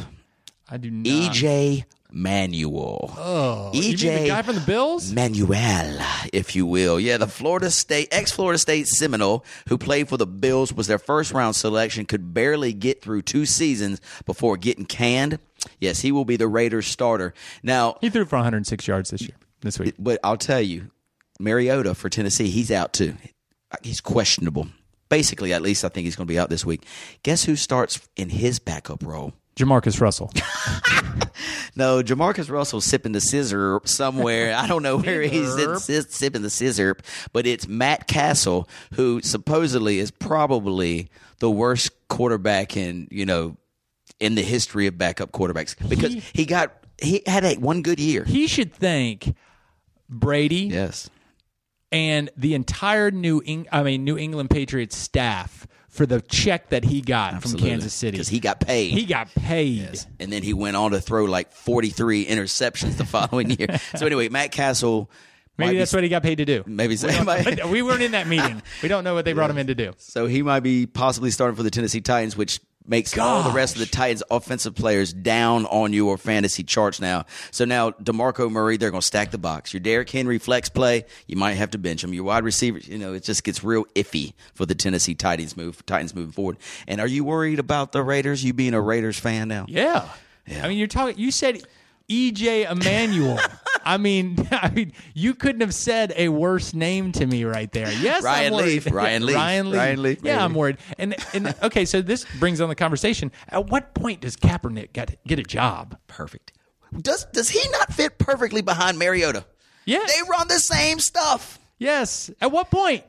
I 0.70 0.78
do 0.78 0.90
not. 0.90 1.06
EJ 1.06 1.84
Manuel. 2.12 3.14
Oh, 3.18 3.72
You 3.74 3.82
mean 3.82 3.94
EJ 3.96 4.22
the 4.22 4.28
guy 4.28 4.42
from 4.44 4.56
the 4.56 4.62
Bills? 4.62 5.12
Manuel, 5.12 5.98
if 6.32 6.56
you 6.56 6.66
will. 6.66 7.00
Yeah, 7.00 7.18
the 7.18 7.28
Florida 7.28 7.70
State, 7.72 8.08
ex 8.12 8.32
Florida 8.32 8.58
State 8.60 8.88
Seminole, 8.88 9.44
who 9.68 9.78
played 9.78 10.10
for 10.10 10.18
the 10.18 10.28
Bills, 10.28 10.72
was 10.74 10.88
their 10.88 11.00
first 11.00 11.32
round 11.34 11.56
selection, 11.56 12.06
could 12.06 12.34
barely 12.34 12.72
get 12.74 13.02
through 13.02 13.24
two 13.24 13.46
seasons 13.46 14.00
before 14.26 14.58
getting 14.58 14.86
canned. 14.86 15.40
Yes, 15.80 16.02
he 16.02 16.12
will 16.12 16.26
be 16.26 16.36
the 16.36 16.48
Raiders 16.48 16.88
starter. 16.88 17.34
Now, 17.64 17.98
He 18.02 18.10
threw 18.10 18.26
for 18.26 18.36
106 18.38 18.88
yards 18.88 19.10
this 19.12 19.22
year, 19.22 19.36
this 19.62 19.80
week. 19.80 19.96
but 19.98 20.20
I'll 20.24 20.38
tell 20.38 20.62
you, 20.62 20.92
Mariota 21.40 21.96
for 21.96 22.10
Tennessee, 22.10 22.50
he's 22.50 22.70
out 22.72 22.94
too. 22.94 23.16
He's 23.82 24.02
questionable. 24.02 24.68
Basically, 25.10 25.54
at 25.54 25.62
least 25.62 25.84
I 25.86 25.90
think 25.90 26.06
he's 26.06 26.16
going 26.16 26.28
to 26.28 26.32
be 26.34 26.40
out 26.40 26.50
this 26.50 26.66
week. 26.66 26.86
Guess 27.24 27.44
who 27.46 27.56
starts 27.56 28.00
in 28.16 28.30
his 28.30 28.60
backup 28.60 29.04
role? 29.04 29.34
Jamarcus 29.56 30.00
Russell. 30.02 30.32
No, 31.76 32.04
Jamarcus 32.04 32.52
Russell 32.52 32.82
sipping 32.82 33.14
the 33.14 33.20
scissor 33.22 33.80
somewhere. 33.86 34.54
I 34.56 34.68
don't 34.68 34.84
know 34.84 34.98
where 34.98 35.24
he's 35.24 35.56
in, 35.56 35.80
si- 35.80 36.02
sipping 36.02 36.44
the 36.44 36.50
scissor, 36.52 36.96
but 37.32 37.48
it's 37.48 37.68
Matt 37.68 38.08
Cassel, 38.08 38.70
who 38.94 39.22
supposedly 39.24 39.98
is 39.98 40.12
probably 40.12 41.10
the 41.40 41.50
worst 41.50 41.90
quarterback 42.10 42.78
in 42.78 43.08
you 43.10 43.26
know 43.26 43.58
in 44.20 44.36
the 44.36 44.44
history 44.44 44.86
of 44.86 45.00
backup 45.00 45.32
quarterbacks 45.32 45.76
because 45.90 46.14
He- 46.14 46.22
he 46.34 46.46
got 46.46 46.74
he 47.02 47.24
had 47.26 47.44
a 47.44 47.56
one 47.56 47.82
good 47.82 48.00
year. 48.00 48.24
he 48.24 48.46
should 48.46 48.72
thank 48.74 49.36
Brady 50.08 50.68
Yes, 50.72 51.10
and 51.94 52.30
the 52.36 52.54
entire 52.56 53.12
New 53.12 53.42
Eng- 53.46 53.68
I 53.72 53.84
mean 53.84 54.04
New 54.04 54.18
England 54.18 54.50
Patriots 54.50 54.98
staff 54.98 55.68
for 55.90 56.06
the 56.08 56.20
check 56.22 56.70
that 56.70 56.84
he 56.84 57.02
got 57.02 57.42
from 57.44 57.54
Kansas 57.54 57.94
City 57.94 58.14
because 58.18 58.28
he 58.28 58.40
got 58.40 58.60
paid. 58.60 58.92
he 58.92 59.06
got 59.06 59.34
paid. 59.36 60.00
and 60.20 60.34
then 60.34 60.42
he 60.44 60.52
went 60.54 60.76
on 60.76 60.92
to 60.92 61.00
throw 61.00 61.26
like 61.26 61.54
43 61.54 62.26
interceptions 62.26 62.98
the 62.98 63.06
following 63.06 63.52
year. 63.52 63.68
So 63.96 64.06
anyway, 64.08 64.28
Matt 64.30 64.52
Cassel. 64.52 65.10
Maybe 65.56 65.74
be- 65.74 65.78
that's 65.78 65.94
what 65.94 66.02
he 66.02 66.10
got 66.10 66.24
paid 66.24 66.40
to 66.40 66.46
do. 66.46 66.64
Maybe 66.66 66.96
so. 66.96 67.24
But 67.24 67.66
we 67.70 67.84
weren't 67.84 68.02
in 68.02 68.14
that 68.14 68.26
meeting. 68.26 68.60
We 68.82 68.90
don't 68.90 69.04
know 69.04 69.14
what 69.14 69.24
they 69.24 69.34
brought 69.34 69.52
him 69.52 69.60
in 69.60 69.68
to 69.68 69.76
do. 69.76 69.94
So 70.00 70.26
he 70.26 70.42
might 70.42 70.62
be 70.62 70.88
possibly 70.88 71.30
starting 71.30 71.56
for 71.56 71.62
the 71.62 71.70
Tennessee 71.70 72.02
Titans, 72.02 72.36
which 72.36 72.60
makes 72.86 73.18
all 73.18 73.44
the 73.44 73.52
rest 73.52 73.76
of 73.76 73.80
the 73.80 73.86
Titans 73.86 74.24
offensive 74.30 74.76
players 74.76 75.14
down 75.14 75.66
on 75.66 75.94
your 75.94 76.18
fantasy 76.18 76.64
charts 76.64 77.00
now. 77.00 77.26
So 77.52 77.66
now 77.66 77.92
DeMarco 77.92 78.52
Murray, 78.52 78.78
they're 78.78 78.92
going 78.92 79.02
to 79.02 79.08
stack 79.08 79.32
the 79.32 79.38
box. 79.38 79.74
Your 79.74 79.80
Derrick 79.80 80.10
Henry 80.10 80.38
flex 80.40 80.70
play, 80.70 81.06
you 81.28 81.36
might 81.36 81.54
have 81.54 81.72
to 81.72 81.78
bench 81.78 82.04
him. 82.04 82.14
Your 82.14 82.24
wide 82.26 82.44
receivers, 82.44 82.88
you 82.88 82.98
know, 82.98 83.14
it 83.14 83.24
just 83.24 83.44
gets 83.44 83.64
real 83.64 83.86
iffy 83.96 84.34
for 84.54 84.66
the 84.66 84.76
Tennessee 84.76 85.16
Titans 85.16 85.56
move 85.56 85.86
Titans 85.86 86.14
moving 86.16 86.32
forward. 86.32 86.58
And 86.88 87.00
are 87.00 87.08
you 87.08 87.24
worried 87.24 87.60
about 87.60 87.92
the 87.92 88.04
Raiders? 88.04 88.44
You 88.44 88.54
being 88.54 88.74
a 88.74 88.82
Raiders 88.82 89.20
fan 89.20 89.48
now? 89.48 89.66
Yeah. 89.68 90.10
Yeah. 90.48 90.66
I 90.66 90.68
mean, 90.68 90.78
you're 90.78 90.88
talking. 90.88 91.18
You 91.18 91.32
said 91.32 91.64
EJ 92.14 92.70
Emanuel. 92.72 93.40
I 93.86 93.98
mean, 93.98 94.48
I 94.52 94.70
mean, 94.70 94.94
you 95.14 95.34
couldn't 95.34 95.62
have 95.62 95.74
said 95.74 96.14
a 96.16 96.30
worse 96.30 96.74
name 96.74 97.12
to 97.14 97.26
me 97.26 97.44
right 97.44 97.70
there. 97.72 97.92
Yes, 97.92 98.24
Ryan. 98.24 98.54
Leaf. 98.56 98.90
Ryan 98.92 99.26
Leaf. 99.26 99.36
Ryan 99.36 99.66
Leaf. 99.72 99.78
Ryan 99.78 100.02
Leaf, 100.04 100.20
Yeah. 100.24 100.44
I'm 100.44 100.54
worried. 100.54 100.78
And 100.98 101.16
and 101.34 101.54
okay, 101.64 101.84
so 101.86 102.02
this 102.02 102.26
brings 102.40 102.62
on 102.62 102.70
the 102.70 102.76
conversation. 102.76 103.32
At 103.50 103.68
what 103.70 103.94
point 103.94 104.22
does 104.22 104.36
Kaepernick 104.38 104.94
get 104.94 105.20
get 105.28 105.40
a 105.40 105.44
job? 105.44 105.98
Perfect. 106.08 106.54
Does 107.02 107.26
does 107.34 107.50
he 107.50 107.62
not 107.72 107.94
fit 107.94 108.18
perfectly 108.20 108.62
behind 108.62 108.98
Mariota? 109.00 109.46
Yeah, 109.86 110.00
They 110.08 110.30
run 110.30 110.48
the 110.48 110.60
same 110.60 111.00
stuff. 111.00 111.60
Yes. 111.78 112.32
At 112.40 112.54
what 112.54 112.72
point? 112.72 113.04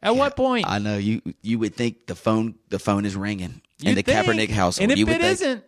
At 0.00 0.14
what 0.14 0.36
point? 0.36 0.66
I 0.68 0.78
know 0.78 0.96
you. 0.96 1.22
You 1.42 1.58
would 1.58 1.74
think 1.74 2.06
the 2.06 2.14
phone 2.14 2.54
the 2.68 2.78
phone 2.78 3.04
is 3.04 3.16
ringing 3.16 3.62
in 3.80 3.88
You'd 3.88 3.98
the 3.98 4.02
think. 4.02 4.26
Kaepernick 4.26 4.50
household. 4.50 4.82
And 4.84 4.92
if 4.92 4.98
you 4.98 5.06
would 5.06 5.20
it 5.20 5.38
think, 5.38 5.56
not 5.56 5.64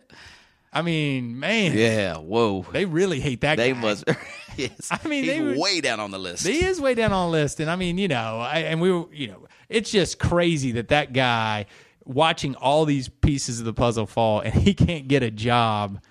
I 0.75 0.81
mean, 0.81 1.39
man, 1.39 1.75
yeah. 1.75 2.17
Whoa. 2.17 2.65
they 2.71 2.83
really 2.85 3.19
hate 3.21 3.41
that 3.41 3.55
They 3.55 3.71
guy. 3.71 3.79
must. 3.79 4.03
yes. 4.57 4.89
I 4.91 5.07
mean, 5.07 5.23
he's 5.23 5.33
they 5.33 5.41
were- 5.41 5.57
way 5.57 5.79
down 5.81 5.99
on 6.01 6.11
the 6.11 6.19
list. 6.19 6.45
He 6.45 6.63
is 6.65 6.81
way 6.81 6.93
down 6.93 7.13
on 7.13 7.27
the 7.27 7.31
list, 7.31 7.59
and 7.61 7.71
I 7.71 7.75
mean, 7.77 7.97
you 7.97 8.09
know, 8.09 8.39
I, 8.39 8.59
and 8.59 8.81
we 8.81 8.91
were, 8.91 9.05
you 9.13 9.27
know, 9.29 9.47
it's 9.69 9.89
just 9.89 10.19
crazy 10.19 10.73
that 10.73 10.89
that 10.89 11.13
guy 11.13 11.65
watching 12.03 12.55
all 12.55 12.85
these 12.85 13.07
pieces 13.09 13.59
of 13.59 13.65
the 13.65 13.73
puzzle 13.73 14.05
fall, 14.05 14.41
and 14.41 14.53
he 14.61 14.73
can't 14.73 15.07
get 15.07 15.23
a 15.23 15.31
job, 15.31 16.01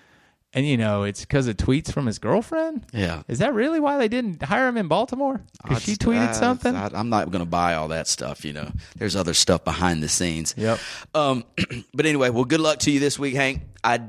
and 0.51 0.65
you 0.65 0.77
know, 0.77 1.03
it's 1.03 1.21
because 1.21 1.47
of 1.47 1.57
tweets 1.57 1.91
from 1.91 2.07
his 2.07 2.17
girlfriend. 2.17 2.85
Yeah. 2.91 3.21
is 3.27 3.39
that 3.39 3.53
really 3.53 3.79
why 3.79 3.97
they 3.99 4.07
didn't 4.07 4.41
hire 4.41 4.67
him 4.67 4.77
in 4.77 4.87
Baltimore? 4.87 5.41
Because 5.63 5.83
she 5.83 5.95
tweeted 5.95 6.29
I- 6.29 6.31
something. 6.31 6.75
I, 6.75 6.89
am 6.99 7.09
not 7.09 7.29
going 7.29 7.43
to 7.43 7.49
buy 7.49 7.75
all 7.75 7.89
that 7.89 8.07
stuff. 8.07 8.43
You 8.43 8.53
know, 8.53 8.71
there's 8.97 9.15
other 9.15 9.35
stuff 9.35 9.63
behind 9.63 10.01
the 10.01 10.09
scenes. 10.09 10.55
Yep. 10.57 10.79
Um, 11.13 11.43
but 11.93 12.07
anyway, 12.07 12.29
well, 12.31 12.45
good 12.45 12.61
luck 12.61 12.79
to 12.79 12.91
you 12.91 12.99
this 12.99 13.19
week, 13.19 13.35
Hank. 13.35 13.61
I 13.83 13.99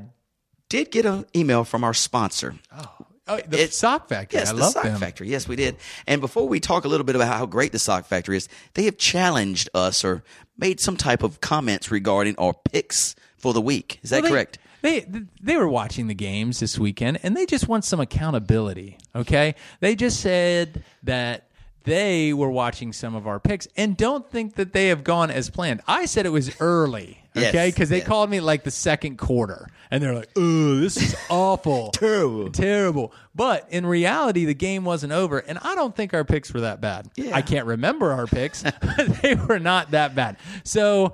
did 0.69 0.91
get 0.91 1.05
an 1.05 1.25
email 1.35 1.63
from 1.63 1.83
our 1.83 1.93
sponsor. 1.93 2.55
oh, 2.75 2.85
oh 3.27 3.37
the 3.47 3.57
It's- 3.57 3.75
sock 3.77 4.09
factory. 4.09 4.39
Yes, 4.39 4.49
I 4.49 4.53
the 4.53 4.59
love 4.59 4.73
Sock 4.73 4.83
them. 4.83 4.99
Factory. 4.99 5.29
Yes, 5.29 5.47
we 5.47 5.55
did. 5.55 5.77
And 6.05 6.21
before 6.21 6.47
we 6.47 6.59
talk 6.59 6.85
a 6.85 6.87
little 6.87 7.05
bit 7.05 7.15
about 7.15 7.35
how 7.37 7.45
great 7.45 7.71
the 7.71 7.79
Sock 7.79 8.05
Factory 8.05 8.37
is, 8.37 8.47
they 8.73 8.83
have 8.85 8.97
challenged 8.97 9.69
us 9.73 10.03
or 10.03 10.23
made 10.57 10.79
some 10.79 10.97
type 10.97 11.23
of 11.23 11.39
comments 11.41 11.91
regarding 11.91 12.35
our 12.37 12.53
picks 12.53 13.15
for 13.37 13.53
the 13.53 13.61
week. 13.61 13.99
Is 14.03 14.09
that 14.09 14.17
Well, 14.17 14.23
they- 14.23 14.29
correct? 14.35 14.59
They 14.83 15.05
they 15.41 15.57
were 15.57 15.67
watching 15.67 16.05
the 16.07 16.13
games 16.13 16.59
this 16.59 16.77
weekend, 16.77 17.19
and 17.23 17.35
they 17.35 17.47
just 17.47 17.67
want 17.67 17.83
some 17.83 17.99
accountability. 17.99 18.97
Okay, 19.15 19.55
they 19.79 19.95
just 19.95 20.19
said 20.19 20.83
that 21.03 21.49
they 21.83 22.31
were 22.31 22.49
watching 22.51 22.93
some 22.93 23.15
of 23.15 23.25
our 23.27 23.39
picks 23.39 23.67
and 23.75 23.97
don't 23.97 24.29
think 24.29 24.53
that 24.55 24.73
they 24.73 24.89
have 24.89 25.03
gone 25.03 25.31
as 25.31 25.49
planned. 25.49 25.81
I 25.87 26.05
said 26.05 26.25
it 26.27 26.31
was 26.31 26.51
early. 26.61 27.17
Okay, 27.37 27.69
because 27.69 27.89
they 27.89 27.97
yes. 27.99 28.07
called 28.07 28.29
me 28.29 28.39
like 28.39 28.63
the 28.63 28.71
second 28.71 29.17
quarter, 29.17 29.67
and 29.91 30.01
they're 30.03 30.13
like, 30.13 30.29
"Oh, 30.35 30.75
this 30.79 30.97
is 30.97 31.15
awful, 31.29 31.91
Terrible. 31.91 32.49
terrible." 32.51 33.13
But 33.35 33.67
in 33.69 33.85
reality, 33.85 34.45
the 34.45 34.53
game 34.53 34.83
wasn't 34.85 35.13
over, 35.13 35.39
and 35.39 35.57
I 35.59 35.75
don't 35.75 35.95
think 35.95 36.13
our 36.13 36.23
picks 36.23 36.53
were 36.53 36.61
that 36.61 36.81
bad. 36.81 37.09
Yeah. 37.15 37.35
I 37.35 37.41
can't 37.41 37.65
remember 37.65 38.11
our 38.11 38.27
picks; 38.27 38.63
but 38.81 39.07
they 39.21 39.35
were 39.35 39.59
not 39.59 39.91
that 39.91 40.15
bad. 40.15 40.37
So 40.63 41.13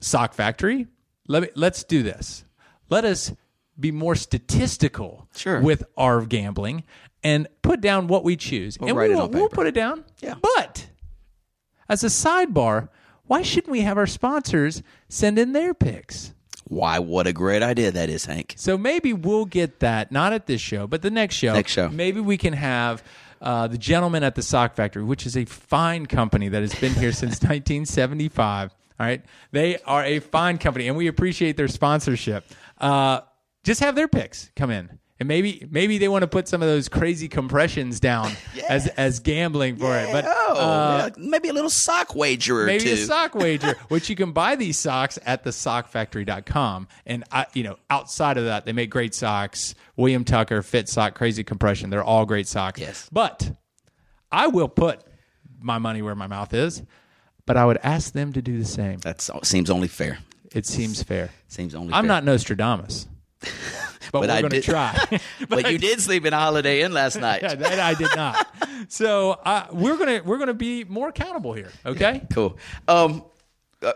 Sock 0.00 0.34
Factory, 0.34 0.86
let 1.28 1.42
me, 1.42 1.48
let's 1.54 1.84
do 1.84 2.02
this. 2.02 2.44
Let 2.90 3.04
us 3.04 3.32
be 3.78 3.92
more 3.92 4.14
statistical 4.14 5.28
Sure. 5.36 5.60
with 5.60 5.84
our 5.96 6.24
gambling 6.24 6.84
and 7.22 7.46
put 7.62 7.80
down 7.80 8.06
what 8.06 8.24
we 8.24 8.36
choose. 8.36 8.76
and 8.80 8.96
write 8.96 9.10
we 9.10 9.16
will, 9.16 9.28
we'll 9.28 9.48
put 9.48 9.66
it 9.66 9.74
down. 9.74 10.04
Yeah. 10.20 10.34
But 10.40 10.88
as 11.88 12.02
a 12.04 12.06
sidebar, 12.06 12.88
why 13.26 13.42
shouldn't 13.42 13.70
we 13.70 13.80
have 13.82 13.98
our 13.98 14.06
sponsors 14.06 14.82
send 15.08 15.38
in 15.38 15.52
their 15.52 15.74
picks? 15.74 16.32
Why, 16.68 16.98
what 16.98 17.26
a 17.26 17.32
great 17.32 17.62
idea 17.62 17.92
that 17.92 18.08
is, 18.08 18.24
Hank. 18.24 18.54
So 18.56 18.76
maybe 18.76 19.12
we'll 19.12 19.44
get 19.44 19.80
that, 19.80 20.10
not 20.10 20.32
at 20.32 20.46
this 20.46 20.60
show, 20.60 20.86
but 20.86 21.02
the 21.02 21.10
next 21.10 21.36
show. 21.36 21.52
Next 21.52 21.72
show. 21.72 21.88
Maybe 21.88 22.20
we 22.20 22.36
can 22.36 22.54
have 22.54 23.04
uh, 23.40 23.68
the 23.68 23.78
gentleman 23.78 24.24
at 24.24 24.34
the 24.34 24.42
Sock 24.42 24.74
Factory, 24.74 25.04
which 25.04 25.26
is 25.26 25.36
a 25.36 25.44
fine 25.44 26.06
company 26.06 26.48
that 26.48 26.62
has 26.62 26.74
been 26.74 26.94
here 26.94 27.12
since 27.12 27.40
1975. 27.42 28.74
All 28.98 29.06
right. 29.06 29.24
They 29.52 29.78
are 29.78 30.04
a 30.04 30.18
fine 30.18 30.58
company, 30.58 30.88
and 30.88 30.96
we 30.96 31.06
appreciate 31.06 31.56
their 31.56 31.68
sponsorship. 31.68 32.44
Uh, 32.80 33.20
just 33.62 33.80
have 33.80 33.94
their 33.94 34.08
picks 34.08 34.50
come 34.56 34.70
in. 34.70 34.98
And 35.18 35.28
maybe 35.28 35.66
maybe 35.70 35.96
they 35.96 36.08
want 36.08 36.22
to 36.22 36.26
put 36.26 36.46
some 36.46 36.60
of 36.60 36.68
those 36.68 36.90
crazy 36.90 37.26
compressions 37.26 38.00
down 38.00 38.32
as 38.68 38.86
as 38.88 39.20
gambling 39.20 39.76
for 39.76 39.96
it. 39.96 40.12
But 40.12 40.26
oh, 40.26 40.56
uh, 40.58 41.10
yeah, 41.16 41.24
maybe 41.24 41.48
a 41.48 41.54
little 41.54 41.70
sock 41.70 42.14
wager 42.14 42.60
or 42.60 42.66
maybe 42.66 42.84
two. 42.84 42.92
a 42.92 42.96
sock 42.98 43.34
wager, 43.34 43.76
which 43.88 44.10
you 44.10 44.16
can 44.16 44.32
buy 44.32 44.56
these 44.56 44.78
socks 44.78 45.18
at 45.24 45.42
thesockfactory.com. 45.42 46.88
And 47.06 47.24
I, 47.32 47.46
you 47.54 47.62
know, 47.62 47.78
outside 47.88 48.36
of 48.36 48.44
that, 48.44 48.66
they 48.66 48.72
make 48.72 48.90
great 48.90 49.14
socks. 49.14 49.74
William 49.96 50.24
Tucker, 50.24 50.62
Fit 50.62 50.88
Sock, 50.88 51.14
Crazy 51.14 51.42
Compression, 51.42 51.88
they're 51.88 52.04
all 52.04 52.26
great 52.26 52.46
socks. 52.46 52.78
Yes. 52.78 53.08
But 53.10 53.56
I 54.30 54.48
will 54.48 54.68
put 54.68 55.02
my 55.60 55.78
money 55.78 56.02
where 56.02 56.14
my 56.14 56.26
mouth 56.26 56.52
is, 56.52 56.82
but 57.46 57.56
I 57.56 57.64
would 57.64 57.78
ask 57.82 58.12
them 58.12 58.34
to 58.34 58.42
do 58.42 58.58
the 58.58 58.66
same. 58.66 58.98
That 58.98 59.26
seems 59.42 59.70
only 59.70 59.88
fair. 59.88 60.18
It 60.52 60.66
seems 60.66 61.02
fair. 61.02 61.30
Seems 61.48 61.74
only 61.74 61.94
I'm 61.94 62.04
fair. 62.04 62.08
not 62.08 62.24
Nostradamus. 62.24 63.08
But, 64.20 64.28
But 64.28 64.32
we're 64.32 64.36
I 64.36 64.40
going 64.42 64.50
to 64.50 64.56
did- 64.60 64.64
try. 64.70 65.18
But 65.48 65.70
you 65.70 65.78
did 65.78 66.00
sleep 66.00 66.24
in 66.26 66.32
a 66.32 66.38
Holiday 66.38 66.82
Inn 66.82 66.92
last 66.92 67.16
night. 67.20 67.42
Yeah, 67.42 67.54
that 67.54 67.78
I 67.80 67.94
did 67.94 68.14
not. 68.16 68.46
So 68.88 69.30
uh, 69.32 69.66
we're 69.72 69.96
gonna 69.96 70.20
we're 70.24 70.38
gonna 70.38 70.54
be 70.54 70.84
more 70.84 71.08
accountable 71.08 71.52
here. 71.54 71.70
Okay. 71.84 72.22
Cool. 72.32 72.56
Um, 72.86 73.24
uh, 73.86 73.92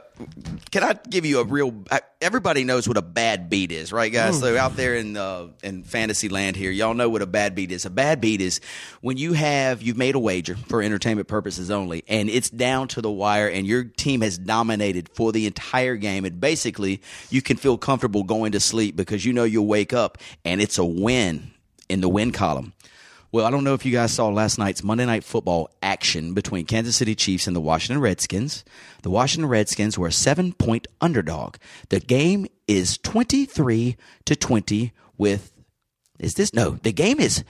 can 0.70 0.84
I 0.84 0.94
give 1.08 1.26
you 1.26 1.40
a 1.40 1.44
real? 1.44 1.74
Everybody 2.20 2.62
knows 2.62 2.86
what 2.86 2.96
a 2.96 3.02
bad 3.02 3.50
beat 3.50 3.72
is, 3.72 3.92
right, 3.92 4.12
guys? 4.12 4.38
So 4.38 4.56
out 4.56 4.76
there 4.76 4.94
in 4.94 5.16
uh, 5.16 5.48
in 5.64 5.82
fantasy 5.82 6.28
land 6.28 6.54
here, 6.54 6.70
y'all 6.70 6.94
know 6.94 7.08
what 7.08 7.22
a 7.22 7.26
bad 7.26 7.56
beat 7.56 7.72
is. 7.72 7.84
A 7.86 7.90
bad 7.90 8.20
beat 8.20 8.40
is 8.40 8.60
when 9.00 9.16
you 9.16 9.32
have 9.32 9.82
you've 9.82 9.96
made 9.96 10.14
a 10.14 10.18
wager 10.20 10.54
for 10.54 10.80
entertainment 10.80 11.26
purposes 11.26 11.70
only, 11.72 12.04
and 12.06 12.30
it's 12.30 12.50
down 12.50 12.86
to 12.88 13.02
the 13.02 13.10
wire, 13.10 13.48
and 13.48 13.66
your 13.66 13.82
team 13.82 14.20
has 14.20 14.38
dominated 14.38 15.08
for 15.08 15.32
the 15.32 15.46
entire 15.46 15.96
game, 15.96 16.24
and 16.24 16.40
basically 16.40 17.02
you 17.28 17.42
can 17.42 17.56
feel 17.56 17.76
comfortable 17.76 18.22
going 18.22 18.52
to 18.52 18.60
sleep 18.60 18.94
because 18.94 19.24
you 19.24 19.32
know 19.32 19.44
you'll 19.44 19.66
wake 19.66 19.92
up 19.92 20.18
and 20.44 20.60
it's 20.60 20.78
a 20.78 20.84
win 20.84 21.50
in 21.88 22.00
the 22.00 22.08
win 22.08 22.30
column. 22.30 22.72
Well, 23.32 23.46
I 23.46 23.50
don't 23.52 23.62
know 23.62 23.74
if 23.74 23.86
you 23.86 23.92
guys 23.92 24.12
saw 24.12 24.28
last 24.28 24.58
night's 24.58 24.82
Monday 24.82 25.06
Night 25.06 25.22
Football 25.22 25.70
action 25.82 26.34
between 26.34 26.66
Kansas 26.66 26.96
City 26.96 27.14
Chiefs 27.14 27.46
and 27.46 27.54
the 27.54 27.60
Washington 27.60 28.00
Redskins. 28.00 28.64
The 29.02 29.10
Washington 29.10 29.48
Redskins 29.48 29.96
were 29.96 30.08
a 30.08 30.12
seven 30.12 30.52
point 30.52 30.88
underdog. 31.00 31.54
The 31.90 32.00
game 32.00 32.48
is 32.66 32.98
23 32.98 33.96
to 34.24 34.34
20 34.34 34.92
with, 35.16 35.52
is 36.18 36.34
this? 36.34 36.52
No, 36.52 36.70
the 36.82 36.92
game 36.92 37.20
is, 37.20 37.44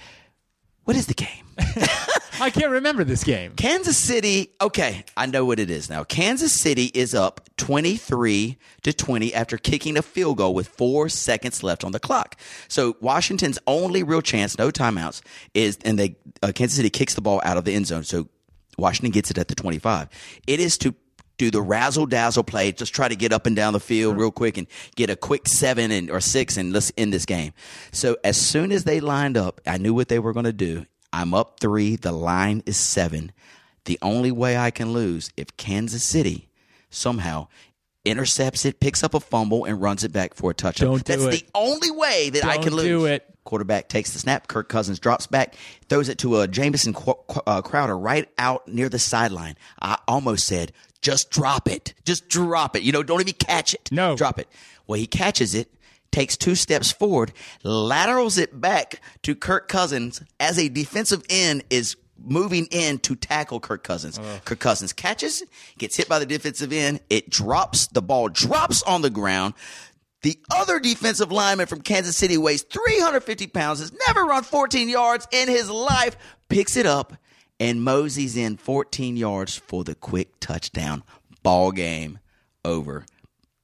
what 0.84 0.98
is 0.98 1.06
the 1.06 1.14
game? 1.14 1.46
I 2.40 2.48
can't 2.48 2.70
remember 2.70 3.04
this 3.04 3.22
game. 3.22 3.52
Kansas 3.54 3.98
City, 3.98 4.54
okay, 4.62 5.04
I 5.14 5.26
know 5.26 5.44
what 5.44 5.58
it 5.58 5.70
is 5.70 5.90
now. 5.90 6.04
Kansas 6.04 6.58
City 6.58 6.90
is 6.94 7.14
up 7.14 7.42
23 7.58 8.56
to 8.82 8.92
20 8.94 9.34
after 9.34 9.58
kicking 9.58 9.98
a 9.98 10.02
field 10.02 10.38
goal 10.38 10.54
with 10.54 10.68
four 10.68 11.10
seconds 11.10 11.62
left 11.62 11.84
on 11.84 11.92
the 11.92 12.00
clock. 12.00 12.36
So 12.68 12.96
Washington's 13.00 13.58
only 13.66 14.02
real 14.02 14.22
chance, 14.22 14.56
no 14.56 14.70
timeouts, 14.70 15.20
is, 15.52 15.78
and 15.84 15.98
they, 15.98 16.16
uh, 16.42 16.52
Kansas 16.54 16.76
City 16.76 16.88
kicks 16.88 17.14
the 17.14 17.20
ball 17.20 17.42
out 17.44 17.58
of 17.58 17.66
the 17.66 17.74
end 17.74 17.86
zone. 17.86 18.04
So 18.04 18.28
Washington 18.78 19.10
gets 19.10 19.30
it 19.30 19.36
at 19.36 19.48
the 19.48 19.54
25. 19.54 20.08
It 20.46 20.60
is 20.60 20.78
to 20.78 20.94
do 21.36 21.50
the 21.50 21.60
razzle 21.62 22.06
dazzle 22.06 22.44
play, 22.44 22.72
just 22.72 22.94
try 22.94 23.08
to 23.08 23.16
get 23.16 23.32
up 23.34 23.46
and 23.46 23.54
down 23.54 23.74
the 23.74 23.80
field 23.80 24.16
real 24.16 24.30
quick 24.30 24.56
and 24.56 24.66
get 24.96 25.10
a 25.10 25.16
quick 25.16 25.46
seven 25.46 25.90
and 25.90 26.10
or 26.10 26.20
six 26.20 26.56
and 26.56 26.72
let's 26.72 26.90
end 26.96 27.12
this 27.12 27.26
game. 27.26 27.52
So 27.92 28.16
as 28.24 28.38
soon 28.38 28.72
as 28.72 28.84
they 28.84 29.00
lined 29.00 29.36
up, 29.36 29.60
I 29.66 29.76
knew 29.76 29.92
what 29.92 30.08
they 30.08 30.18
were 30.18 30.32
going 30.32 30.44
to 30.44 30.52
do. 30.52 30.86
I'm 31.12 31.34
up 31.34 31.60
three. 31.60 31.96
The 31.96 32.12
line 32.12 32.62
is 32.66 32.76
seven. 32.76 33.32
The 33.86 33.98
only 34.02 34.30
way 34.30 34.56
I 34.56 34.70
can 34.70 34.92
lose 34.92 35.30
if 35.36 35.56
Kansas 35.56 36.04
City 36.04 36.48
somehow 36.90 37.48
intercepts 38.04 38.64
it, 38.64 38.80
picks 38.80 39.02
up 39.04 39.14
a 39.14 39.20
fumble, 39.20 39.64
and 39.64 39.80
runs 39.80 40.04
it 40.04 40.12
back 40.12 40.34
for 40.34 40.50
a 40.50 40.54
touchdown. 40.54 40.88
Don't 40.88 41.04
do 41.04 41.16
That's 41.16 41.36
it. 41.36 41.44
the 41.44 41.50
only 41.54 41.90
way 41.90 42.30
that 42.30 42.44
I 42.44 42.54
Don't 42.54 42.64
can 42.64 42.72
lose. 42.74 42.84
do 42.86 43.04
it. 43.06 43.26
Quarterback 43.44 43.88
takes 43.88 44.12
the 44.12 44.18
snap. 44.18 44.48
Kirk 44.48 44.68
Cousins 44.68 44.98
drops 44.98 45.26
back, 45.26 45.54
throws 45.88 46.08
it 46.08 46.18
to 46.18 46.40
a 46.40 46.48
Jamison 46.48 46.92
Qu- 46.92 47.14
Qu- 47.26 47.40
uh, 47.46 47.62
Crowder 47.62 47.96
right 47.98 48.28
out 48.38 48.68
near 48.68 48.88
the 48.88 48.98
sideline. 48.98 49.56
I 49.80 49.98
almost 50.06 50.46
said, 50.46 50.72
just 51.02 51.30
drop 51.30 51.68
it. 51.68 51.94
Just 52.04 52.28
drop 52.28 52.76
it. 52.76 52.82
You 52.82 52.92
know, 52.92 53.02
don't 53.02 53.20
even 53.20 53.34
catch 53.34 53.74
it. 53.74 53.88
No. 53.90 54.14
Drop 54.16 54.38
it. 54.38 54.46
Well, 54.86 54.98
he 55.00 55.06
catches 55.06 55.54
it, 55.54 55.72
takes 56.12 56.36
two 56.36 56.54
steps 56.54 56.90
forward, 56.90 57.32
laterals 57.62 58.38
it 58.38 58.60
back 58.60 59.00
to 59.22 59.34
Kirk 59.34 59.68
Cousins 59.68 60.22
as 60.38 60.58
a 60.58 60.68
defensive 60.68 61.22
end 61.30 61.64
is 61.70 61.96
moving 62.22 62.66
in 62.70 62.98
to 62.98 63.16
tackle 63.16 63.60
Kirk 63.60 63.82
Cousins. 63.82 64.18
Oh. 64.22 64.40
Kirk 64.44 64.58
Cousins 64.60 64.92
catches, 64.92 65.42
gets 65.78 65.96
hit 65.96 66.08
by 66.08 66.18
the 66.18 66.26
defensive 66.26 66.72
end. 66.72 67.00
It 67.08 67.30
drops, 67.30 67.86
the 67.86 68.02
ball 68.02 68.28
drops 68.28 68.82
on 68.82 69.02
the 69.02 69.10
ground. 69.10 69.54
The 70.22 70.38
other 70.50 70.78
defensive 70.78 71.32
lineman 71.32 71.66
from 71.66 71.80
Kansas 71.80 72.16
City 72.16 72.36
weighs 72.36 72.62
350 72.62 73.46
pounds, 73.46 73.80
has 73.80 73.92
never 74.06 74.24
run 74.24 74.42
14 74.42 74.88
yards 74.90 75.26
in 75.32 75.48
his 75.48 75.70
life, 75.70 76.16
picks 76.48 76.76
it 76.76 76.84
up 76.84 77.14
and 77.58 77.82
moseys 77.82 78.36
in 78.36 78.56
14 78.56 79.16
yards 79.16 79.56
for 79.56 79.82
the 79.84 79.94
quick 79.94 80.38
touchdown. 80.40 81.02
Ball 81.42 81.72
game 81.72 82.18
over. 82.64 83.06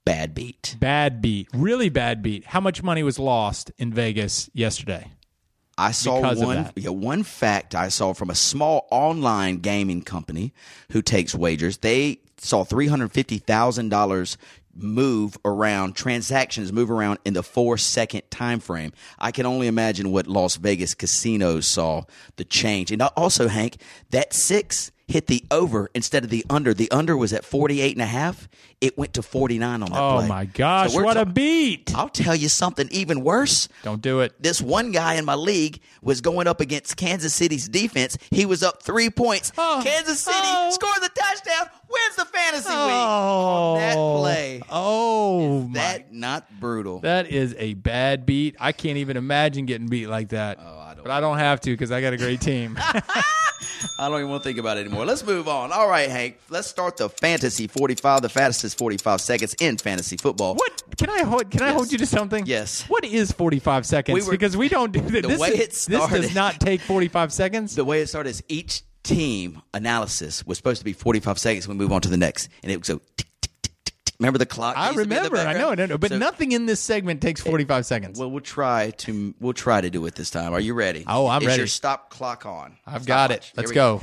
Bad 0.07 0.35
beat. 0.35 0.77
Bad 0.79 1.21
beat, 1.21 1.49
really 1.53 1.89
bad 1.89 2.23
beat. 2.23 2.47
How 2.47 2.61
much 2.61 2.81
money 2.81 3.03
was 3.03 3.19
lost 3.19 3.73
in 3.77 3.93
Vegas 3.93 4.49
yesterday? 4.55 5.11
I 5.77 5.91
saw 5.91 6.23
Because 6.23 6.39
one 6.39 6.71
yeah, 6.77 6.91
one 6.91 7.25
fact 7.25 7.75
I 7.75 7.89
saw 7.89 8.15
from 8.15 8.31
a 8.31 8.35
small 8.35 8.87
online 8.91 9.59
gaming 9.59 10.03
company 10.03 10.55
who 10.93 11.03
takes 11.03 11.35
wagers. 11.35 11.79
They 11.79 12.21
saw 12.39 12.63
three 12.63 12.87
hundred 12.87 13.13
fifty 13.13 13.39
thousand 13.39 13.89
dollars 13.89 14.39
move 14.79 15.37
around 15.45 15.97
transactions 15.97 16.73
move 16.73 16.91
around 16.91 17.19
in 17.25 17.35
the 17.35 17.43
four 17.43 17.77
second 17.77 18.23
time 18.31 18.61
frame. 18.61 18.93
I 19.19 19.33
can 19.33 19.45
only 19.45 19.67
imagine 19.67 20.13
what 20.13 20.29
Las 20.29 20.57
Vegas 20.57 20.95
casinos 20.95 21.67
saw 21.67 22.03
the 22.37 22.45
change. 22.45 22.93
And 22.93 23.03
also, 23.03 23.49
Hank, 23.49 23.79
that 24.11 24.33
six 24.33 24.93
hit 25.09 25.29
the 25.29 25.45
over 25.51 25.89
instead 25.95 26.25
of 26.25 26.31
the 26.31 26.45
under. 26.51 26.75
The 26.75 26.91
under 26.91 27.17
was 27.17 27.33
at 27.33 27.45
48 27.45 27.93
and 27.93 28.03
a 28.03 28.07
half. 28.07 28.49
It 28.81 28.99
went 28.99 29.15
to 29.15 29.23
49 29.23 29.83
on 29.83 29.91
that 29.91 29.99
Oh 29.99 30.17
play. 30.19 30.29
my 30.29 30.45
gosh, 30.47 30.93
So 30.93 31.03
what 31.03 31.17
a 31.17 31.25
ta- 31.25 31.31
beat! 31.31 31.93
I'll 31.97 32.09
tell 32.09 32.35
you 32.35 32.49
something 32.49 32.89
even 32.91 33.23
worse 33.23 33.69
Don't 33.85 34.03
do 34.03 34.21
it. 34.21 34.35
this 34.43 34.61
one 34.61 34.91
guy 34.93 35.15
in 35.15 35.25
my 35.25 35.35
league 35.35 35.81
was 36.03 36.21
going 36.21 36.47
up 36.47 36.61
against 36.61 36.97
Kansas 36.97 37.33
City's 37.33 37.69
defense. 37.69 38.19
He 38.31 38.45
was 38.47 38.63
up 38.63 38.83
three 38.83 39.09
points. 39.09 39.53
Oh, 39.57 39.81
Kansas 39.83 40.21
City 40.21 40.37
oh. 40.43 40.71
scores 40.73 40.99
a 40.99 41.09
touchdown, 41.09 41.69
wins 41.89 42.17
the 42.17 42.25
fantasy 42.27 42.69
Oh, 42.71 42.87
week 42.87 42.95
on 42.95 43.79
that 43.79 44.21
play. 44.21 44.63
Oh, 44.71 45.61
my 45.63 45.73
That 45.73 46.13
not 46.13 46.61
brutal. 46.61 46.99
That 47.01 47.29
is 47.31 47.55
a 47.59 47.75
bad 47.75 48.27
beat. 48.27 48.57
I 48.61 48.73
can't 48.73 48.99
even 48.99 49.17
imagine 49.17 49.67
getting 49.67 49.87
beat 49.87 50.09
like 50.09 50.31
that. 50.31 50.59
Oh, 50.61 50.79
but 51.07 51.13
I 51.13 51.21
don't 51.21 51.39
have 51.39 51.61
to 51.63 51.71
because 51.71 51.93
I 51.93 52.01
got 52.01 52.13
a 52.13 52.17
great 52.17 52.41
team. 52.41 52.77
I 53.99 54.09
don't 54.09 54.19
even 54.19 54.29
want 54.31 54.43
to 54.43 54.49
think 54.49 54.59
about 54.59 54.77
it 54.77 54.81
anymore. 54.87 55.07
Let's 55.07 55.25
move 55.25 55.49
on. 55.49 55.73
All 55.73 55.89
right, 55.89 56.11
Hank. 56.11 56.39
Let's 56.51 56.69
start 56.69 56.97
the 56.99 57.09
fantasy 57.09 57.67
45, 57.67 58.23
the 58.23 58.29
fastest 58.29 58.77
45 58.79 59.21
seconds 59.21 59.55
in 59.61 59.79
fantasy 59.79 60.17
football. 60.17 60.55
what 60.55 60.83
can 60.97 61.09
I 61.11 61.23
hold? 61.23 61.51
Can 61.51 61.63
I 61.63 61.73
hold 61.73 61.91
you 61.93 61.99
to 61.99 62.07
something? 62.07 62.45
Yes. 62.47 62.83
What 62.89 63.05
is 63.05 63.33
forty-five 63.33 63.87
seconds? 63.87 64.15
We 64.15 64.23
were- 64.27 64.33
because 64.33 64.57
we 64.57 64.69
don't 64.69 64.93
do 64.93 65.01
that. 65.11 65.23
the 65.23 65.29
This, 65.29 65.41
way 65.41 65.49
is- 65.49 65.87
it 65.89 65.91
this 65.91 66.09
does 66.11 66.35
not 66.35 66.61
take 66.61 66.81
forty-five 66.81 67.33
seconds. 67.33 67.75
The 67.75 67.85
way 67.85 68.01
it 68.03 68.09
started 68.09 68.31
is 68.31 68.43
each 68.49 68.83
team 69.03 69.63
analysis 69.73 70.45
was 70.47 70.59
supposed 70.59 70.81
to 70.81 70.85
be 70.85 70.93
45 70.93 71.39
seconds. 71.39 71.69
We 71.69 71.75
move 71.77 71.93
on 71.93 72.01
to 72.01 72.09
the 72.09 72.17
next. 72.17 72.49
And 72.65 72.73
it 72.73 72.77
would 72.77 72.87
go 72.87 73.01
tick, 73.17 73.27
Remember 74.19 74.39
the 74.39 74.47
clock? 74.47 74.77
I 74.79 74.87
used 74.91 74.99
to 74.99 75.07
be 75.07 75.15
in 75.17 75.23
the 75.25 75.31
remember. 75.31 75.49
I 75.51 75.53
know. 75.61 75.71
I 75.71 75.87
know. 75.87 75.99
But 75.99 76.11
So- 76.11 76.19
nothing 76.19 76.53
in 76.53 76.67
this 76.67 76.81
segment 76.81 77.21
takes 77.21 77.41
forty-five 77.41 77.85
seconds. 77.87 78.19
Well, 78.19 78.31
we'll 78.31 78.41
try 78.41 78.91
to 78.99 79.35
we'll 79.41 79.53
try 79.53 79.81
to 79.81 79.91
do 79.91 80.07
it 80.07 80.15
this 80.15 80.31
time. 80.31 80.53
Are 80.55 80.61
you 80.61 80.75
ready? 80.75 81.05
Oh, 81.07 81.27
I'm 81.27 81.43
Is 81.43 81.49
ready. 81.49 81.59
your 81.61 81.67
stop 81.67 82.11
clock 82.11 82.47
on? 82.47 82.77
I've 82.87 83.03
Stopwatch. 83.03 83.07
got 83.07 83.31
it. 83.33 83.53
Let's 83.57 83.73
go. 83.73 84.01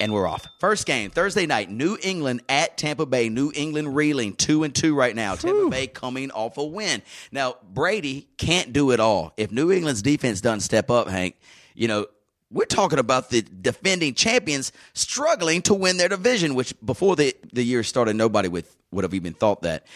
And 0.00 0.12
we're 0.12 0.28
off. 0.28 0.46
First 0.60 0.86
game 0.86 1.10
Thursday 1.10 1.44
night. 1.46 1.70
New 1.70 1.98
England 2.00 2.42
at 2.48 2.78
Tampa 2.78 3.04
Bay. 3.04 3.28
New 3.28 3.50
England 3.54 3.96
reeling 3.96 4.32
two 4.34 4.62
and 4.62 4.72
two 4.72 4.94
right 4.94 5.14
now. 5.16 5.34
Tampa 5.34 5.68
Bay 5.70 5.88
coming 5.88 6.30
off 6.30 6.56
a 6.56 6.64
win. 6.64 7.02
Now 7.32 7.56
Brady 7.72 8.28
can't 8.38 8.72
do 8.72 8.92
it 8.92 9.00
all. 9.00 9.32
If 9.36 9.50
New 9.50 9.72
England's 9.72 10.02
defense 10.02 10.40
doesn't 10.40 10.60
step 10.60 10.88
up, 10.90 11.08
Hank, 11.08 11.34
you 11.74 11.88
know. 11.88 12.06
We're 12.50 12.64
talking 12.64 12.98
about 12.98 13.30
the 13.30 13.42
defending 13.42 14.14
champions 14.14 14.72
struggling 14.94 15.62
to 15.62 15.74
win 15.74 15.98
their 15.98 16.08
division, 16.08 16.54
which 16.54 16.74
before 16.84 17.14
the, 17.14 17.34
the 17.52 17.62
year 17.62 17.82
started, 17.82 18.16
nobody 18.16 18.48
would, 18.48 18.64
would 18.90 19.04
have 19.04 19.14
even 19.14 19.34
thought 19.34 19.62
that. 19.62 19.86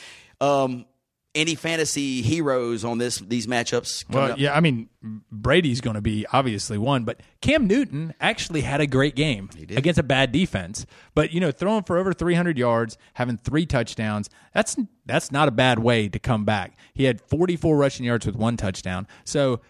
Um, 0.40 0.86
any 1.34 1.54
fantasy 1.54 2.20
heroes 2.20 2.84
on 2.84 2.98
this 2.98 3.18
these 3.18 3.46
matchups? 3.46 4.04
Well, 4.10 4.32
up? 4.32 4.38
yeah, 4.38 4.54
I 4.54 4.60
mean, 4.60 4.88
Brady's 5.30 5.80
going 5.80 5.94
to 5.94 6.02
be 6.02 6.26
obviously 6.32 6.78
one, 6.78 7.04
but 7.04 7.20
Cam 7.40 7.66
Newton 7.66 8.14
actually 8.20 8.60
had 8.60 8.80
a 8.80 8.86
great 8.86 9.16
game 9.16 9.48
against 9.70 9.98
a 9.98 10.02
bad 10.02 10.32
defense. 10.32 10.84
But 11.14 11.32
you 11.32 11.40
know, 11.40 11.50
throwing 11.50 11.84
for 11.84 11.96
over 11.98 12.12
300 12.12 12.58
yards, 12.58 12.98
having 13.14 13.38
three 13.38 13.66
touchdowns, 13.66 14.28
that's 14.52 14.76
that's 15.06 15.32
not 15.32 15.48
a 15.48 15.52
bad 15.52 15.78
way 15.78 16.08
to 16.08 16.18
come 16.18 16.44
back. 16.44 16.76
He 16.92 17.04
had 17.04 17.20
44 17.20 17.76
rushing 17.76 18.04
yards 18.04 18.26
with 18.26 18.36
one 18.36 18.56
touchdown. 18.56 19.06
So, 19.24 19.60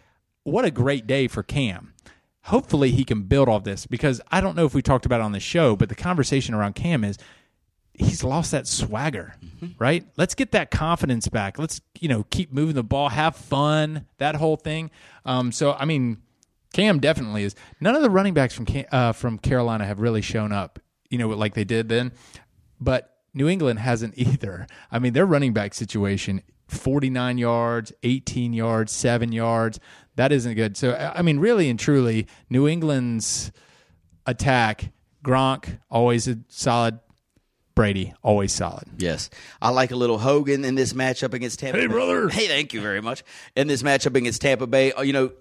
what 0.43 0.65
a 0.65 0.71
great 0.71 1.07
day 1.07 1.29
for 1.29 1.43
Cam. 1.43 1.92
Hopefully, 2.47 2.91
he 2.91 3.05
can 3.05 3.23
build 3.23 3.49
off 3.49 3.65
this 3.65 3.87
because 3.87 4.21
I 4.31 4.41
don't 4.41 4.57
know 4.57 4.67
if 4.67 4.75
we 4.75 4.83
talked 4.83 5.07
about 5.07 5.21
it 5.21 5.25
on 5.25 5.33
the 5.33 5.41
show, 5.41 5.77
but 5.77 5.89
the 5.89 5.95
conversation 5.95 6.55
around 6.55 6.75
Cam 6.75 7.05
is 7.05 7.19
he's 7.95 8.25
lost 8.25 8.51
that 8.53 8.67
swagger, 8.67 9.35
right? 9.79 10.05
Let's 10.17 10.35
get 10.35 10.53
that 10.53 10.71
confidence 10.71 11.29
back. 11.29 11.59
Let's 11.59 11.81
you 12.01 12.09
know 12.09 12.25
keep 12.31 12.53
moving 12.53 12.75
the 12.75 12.83
ball, 12.83 13.09
have 13.11 13.37
fun, 13.37 14.07
that 14.19 14.37
whole 14.37 14.57
thing. 14.57 14.91
Um, 15.25 15.53
so 15.53 15.73
I 15.73 15.85
mean, 15.85 16.19
Cam 16.73 16.99
definitely 16.99 17.45
is. 17.45 17.55
None 17.81 17.95
of 17.95 18.03
the 18.03 18.11
running 18.11 18.35
backs 18.35 18.55
from 18.55 18.67
uh, 18.91 19.13
from 19.13 19.39
Carolina 19.39 19.85
have 19.85 20.01
really 20.01 20.23
shown 20.23 20.53
up, 20.53 20.79
you 21.11 21.19
know, 21.19 21.29
like 21.29 21.55
they 21.55 21.65
did 21.65 21.89
then. 21.89 22.13
But 22.81 23.15
New 23.35 23.49
England 23.49 23.79
hasn't 23.79 24.15
either. 24.17 24.67
I 24.91 24.99
mean, 24.99 25.13
their 25.13 25.27
running 25.27 25.53
back 25.53 25.75
situation. 25.75 26.43
49 26.69 27.37
yards, 27.37 27.93
18 28.03 28.55
yards, 28.55 28.93
7 28.93 29.31
yards. 29.31 29.79
That 30.17 30.33
isn't 30.33 30.55
good. 30.55 30.77
So, 30.77 30.93
I 30.93 31.19
I 31.19 31.23
mean, 31.23 31.39
really 31.39 31.69
and 31.71 31.79
truly, 31.79 32.27
New 32.51 32.69
England's 32.69 33.53
attack, 34.27 34.93
Gronk, 35.25 35.79
always 35.91 36.29
a 36.29 36.39
solid. 36.49 36.99
Brady, 37.75 38.13
always 38.23 38.53
solid. 38.53 38.85
Yes, 38.99 39.31
I 39.63 39.71
like 39.71 39.93
a 39.93 39.97
little 39.97 40.19
Hogan 40.19 40.63
in 40.67 40.75
this 40.75 40.93
matchup 40.93 41.33
against 41.33 41.59
Tampa. 41.61 41.81
Hey, 41.81 41.87
Bay. 41.87 41.93
brother. 41.93 42.29
Hey, 42.29 42.47
thank 42.47 42.75
you 42.75 42.83
very 42.83 43.01
much. 43.01 43.25
In 43.57 43.67
this 43.67 43.83
matchup 43.83 44.15
against 44.15 44.43
Tampa 44.43 44.67
Bay, 44.67 44.93
uh, 44.93 45.01
you 45.01 45.15
know, 45.15 45.33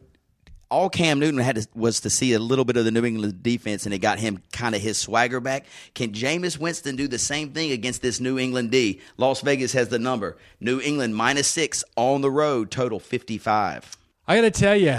all 0.69 0.89
Cam 0.89 1.19
Newton 1.19 1.41
had 1.41 1.57
to, 1.57 1.67
was 1.75 1.99
to 1.99 2.09
see 2.09 2.31
a 2.31 2.39
little 2.39 2.63
bit 2.63 2.77
of 2.77 2.85
the 2.85 2.91
New 2.91 3.03
England 3.03 3.43
defense, 3.43 3.83
and 3.83 3.93
it 3.93 3.99
got 3.99 4.17
him 4.17 4.41
kind 4.53 4.73
of 4.73 4.81
his 4.81 4.97
swagger 4.97 5.41
back. 5.41 5.65
Can 5.93 6.13
Jameis 6.13 6.57
Winston 6.57 6.95
do 6.95 7.09
the 7.09 7.19
same 7.19 7.51
thing 7.51 7.71
against 7.73 8.01
this 8.01 8.21
New 8.21 8.39
England 8.39 8.71
D? 8.71 9.01
Las 9.17 9.41
Vegas 9.41 9.73
has 9.73 9.89
the 9.89 9.99
number. 9.99 10.37
New 10.61 10.79
England 10.79 11.13
minus 11.17 11.49
six 11.49 11.83
on 11.97 12.21
the 12.21 12.31
road, 12.31 12.71
total 12.71 13.01
fifty-five. 13.01 13.97
I 14.27 14.35
got 14.35 14.41
to 14.41 14.51
tell 14.51 14.75
you, 14.75 14.97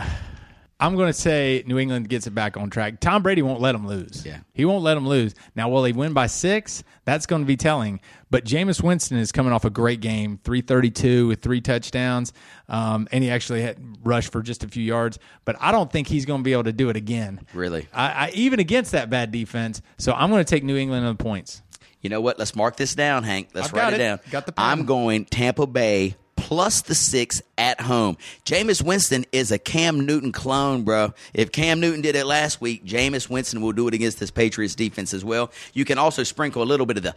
I'm 0.82 0.96
going 0.96 1.06
to 1.06 1.12
say 1.12 1.62
New 1.64 1.78
England 1.78 2.08
gets 2.08 2.26
it 2.26 2.32
back 2.32 2.56
on 2.56 2.68
track. 2.68 2.98
Tom 2.98 3.22
Brady 3.22 3.40
won't 3.40 3.60
let 3.60 3.70
them 3.70 3.86
lose. 3.86 4.26
Yeah. 4.26 4.40
He 4.52 4.64
won't 4.64 4.82
let 4.82 4.94
them 4.94 5.06
lose. 5.06 5.32
Now, 5.54 5.68
will 5.68 5.82
they 5.82 5.92
win 5.92 6.12
by 6.12 6.26
six? 6.26 6.82
That's 7.04 7.24
going 7.26 7.42
to 7.42 7.46
be 7.46 7.56
telling. 7.56 8.00
But 8.30 8.44
Jameis 8.44 8.82
Winston 8.82 9.18
is 9.18 9.30
coming 9.30 9.52
off 9.52 9.64
a 9.64 9.70
great 9.70 10.00
game 10.00 10.40
332 10.42 11.28
with 11.28 11.40
three 11.40 11.60
touchdowns. 11.60 12.32
Um, 12.68 13.06
and 13.12 13.22
he 13.22 13.30
actually 13.30 13.62
had 13.62 13.78
rushed 14.02 14.32
for 14.32 14.42
just 14.42 14.64
a 14.64 14.68
few 14.68 14.82
yards. 14.82 15.20
But 15.44 15.54
I 15.60 15.70
don't 15.70 15.90
think 15.90 16.08
he's 16.08 16.24
going 16.24 16.40
to 16.40 16.44
be 16.44 16.52
able 16.52 16.64
to 16.64 16.72
do 16.72 16.88
it 16.88 16.96
again. 16.96 17.46
Really? 17.54 17.86
I, 17.92 18.06
I, 18.10 18.30
even 18.34 18.58
against 18.58 18.90
that 18.90 19.08
bad 19.08 19.30
defense. 19.30 19.82
So 19.98 20.12
I'm 20.12 20.30
going 20.30 20.44
to 20.44 20.50
take 20.50 20.64
New 20.64 20.76
England 20.76 21.06
on 21.06 21.16
the 21.16 21.22
points. 21.22 21.62
You 22.00 22.10
know 22.10 22.20
what? 22.20 22.40
Let's 22.40 22.56
mark 22.56 22.76
this 22.76 22.96
down, 22.96 23.22
Hank. 23.22 23.50
Let's 23.54 23.68
I've 23.68 23.74
write 23.74 23.92
it 23.92 23.96
it. 23.96 23.98
down. 23.98 24.20
Got 24.32 24.46
the. 24.46 24.54
I'm 24.56 24.84
going 24.84 25.26
Tampa 25.26 25.68
Bay 25.68 26.16
plus 26.52 26.82
the 26.82 26.94
six 26.94 27.40
at 27.56 27.80
home. 27.80 28.14
Jameis 28.44 28.82
Winston 28.82 29.24
is 29.32 29.50
a 29.50 29.58
Cam 29.58 30.04
Newton 30.04 30.32
clone, 30.32 30.82
bro. 30.82 31.14
If 31.32 31.50
Cam 31.50 31.80
Newton 31.80 32.02
did 32.02 32.14
it 32.14 32.26
last 32.26 32.60
week, 32.60 32.84
Jameis 32.84 33.30
Winston 33.30 33.62
will 33.62 33.72
do 33.72 33.88
it 33.88 33.94
against 33.94 34.20
this 34.20 34.30
Patriots 34.30 34.74
defense 34.74 35.14
as 35.14 35.24
well. 35.24 35.50
You 35.72 35.86
can 35.86 35.96
also 35.96 36.24
sprinkle 36.24 36.62
a 36.62 36.64
little 36.64 36.84
bit 36.84 36.98
of 36.98 37.04
the 37.04 37.14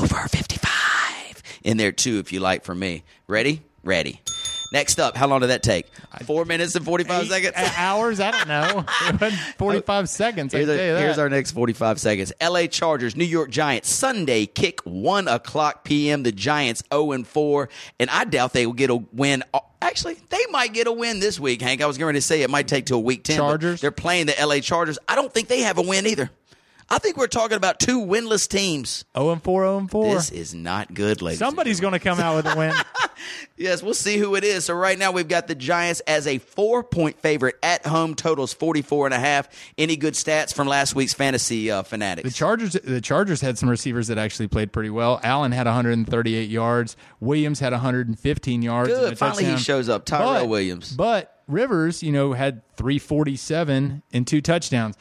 over 0.00 0.16
55 0.28 1.42
in 1.62 1.76
there 1.76 1.92
too, 1.92 2.20
if 2.20 2.32
you 2.32 2.40
like, 2.40 2.64
for 2.64 2.74
me. 2.74 3.04
Ready? 3.26 3.60
Ready. 3.84 4.22
Next 4.72 5.00
up, 5.00 5.16
how 5.16 5.26
long 5.26 5.40
did 5.40 5.48
that 5.48 5.62
take? 5.64 5.86
Four 6.24 6.44
minutes 6.44 6.76
and 6.76 6.84
45 6.84 7.26
seconds? 7.28 7.52
Eight 7.56 7.78
hours? 7.78 8.20
I 8.20 8.30
don't 8.30 8.48
know. 8.48 9.30
45 9.58 10.08
seconds. 10.08 10.52
Here's, 10.52 10.68
a- 10.68 10.76
tell 10.76 10.86
you 10.86 10.92
that. 10.92 11.00
here's 11.00 11.18
our 11.18 11.28
next 11.28 11.50
45 11.52 12.00
seconds. 12.00 12.32
LA 12.40 12.66
Chargers, 12.66 13.16
New 13.16 13.24
York 13.24 13.50
Giants, 13.50 13.90
Sunday 13.92 14.46
kick 14.46 14.80
1 14.84 15.26
o'clock 15.26 15.82
p.m. 15.84 16.22
The 16.22 16.30
Giants 16.32 16.82
0 16.92 17.12
and 17.12 17.26
4. 17.26 17.68
And 17.98 18.08
I 18.10 18.24
doubt 18.24 18.52
they 18.52 18.64
will 18.66 18.72
get 18.74 18.90
a 18.90 18.96
win. 18.96 19.42
Uh, 19.52 19.60
Actually, 19.82 20.18
they 20.28 20.44
might 20.50 20.74
get 20.74 20.86
a 20.86 20.92
win 20.92 21.20
this 21.20 21.40
week, 21.40 21.62
Hank. 21.62 21.80
I 21.80 21.86
was 21.86 21.96
going 21.96 22.12
to 22.14 22.20
say 22.20 22.42
it 22.42 22.50
might 22.50 22.68
take 22.68 22.84
till 22.84 23.02
week 23.02 23.24
10. 23.24 23.38
Chargers? 23.38 23.80
They're 23.80 23.90
playing 23.90 24.26
the 24.26 24.34
LA 24.38 24.58
Chargers. 24.60 24.98
I 25.08 25.14
don't 25.16 25.32
think 25.32 25.48
they 25.48 25.60
have 25.60 25.78
a 25.78 25.82
win 25.82 26.06
either. 26.06 26.30
I 26.92 26.98
think 26.98 27.16
we're 27.16 27.28
talking 27.28 27.56
about 27.56 27.78
two 27.78 28.00
winless 28.00 28.48
teams. 28.48 29.04
0 29.16 29.30
and 29.30 29.42
4, 29.42 29.62
0 29.62 29.78
and 29.78 29.90
4. 29.90 30.14
This 30.14 30.30
is 30.30 30.54
not 30.54 30.92
good, 30.92 31.22
ladies. 31.22 31.38
Somebody's 31.38 31.80
going 31.80 31.92
to 31.92 32.00
come 32.00 32.18
out 32.18 32.36
with 32.36 32.52
a 32.52 32.56
win. 32.58 32.74
Yes, 33.56 33.82
we'll 33.82 33.92
see 33.92 34.16
who 34.16 34.34
it 34.34 34.44
is. 34.44 34.64
So 34.64 34.74
right 34.74 34.98
now 34.98 35.12
we've 35.12 35.28
got 35.28 35.46
the 35.46 35.54
Giants 35.54 36.00
as 36.06 36.26
a 36.26 36.38
four 36.38 36.82
point 36.82 37.20
favorite 37.20 37.56
at 37.62 37.84
home. 37.84 38.14
Totals 38.14 38.54
44 38.54 39.08
and 39.08 39.14
a 39.14 39.18
half. 39.18 39.48
Any 39.76 39.96
good 39.96 40.14
stats 40.14 40.54
from 40.54 40.66
last 40.66 40.94
week's 40.94 41.12
fantasy 41.12 41.70
uh, 41.70 41.82
fanatics? 41.82 42.26
The 42.28 42.34
Chargers, 42.34 42.72
the 42.72 43.00
Chargers 43.00 43.42
had 43.42 43.58
some 43.58 43.68
receivers 43.68 44.08
that 44.08 44.16
actually 44.16 44.48
played 44.48 44.72
pretty 44.72 44.88
well. 44.88 45.20
Allen 45.22 45.52
had 45.52 45.66
138 45.66 46.48
yards. 46.48 46.96
Williams 47.20 47.60
had 47.60 47.72
115 47.72 48.62
yards. 48.62 48.88
Good. 48.88 49.18
Finally 49.18 49.44
he 49.44 49.56
shows 49.58 49.90
up. 49.90 50.06
Tyrell 50.06 50.32
But- 50.32 50.48
Williams. 50.48 50.92
But 50.96 51.42
Rivers, 51.46 52.02
you 52.02 52.12
know, 52.12 52.32
had 52.32 52.62
347 52.76 54.02
and 54.12 54.26
two 54.26 54.40
touchdowns. 54.40 54.96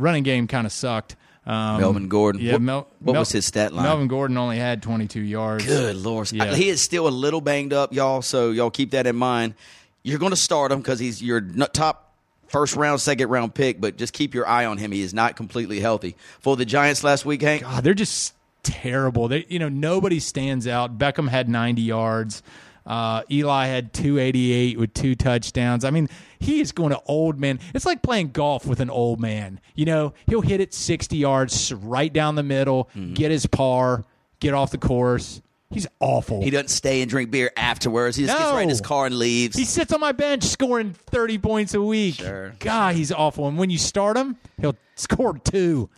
Running 0.00 0.22
game 0.22 0.46
kind 0.46 0.66
of 0.66 0.72
sucked. 0.72 1.16
Um, 1.46 1.80
Melvin 1.80 2.08
Gordon. 2.08 2.40
Yeah, 2.42 2.52
What- 2.52 2.62
Mel, 2.62 2.86
what 3.00 3.12
Mel- 3.14 3.22
was 3.22 3.32
his 3.32 3.46
stat 3.46 3.72
line? 3.72 3.84
Melvin 3.84 4.08
Gordon 4.08 4.36
only 4.36 4.58
had 4.58 4.82
22 4.82 5.20
yards. 5.20 5.64
Good 5.64 5.96
Lord. 5.96 6.30
Yeah. 6.32 6.54
He 6.54 6.68
is 6.68 6.80
still 6.82 7.08
a 7.08 7.10
little 7.10 7.40
banged 7.40 7.72
up, 7.72 7.92
y'all, 7.94 8.22
so 8.22 8.50
y'all 8.50 8.70
keep 8.70 8.90
that 8.92 9.06
in 9.06 9.16
mind. 9.16 9.54
You're 10.02 10.18
going 10.18 10.30
to 10.30 10.36
start 10.36 10.70
him 10.70 10.78
because 10.78 10.98
he's 10.98 11.22
your 11.22 11.40
top 11.40 12.14
first 12.48 12.76
round, 12.76 13.00
second 13.00 13.28
round 13.28 13.54
pick, 13.54 13.80
but 13.80 13.96
just 13.96 14.12
keep 14.12 14.34
your 14.34 14.46
eye 14.46 14.64
on 14.66 14.76
him. 14.78 14.92
He 14.92 15.02
is 15.02 15.14
not 15.14 15.34
completely 15.36 15.80
healthy. 15.80 16.16
For 16.40 16.56
the 16.56 16.64
Giants 16.64 17.02
last 17.04 17.24
week, 17.24 17.42
Hank, 17.42 17.62
God, 17.62 17.84
they're 17.84 17.94
just 17.94 18.34
terrible. 18.62 19.28
They, 19.28 19.46
you 19.48 19.58
know, 19.58 19.68
nobody 19.68 20.20
stands 20.20 20.66
out. 20.66 20.98
Beckham 20.98 21.28
had 21.28 21.48
90 21.48 21.82
yards. 21.82 22.42
Uh, 22.86 23.22
Eli 23.30 23.66
had 23.66 23.92
288 23.92 24.78
with 24.78 24.94
two 24.94 25.14
touchdowns. 25.14 25.84
I 25.84 25.90
mean, 25.90 26.08
he 26.38 26.60
is 26.60 26.72
going 26.72 26.90
to 26.90 27.00
old 27.06 27.38
man. 27.38 27.60
It's 27.74 27.86
like 27.86 28.02
playing 28.02 28.30
golf 28.30 28.66
with 28.66 28.80
an 28.80 28.90
old 28.90 29.20
man. 29.20 29.60
You 29.74 29.84
know, 29.84 30.14
he'll 30.26 30.40
hit 30.40 30.60
it 30.60 30.72
60 30.74 31.16
yards 31.16 31.72
right 31.72 32.12
down 32.12 32.34
the 32.34 32.42
middle, 32.42 32.88
Mm-hmm. 32.96 33.14
get 33.14 33.30
his 33.30 33.46
par, 33.46 34.04
get 34.40 34.54
off 34.54 34.70
the 34.70 34.78
course. 34.78 35.42
He's 35.72 35.86
awful. 36.00 36.42
he 36.42 36.50
doesn't 36.50 36.66
stay 36.68 37.00
and 37.00 37.08
drink 37.08 37.30
beer 37.30 37.52
afterwards. 37.56 38.16
He 38.16 38.24
just 38.26 38.36
gets 38.36 38.50
right 38.50 38.62
in 38.62 38.68
his 38.68 38.80
car 38.80 39.06
and 39.06 39.16
leaves. 39.16 39.56
He 39.56 39.64
sits 39.64 39.92
on 39.92 40.00
my 40.00 40.10
bench 40.10 40.42
scoring 40.42 40.94
30 40.94 41.38
points 41.38 41.74
a 41.74 41.80
week. 41.80 42.16
Sure. 42.16 42.54
God, 42.58 42.96
he's 42.96 43.12
awful. 43.12 43.46
And 43.46 43.56
when 43.56 43.70
you 43.70 43.78
start 43.78 44.16
him, 44.16 44.36
he'll 44.60 44.74
score 44.96 45.38
two. 45.38 45.88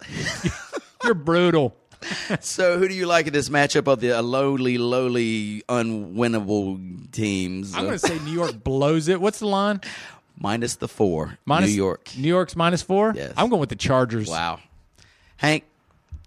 You're 1.05 1.15
brutal. 1.15 1.75
so, 2.41 2.79
who 2.79 2.89
do 2.89 2.95
you 2.95 3.07
like 3.07 3.27
in 3.27 3.33
this 3.33 3.49
matchup 3.49 3.91
of 3.91 4.01
the 4.01 4.19
uh, 4.19 4.23
lowly, 4.23 4.79
lowly, 4.79 5.63
unwinnable 5.69 7.11
teams? 7.13 7.75
I'm 7.75 7.85
going 7.85 7.99
to 7.99 7.99
say 7.99 8.19
New 8.21 8.33
York 8.33 8.63
blows 8.63 9.09
it. 9.09 9.21
What's 9.21 9.39
the 9.39 9.47
line? 9.47 9.81
minus 10.43 10.77
the 10.77 10.89
four. 10.89 11.39
Minus, 11.45 11.71
New 11.71 11.77
York. 11.77 12.11
New 12.17 12.29
York's 12.29 12.57
minus 12.57 12.83
four? 12.83 13.13
Yes. 13.15 13.33
I'm 13.37 13.49
going 13.49 13.61
with 13.61 13.69
the 13.69 13.77
Chargers. 13.77 14.29
Wow. 14.29 14.61
Hank, 15.37 15.65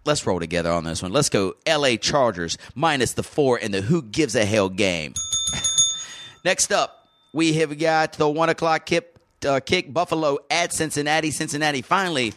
let's 0.05 0.25
roll 0.25 0.39
together 0.39 0.71
on 0.71 0.83
this 0.83 1.01
one. 1.01 1.11
Let's 1.11 1.29
go 1.29 1.55
LA 1.67 1.97
Chargers 1.97 2.57
minus 2.73 3.13
the 3.13 3.23
four 3.23 3.59
in 3.59 3.71
the 3.71 3.81
who 3.81 4.01
gives 4.01 4.35
a 4.35 4.45
hell 4.45 4.69
game. 4.69 5.13
Next 6.45 6.71
up, 6.71 7.07
we 7.33 7.53
have 7.53 7.77
got 7.77 8.13
the 8.13 8.29
one 8.29 8.49
o'clock 8.49 8.85
kick, 8.85 9.15
uh, 9.45 9.59
kick 9.59 9.93
Buffalo 9.93 10.39
at 10.49 10.73
Cincinnati. 10.73 11.31
Cincinnati 11.31 11.81
finally 11.81 12.33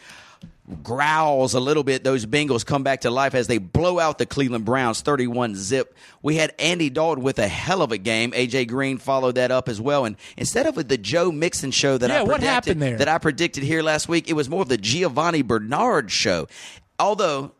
growls 0.82 1.54
a 1.54 1.60
little 1.60 1.82
bit. 1.82 2.04
Those 2.04 2.26
Bengals 2.26 2.64
come 2.64 2.82
back 2.82 3.00
to 3.02 3.10
life 3.10 3.34
as 3.34 3.46
they 3.46 3.58
blow 3.58 3.98
out 3.98 4.18
the 4.18 4.26
Cleveland 4.26 4.64
Browns 4.64 5.00
31 5.00 5.54
zip. 5.54 5.94
We 6.22 6.36
had 6.36 6.54
Andy 6.58 6.90
Dalton 6.90 7.24
with 7.24 7.38
a 7.38 7.48
hell 7.48 7.82
of 7.82 7.92
a 7.92 7.98
game. 7.98 8.32
AJ 8.32 8.68
Green 8.68 8.98
followed 8.98 9.36
that 9.36 9.50
up 9.50 9.68
as 9.68 9.80
well. 9.80 10.04
And 10.04 10.16
instead 10.36 10.66
of 10.66 10.74
the 10.88 10.98
Joe 10.98 11.32
Mixon 11.32 11.70
show 11.70 11.96
that 11.98 12.10
Yeah, 12.10 12.18
I 12.20 12.22
what 12.22 12.40
predicted, 12.40 12.48
happened 12.48 12.82
there? 12.82 12.96
that 12.98 13.08
I 13.08 13.18
predicted 13.18 13.62
here 13.64 13.82
last 13.82 14.08
week, 14.08 14.28
it 14.28 14.34
was 14.34 14.48
more 14.48 14.62
of 14.62 14.68
the 14.68 14.78
Giovani 14.78 15.42
Bernard 15.42 16.10
show. 16.10 16.46
Although 16.98 17.52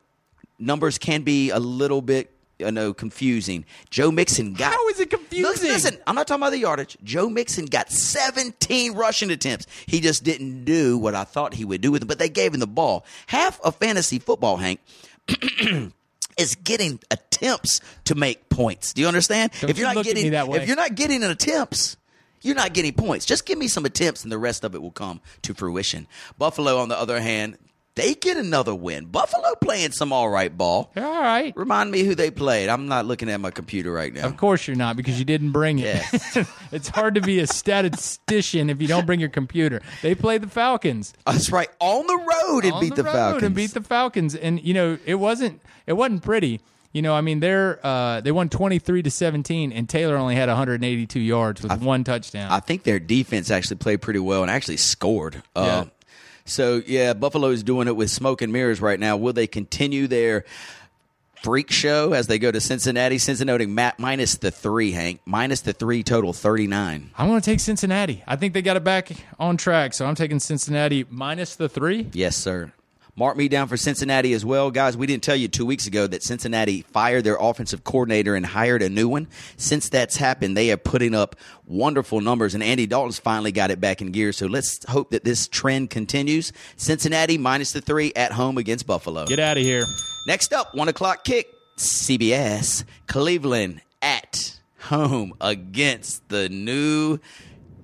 numbers 0.59 0.99
can 0.99 1.23
be 1.23 1.51
a 1.51 1.59
little 1.59 2.03
bit 2.03 2.31
you 2.59 2.71
know 2.71 2.93
confusing. 2.93 3.65
Joe 3.91 4.11
Mixon 4.11 4.55
got 4.55 4.73
How 4.73 4.89
is 4.89 5.01
it 5.01 5.11
confusing? 5.11 5.45
Listen, 5.51 5.69
listen, 5.69 5.99
I'm 6.07 6.15
not 6.15 6.27
talking 6.27 6.43
about 6.43 6.51
the 6.51 6.59
yardage. 6.59 6.97
Joe 7.05 7.29
Mixon 7.29 7.67
got 7.67 7.91
17 7.91 8.95
rushing 8.95 9.31
attempts. 9.31 9.67
He 9.87 10.01
just 10.01 10.25
didn't 10.25 10.65
do 10.65 10.99
what 10.99 11.15
I 11.15 11.25
thought 11.25 11.55
he 11.55 11.65
would 11.65 11.81
do 11.81 11.93
with 11.93 12.03
it, 12.03 12.07
but 12.07 12.19
they 12.19 12.29
gave 12.29 12.55
him 12.55 12.61
the 12.61 12.67
ball. 12.67 13.05
Half 13.27 13.61
of 13.61 13.77
fantasy 13.77 14.19
football, 14.19 14.57
Hank, 14.57 14.81
is 16.39 16.55
getting 16.57 17.01
attempts 17.11 17.81
to 18.05 18.15
make 18.15 18.49
points. 18.49 18.93
Do 18.93 19.03
you 19.03 19.09
understand? 19.09 19.53
Don't 19.61 19.77
you 19.77 19.93
look 19.93 20.07
at 20.07 20.15
me 20.15 20.31
that 20.31 20.49
way. 20.49 20.59
if 20.59 20.69
you're 20.69 20.77
not 20.77 20.95
getting 20.95 21.23
an 21.23 21.31
attempts, 21.31 21.97
you're 22.43 22.55
not 22.55 22.73
getting 22.73 22.93
points. 22.93 23.27
Just 23.27 23.47
give 23.47 23.59
me 23.59 23.69
some 23.69 23.85
attempts, 23.85 24.23
and 24.23 24.33
the 24.33 24.39
rest 24.39 24.65
of 24.65 24.75
it 24.75 24.83
will 24.83 24.93
come 24.93 25.21
to 25.43 25.55
fruition. 25.55 26.07
Buffalo, 26.39 26.79
on 26.79 26.89
the 26.89 26.99
other 26.99 27.21
hand, 27.21 27.59
they 27.99 28.15
get 28.15 28.37
another 28.37 28.75
win. 28.75 29.07
Buffalo 29.07 29.55
playing 29.61 29.93
some 29.93 30.13
all 30.13 30.29
right 30.29 30.57
ball. 30.57 30.91
All 30.97 31.03
right. 31.03 31.53
Remind 31.57 31.91
me 31.91 32.03
who 32.05 32.15
they 32.15 32.31
played. 32.31 32.69
I'm 32.69 32.89
not 32.89 33.07
looking 33.07 33.29
at 33.29 33.41
my 33.41 33.51
computer 33.51 33.93
right 33.93 34.13
now. 34.13 34.27
Of 34.27 34.37
course 34.37 34.67
you're 34.67 34.77
not 34.77 34.97
because 34.97 35.19
you 35.19 35.25
didn't 35.25 35.53
bring 35.53 35.79
it. 35.79 35.85
Yes. 35.85 36.39
it's 36.73 36.89
hard 36.89 37.15
to 37.17 37.21
be 37.21 37.41
a 37.41 37.47
statistician 37.47 38.71
if 38.71 38.81
you 38.81 38.89
don't 38.89 39.07
bring 39.07 39.21
your 39.21 39.29
computer. 39.29 39.81
They 40.03 40.15
played 40.15 40.43
the 40.43 40.49
Falcons. 40.49 41.15
That's 41.27 41.51
right. 41.51 41.69
On 41.81 42.07
the 42.07 42.17
road 42.17 42.65
and 42.65 42.73
on 42.75 42.81
beat 42.81 42.95
the, 42.95 43.05
road 43.05 43.13
Falcons. 43.13 43.43
and 43.43 43.55
beat 43.55 43.71
the 43.73 43.83
Falcons. 43.83 44.35
And 44.35 44.63
you 44.63 44.75
know, 44.75 44.99
it 45.05 45.17
wasn't 45.17 45.61
it 45.87 45.95
wasn't 45.95 46.23
pretty. 46.23 46.61
You 46.93 47.03
know, 47.03 47.15
I 47.15 47.21
mean, 47.21 47.41
they're 47.41 47.85
uh, 47.85 48.23
they 48.23 48.33
won 48.33 48.49
twenty 48.49 48.79
three 48.79 49.03
to 49.03 49.11
seventeen, 49.11 49.73
and 49.73 49.89
Taylor 49.89 50.17
only 50.17 50.35
had 50.35 50.49
one 50.49 50.57
hundred 50.57 50.83
eighty 50.83 51.07
two 51.07 51.21
yards 51.21 51.63
with 51.63 51.83
one 51.83 52.03
touchdown. 52.03 52.51
I 52.51 52.61
think 52.61 52.85
their 52.85 52.99
defense 52.99 53.51
actually 53.51 53.77
played 53.77 54.01
pretty 54.01 54.21
well 54.21 54.43
and 54.43 54.51
actually 54.51 54.79
scored. 54.79 55.43
Uh, 55.55 55.85
Yeah. 55.85 55.91
So 56.49 56.83
yeah, 56.87 57.13
Buffalo 57.13 57.49
is 57.49 57.63
doing 57.63 57.89
it 57.89 57.97
with 57.97 58.11
smoke 58.11 58.43
and 58.43 58.53
mirrors 58.53 58.81
right 58.81 58.99
now. 58.99 59.17
Will 59.17 59.33
they 59.33 59.47
continue 59.47 60.07
their 60.07 60.45
freak 61.43 61.71
show 61.71 62.13
as 62.15 62.27
they 62.27 62.39
go 62.39 62.51
to 62.51 62.61
Cincinnati? 62.61 63.19
Cincinnati 63.19 63.67
ma- 63.67 63.93
minus 63.99 64.37
the 64.37 64.51
three, 64.51 64.93
Hank 64.93 65.21
minus 65.25 65.61
the 65.61 65.73
three 65.73 66.03
total 66.03 66.33
thirty 66.33 66.67
nine. 66.67 67.11
I'm 67.17 67.29
going 67.29 67.41
to 67.41 67.45
take 67.45 67.61
Cincinnati. 67.61 68.23
I 68.27 68.37
think 68.37 68.55
they 68.55 68.63
got 68.63 68.77
it 68.77 68.85
back 68.85 69.11
on 69.39 69.57
track, 69.57 69.95
so 69.95 70.07
I'm 70.07 70.15
taking 70.15 70.41
Cincinnati 70.41 71.05
minus 71.09 71.55
the 71.55 71.69
three. 71.69 72.09
Yes, 72.13 72.37
sir. 72.37 72.73
Mark 73.19 73.37
me 73.37 73.49
down 73.49 73.67
for 73.67 73.77
Cincinnati 73.77 74.33
as 74.33 74.45
well. 74.45 74.71
Guys, 74.71 74.97
we 74.97 75.05
didn't 75.05 75.25
tell 75.25 75.35
you 75.35 75.49
two 75.49 75.67
weeks 75.67 75.89
ago 75.89 76.07
that 76.07 76.23
Cincinnati 76.23 76.83
fired 76.83 77.25
their 77.25 77.35
offensive 77.35 77.83
coordinator 77.83 78.37
and 78.37 78.47
hired 78.47 78.81
a 78.81 78.89
new 78.89 79.09
one. 79.09 79.27
Since 79.57 79.89
that's 79.89 80.17
happened, 80.17 80.57
they 80.57 80.71
are 80.71 80.77
putting 80.77 81.17
up 81.17 81.35
wonderful 81.67 82.21
numbers, 82.21 82.55
and 82.55 82.63
Andy 82.63 82.87
Dalton's 82.87 83.19
finally 83.19 83.51
got 83.51 83.73
it 83.73 83.81
back 83.81 84.01
in 84.01 84.13
gear. 84.13 84.31
So 84.31 84.47
let's 84.47 84.89
hope 84.89 85.11
that 85.11 85.25
this 85.25 85.49
trend 85.49 85.91
continues. 85.91 86.53
Cincinnati 86.77 87.39
minus 87.39 87.73
the 87.73 87.81
three 87.81 88.13
at 88.15 88.31
home 88.31 88.57
against 88.57 88.87
Buffalo. 88.87 89.27
Get 89.27 89.41
out 89.41 89.57
of 89.57 89.65
here. 89.65 89.83
Next 90.29 90.53
up, 90.53 90.73
one 90.77 90.87
o'clock 90.87 91.25
kick. 91.25 91.53
CBS, 91.77 92.85
Cleveland 93.09 93.81
at 94.01 94.61
home 94.79 95.35
against 95.41 96.29
the 96.29 96.49
New 96.49 97.19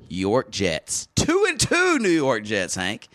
York 0.09 0.53
Jets. 0.53 1.09
Two 1.16 1.47
and 1.49 1.59
two 1.59 1.99
New 1.99 2.09
York 2.09 2.44
Jets, 2.44 2.77
Hank. 2.77 3.09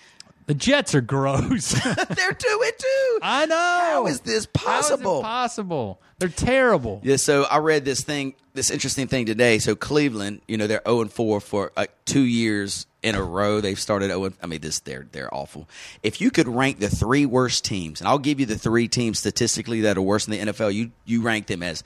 The 0.50 0.56
Jets 0.56 0.96
are 0.96 1.02
gross. 1.02 1.70
They're 2.10 2.34
two 2.34 2.62
and 2.64 2.74
two. 2.80 3.20
I 3.22 3.46
know. 3.46 3.56
How 3.56 4.08
is 4.08 4.22
this 4.22 4.48
How 4.58 4.80
is 4.80 4.86
it 4.88 4.94
possible? 4.94 5.22
possible? 5.22 6.02
They're 6.18 6.28
terrible. 6.30 7.02
Yeah, 7.04 7.18
so 7.18 7.44
I 7.44 7.60
read 7.60 7.86
this 7.86 8.02
thing, 8.02 8.34
this 8.56 8.72
interesting 8.72 9.08
thing 9.08 9.28
today. 9.28 9.60
So 9.60 9.76
Cleveland, 9.76 10.42
you 10.48 10.58
know, 10.58 10.66
they're 10.66 10.82
zero 10.88 11.02
and 11.02 11.14
four 11.14 11.40
for 11.40 11.72
uh, 11.78 11.86
two 12.06 12.22
years 12.24 12.88
in 13.04 13.14
a 13.14 13.22
row. 13.22 13.62
They've 13.62 13.80
started 13.80 14.08
zero. 14.08 14.24
and- 14.26 14.36
I 14.42 14.48
mean, 14.48 14.60
this 14.62 14.80
they're 14.80 15.06
they're 15.12 15.32
awful. 15.32 15.70
If 16.02 16.20
you 16.20 16.32
could 16.32 16.48
rank 16.48 16.80
the 16.80 16.90
three 16.90 17.28
worst 17.28 17.64
teams, 17.64 18.02
and 18.02 18.08
I'll 18.08 18.18
give 18.18 18.40
you 18.40 18.48
the 18.48 18.58
three 18.58 18.88
teams 18.88 19.20
statistically 19.20 19.82
that 19.82 19.98
are 20.00 20.02
worse 20.02 20.26
in 20.28 20.32
the 20.32 20.52
NFL, 20.52 20.74
you 20.74 20.90
you 21.06 21.22
rank 21.22 21.46
them 21.46 21.62
as 21.62 21.84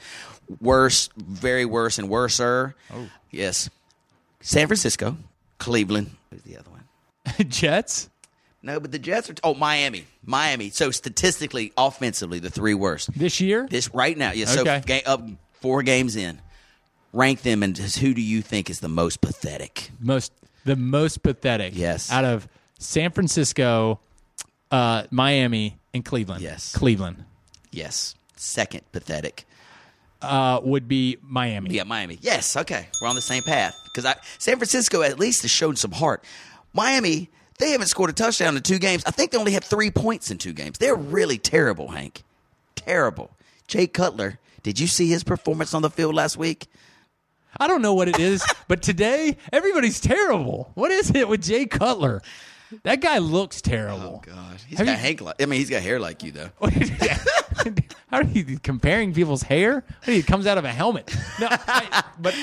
worst, 0.61 1.11
very 1.17 1.65
worse, 1.65 1.99
and 1.99 2.07
worser. 2.07 2.75
Oh, 2.93 3.09
yes, 3.29 3.69
San 4.39 4.67
Francisco, 4.67 5.17
Cleveland. 5.57 6.11
Who's 6.31 6.43
the 6.43 6.57
other 6.57 6.69
one? 6.69 6.85
Jets? 7.49 8.09
No, 8.65 8.79
but 8.79 8.91
the 8.93 8.99
Jets 8.99 9.29
are. 9.29 9.35
Oh, 9.43 9.53
Miami, 9.53 10.05
Miami. 10.25 10.69
So 10.69 10.89
statistically, 10.89 11.73
offensively, 11.77 12.39
the 12.39 12.49
three 12.49 12.73
worst. 12.73 13.11
This 13.13 13.41
year? 13.41 13.67
This 13.69 13.93
right 13.93 14.17
now, 14.17 14.31
yeah. 14.31 14.45
Okay. 14.57 14.79
So 14.81 14.87
ga- 14.87 15.03
up 15.05 15.21
four 15.59 15.83
games 15.83 16.15
in, 16.15 16.39
rank 17.11 17.41
them 17.41 17.61
and 17.61 17.75
just 17.75 17.99
who 17.99 18.13
do 18.13 18.21
you 18.21 18.41
think 18.41 18.69
is 18.69 18.79
the 18.79 18.87
most 18.87 19.19
pathetic? 19.21 19.91
most 19.99 20.31
the 20.65 20.77
most 20.77 21.21
pathetic. 21.23 21.73
Yes. 21.75 22.09
Out 22.09 22.23
of 22.23 22.47
San 22.79 23.11
Francisco, 23.11 23.99
uh, 24.71 25.03
Miami, 25.11 25.77
and 25.93 26.03
Cleveland. 26.05 26.41
Yes. 26.41 26.73
Cleveland 26.73 27.25
Yes, 27.71 28.15
second 28.37 28.81
pathetic. 28.91 29.45
uh, 30.21 30.61
would 30.63 30.87
be 30.87 31.17
Miami. 31.21 31.71
Yeah, 31.71 31.83
Miami. 31.83 32.17
Yes, 32.21 32.55
okay, 32.55 32.87
we're 33.01 33.07
on 33.09 33.15
the 33.15 33.21
same 33.21 33.43
path 33.43 33.75
because 33.85 34.05
I 34.05 34.15
San 34.37 34.55
Francisco 34.57 35.01
at 35.01 35.19
least 35.19 35.41
has 35.41 35.51
shown 35.51 35.75
some 35.75 35.91
heart. 35.91 36.23
Miami, 36.71 37.29
they 37.63 37.71
haven't 37.71 37.87
scored 37.87 38.09
a 38.09 38.13
touchdown 38.13 38.57
in 38.57 38.61
two 38.63 38.77
games. 38.79 39.03
I 39.05 39.11
think 39.11 39.31
they 39.31 39.37
only 39.37 39.53
have 39.53 39.63
three 39.63 39.89
points 39.89 40.29
in 40.31 40.37
two 40.37 40.53
games. 40.53 40.77
They're 40.77 40.95
really 40.95 41.37
terrible, 41.37 41.89
Hank. 41.89 42.23
Terrible. 42.75 43.31
Jay 43.67 43.87
Cutler. 43.87 44.39
Did 44.63 44.79
you 44.79 44.87
see 44.87 45.07
his 45.09 45.23
performance 45.23 45.73
on 45.73 45.81
the 45.81 45.89
field 45.89 46.13
last 46.15 46.37
week? 46.37 46.67
I 47.57 47.67
don't 47.67 47.81
know 47.81 47.93
what 47.93 48.07
it 48.09 48.19
is, 48.19 48.43
but 48.67 48.81
today 48.81 49.37
everybody's 49.51 49.99
terrible. 49.99 50.71
What 50.73 50.91
is 50.91 51.11
it 51.15 51.27
with 51.27 51.43
Jay 51.43 51.65
Cutler? 51.65 52.21
That 52.83 53.01
guy 53.01 53.19
looks 53.19 53.61
terrible. 53.61 54.21
Oh, 54.27 54.31
God, 54.33 54.57
he's 54.67 54.77
Have 54.79 54.87
got 54.87 54.93
you- 54.93 54.97
Hank. 54.97 55.21
Like, 55.21 55.41
I 55.41 55.45
mean, 55.45 55.59
he's 55.59 55.69
got 55.69 55.83
hair 55.83 55.99
like 55.99 56.23
you 56.23 56.31
though. 56.31 56.49
How 58.09 58.17
are 58.19 58.23
you 58.23 58.59
comparing 58.59 59.13
people's 59.13 59.43
hair? 59.43 59.83
He 60.05 60.21
comes 60.23 60.47
out 60.47 60.57
of 60.57 60.65
a 60.65 60.71
helmet. 60.71 61.15
No, 61.39 61.47
I- 61.49 62.03
but 62.19 62.33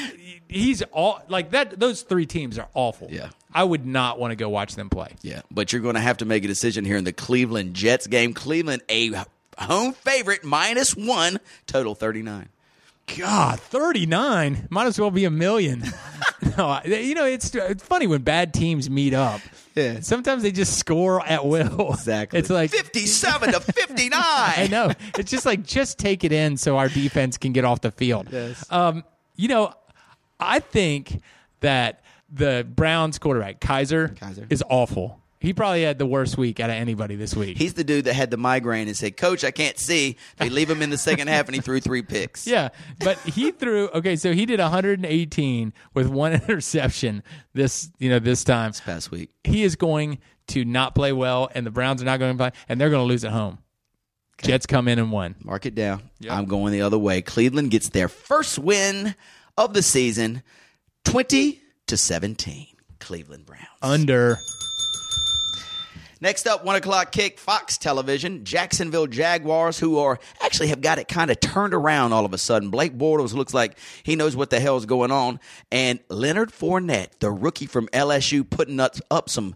he's 0.49 0.83
all 0.93 1.21
like 1.29 1.51
that. 1.51 1.79
Those 1.79 2.03
three 2.03 2.27
teams 2.27 2.59
are 2.59 2.69
awful. 2.75 3.09
Yeah. 3.11 3.31
I 3.53 3.65
would 3.65 3.87
not 3.87 4.19
want 4.19 4.33
to 4.33 4.37
go 4.37 4.49
watch 4.49 4.75
them 4.75 4.91
play. 4.91 5.15
Yeah, 5.23 5.43
but 5.51 5.73
you're 5.73 5.83
going 5.83 5.95
to 5.97 6.01
have 6.01 6.19
to 6.19 6.25
make 6.25 6.45
a 6.45 6.49
decision 6.49 6.85
here 6.85 6.97
in 6.97 7.05
the 7.05 7.13
Cleveland 7.13 7.75
Jets 7.75 8.07
game. 8.07 8.35
Cleveland, 8.35 8.83
a 8.89 9.13
home 9.59 9.93
favorite, 9.93 10.45
minus 10.45 10.97
one, 10.97 11.39
total 11.67 11.95
39. 11.95 12.49
God, 13.19 13.59
39 13.59 14.69
might 14.71 14.87
as 14.87 14.99
well 14.99 15.11
be 15.11 15.25
a 15.25 15.31
million. 15.31 15.83
no, 16.57 16.81
you 16.85 17.15
know, 17.15 17.25
it's, 17.25 17.55
it's 17.55 17.83
funny 17.83 18.07
when 18.07 18.23
bad 18.23 18.55
teams 18.55 18.89
meet 18.89 19.15
up. 19.15 19.41
Yeah. 19.75 20.01
Sometimes 20.01 20.43
they 20.43 20.53
just 20.53 20.79
score 20.79 21.25
at 21.25 21.45
will. 21.45 21.93
Exactly. 21.93 22.39
It's 22.39 22.51
like 22.51 22.71
57 22.71 23.53
to 23.53 23.61
59. 23.73 24.13
I 24.15 24.69
know. 24.71 24.93
It's 25.19 25.31
just 25.31 25.47
like 25.47 25.65
just 25.65 25.99
take 25.99 26.25
it 26.25 26.33
in 26.33 26.57
so 26.57 26.77
our 26.79 26.89
defense 26.89 27.37
can 27.37 27.53
get 27.53 27.65
off 27.65 27.81
the 27.81 27.91
field. 27.91 28.29
Yes. 28.31 28.65
Um, 28.71 29.05
you 29.37 29.49
know, 29.49 29.73
I 30.39 30.61
think 30.61 31.21
that 31.61 32.03
the 32.31 32.67
Browns 32.69 33.19
quarterback 33.19 33.61
Kizer, 33.61 34.17
Kizer. 34.17 34.47
is 34.51 34.63
awful. 34.69 35.21
He 35.41 35.55
probably 35.55 35.85
had 35.85 35.99
the 35.99 36.05
worst 36.05 36.37
week 36.37 36.61
out 36.61 36.69
of 36.69 36.77
anybody 36.77 37.17
this 37.17 37.35
week. 37.35 37.57
He's 37.57 37.73
the 37.73 37.83
dude 37.83 38.05
that 38.05 38.13
had 38.13 38.31
the 38.31 38.37
migraine 38.37 38.89
and 38.89 38.97
said, 38.97 39.17
Coach, 39.17 39.43
I 39.43 39.51
can't 39.51 39.79
see. 39.79 40.19
They 40.37 40.51
leave 40.51 40.69
him 40.69 40.83
in 40.83 40.91
the 40.91 40.99
second 40.99 41.29
half 41.29 41.47
and 41.47 41.55
he 41.55 41.63
threw 41.63 41.81
three 41.81 42.03
picks. 42.03 42.47
yeah, 42.47 42.69
but 42.99 43.19
he 43.21 43.51
threw 43.51 43.89
okay. 43.89 44.17
So 44.17 44.35
he 44.35 44.45
did 44.45 44.61
118 44.61 45.73
with 45.95 46.09
one 46.09 46.33
interception 46.49 47.23
this 47.55 47.91
you 47.99 48.11
know 48.11 48.19
this 48.19 48.45
time. 48.45 48.73
Past 48.85 49.11
week. 49.11 49.31
He 49.45 49.63
is 49.63 49.77
going 49.77 50.19
to 50.49 50.65
not 50.67 50.95
play 50.95 51.13
well, 51.13 51.49
and 51.55 51.67
the 51.67 51.71
Browns 51.71 52.03
are 52.03 52.05
not 52.05 52.19
going 52.19 52.37
to 52.37 52.39
play, 52.39 52.51
and 52.69 52.79
they're 52.79 52.91
going 52.91 53.03
to 53.03 53.09
lose 53.09 53.25
at 53.25 53.33
home. 53.33 53.59
Jets 54.43 54.67
come 54.67 54.89
in 54.89 54.99
and 54.99 55.11
win. 55.11 55.37
Mark 55.43 55.65
it 55.67 55.75
down. 55.75 56.03
I'm 56.29 56.47
going 56.47 56.73
the 56.73 56.83
other 56.83 56.99
way. 56.99 57.23
Cleveland 57.23 57.71
gets 57.71 57.89
their 57.91 58.09
first 58.09 58.59
win 58.59 59.15
of 59.57 59.75
the 59.75 59.83
season, 59.83 60.43
20 61.05 61.61
to 61.91 61.97
17. 61.97 62.69
Cleveland 63.01 63.47
Browns. 63.47 63.67
Under 63.83 64.39
Next 66.21 66.47
up, 66.47 66.65
one 66.65 66.77
o'clock 66.77 67.11
kick, 67.13 67.39
Fox 67.39 67.79
Television, 67.79 68.45
Jacksonville 68.45 69.07
Jaguars, 69.07 69.79
who 69.79 69.99
are 69.99 70.21
actually 70.43 70.69
have 70.69 70.83
got 70.83 70.99
it 70.99 71.09
kind 71.09 71.31
of 71.31 71.41
turned 71.41 71.73
around 71.75 72.13
all 72.13 72.27
of 72.27 72.35
a 72.35 72.39
sudden. 72.39 72.71
Blake 72.71 72.97
Bortles 72.97 73.33
looks 73.35 73.55
like 73.55 73.77
he 74.03 74.17
knows 74.17 74.37
what 74.37 74.51
the 74.51 74.61
hell's 74.61 74.87
going 74.87 75.11
on, 75.11 75.41
and 75.73 75.99
Leonard 76.09 76.53
Fournette, 76.53 77.19
the 77.21 77.31
rookie 77.31 77.67
from 77.67 77.89
LSU, 77.89 78.49
putting 78.49 78.79
up, 78.79 78.97
up 79.11 79.31
some 79.31 79.55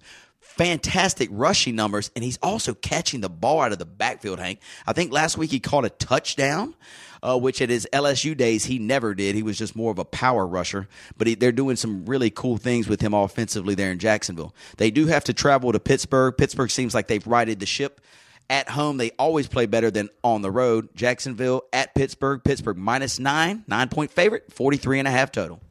fantastic 0.56 1.28
rushing 1.32 1.74
numbers, 1.74 2.10
and 2.14 2.24
he's 2.24 2.38
also 2.42 2.74
catching 2.74 3.20
the 3.20 3.28
ball 3.28 3.60
out 3.60 3.72
of 3.72 3.78
the 3.78 3.84
backfield. 3.84 4.38
Hank, 4.38 4.60
I 4.86 4.92
think 4.92 5.12
last 5.12 5.36
week 5.36 5.50
he 5.50 5.60
caught 5.60 5.84
a 5.84 5.90
touchdown. 5.90 6.74
Uh, 7.22 7.38
which 7.38 7.62
at 7.62 7.70
his 7.70 7.88
LSU 7.90 8.36
days 8.36 8.66
he 8.66 8.78
never 8.78 9.14
did. 9.14 9.34
He 9.34 9.42
was 9.42 9.56
just 9.56 9.74
more 9.74 9.90
of 9.90 9.98
a 9.98 10.04
power 10.04 10.46
rusher. 10.46 10.88
But 11.16 11.26
he, 11.26 11.34
they're 11.34 11.52
doing 11.52 11.76
some 11.76 12.04
really 12.04 12.28
cool 12.28 12.58
things 12.58 12.86
with 12.86 13.00
him 13.00 13.14
offensively 13.14 13.74
there 13.74 13.90
in 13.90 13.98
Jacksonville. 13.98 14.54
They 14.76 14.90
do 14.90 15.06
have 15.06 15.24
to 15.24 15.32
travel 15.32 15.72
to 15.72 15.80
Pittsburgh. 15.80 16.36
Pittsburgh 16.36 16.70
seems 16.70 16.94
like 16.94 17.08
they've 17.08 17.26
righted 17.26 17.60
the 17.60 17.66
ship. 17.66 18.02
At 18.50 18.68
home, 18.68 18.98
they 18.98 19.10
always 19.12 19.48
play 19.48 19.64
better 19.64 19.90
than 19.90 20.10
on 20.22 20.42
the 20.42 20.50
road. 20.50 20.90
Jacksonville 20.94 21.62
at 21.72 21.94
Pittsburgh. 21.94 22.44
Pittsburgh 22.44 22.76
minus 22.76 23.18
nine, 23.18 23.64
nine 23.66 23.88
point 23.88 24.10
favorite, 24.10 24.52
43 24.52 24.98
and 24.98 25.08
a 25.08 25.10
half 25.10 25.32
total. 25.32 25.62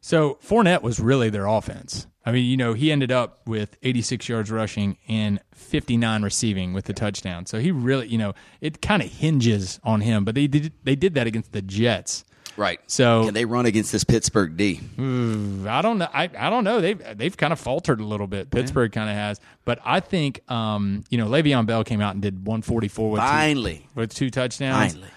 So 0.00 0.38
Fournette 0.46 0.82
was 0.82 1.00
really 1.00 1.30
their 1.30 1.46
offense. 1.46 2.06
I 2.28 2.30
mean, 2.30 2.44
you 2.44 2.58
know, 2.58 2.74
he 2.74 2.92
ended 2.92 3.10
up 3.10 3.40
with 3.46 3.78
86 3.82 4.28
yards 4.28 4.50
rushing 4.50 4.98
and 5.08 5.40
59 5.54 6.22
receiving 6.22 6.74
with 6.74 6.84
the 6.84 6.92
touchdown. 6.92 7.46
So 7.46 7.58
he 7.58 7.70
really, 7.70 8.06
you 8.06 8.18
know, 8.18 8.34
it 8.60 8.82
kind 8.82 9.00
of 9.00 9.10
hinges 9.10 9.80
on 9.82 10.02
him. 10.02 10.26
But 10.26 10.34
they 10.34 10.46
did 10.46 10.74
they 10.84 10.94
did 10.94 11.14
that 11.14 11.26
against 11.26 11.52
the 11.52 11.62
Jets. 11.62 12.26
Right. 12.58 12.80
So- 12.86 13.24
can 13.24 13.32
they 13.32 13.46
run 13.46 13.64
against 13.64 13.92
this 13.92 14.04
Pittsburgh 14.04 14.58
D? 14.58 14.78
I 14.98 15.80
don't 15.80 15.96
know. 15.96 16.08
I, 16.12 16.28
I 16.38 16.50
don't 16.50 16.64
know. 16.64 16.82
They've 16.82 17.00
they've 17.16 17.34
kind 17.34 17.50
of 17.50 17.58
faltered 17.58 17.98
a 17.98 18.04
little 18.04 18.26
bit. 18.26 18.50
Pittsburgh 18.50 18.92
kind 18.92 19.08
of 19.08 19.16
has, 19.16 19.40
but 19.64 19.78
I 19.82 20.00
think 20.00 20.42
um, 20.50 21.04
you 21.08 21.16
know 21.16 21.28
Le'Veon 21.28 21.64
Bell 21.64 21.82
came 21.82 22.02
out 22.02 22.12
and 22.12 22.20
did 22.20 22.46
144 22.46 23.10
with 23.10 23.20
two, 23.22 23.26
with 23.94 24.14
two 24.14 24.28
touchdowns. 24.28 24.92
Finally. 24.92 25.10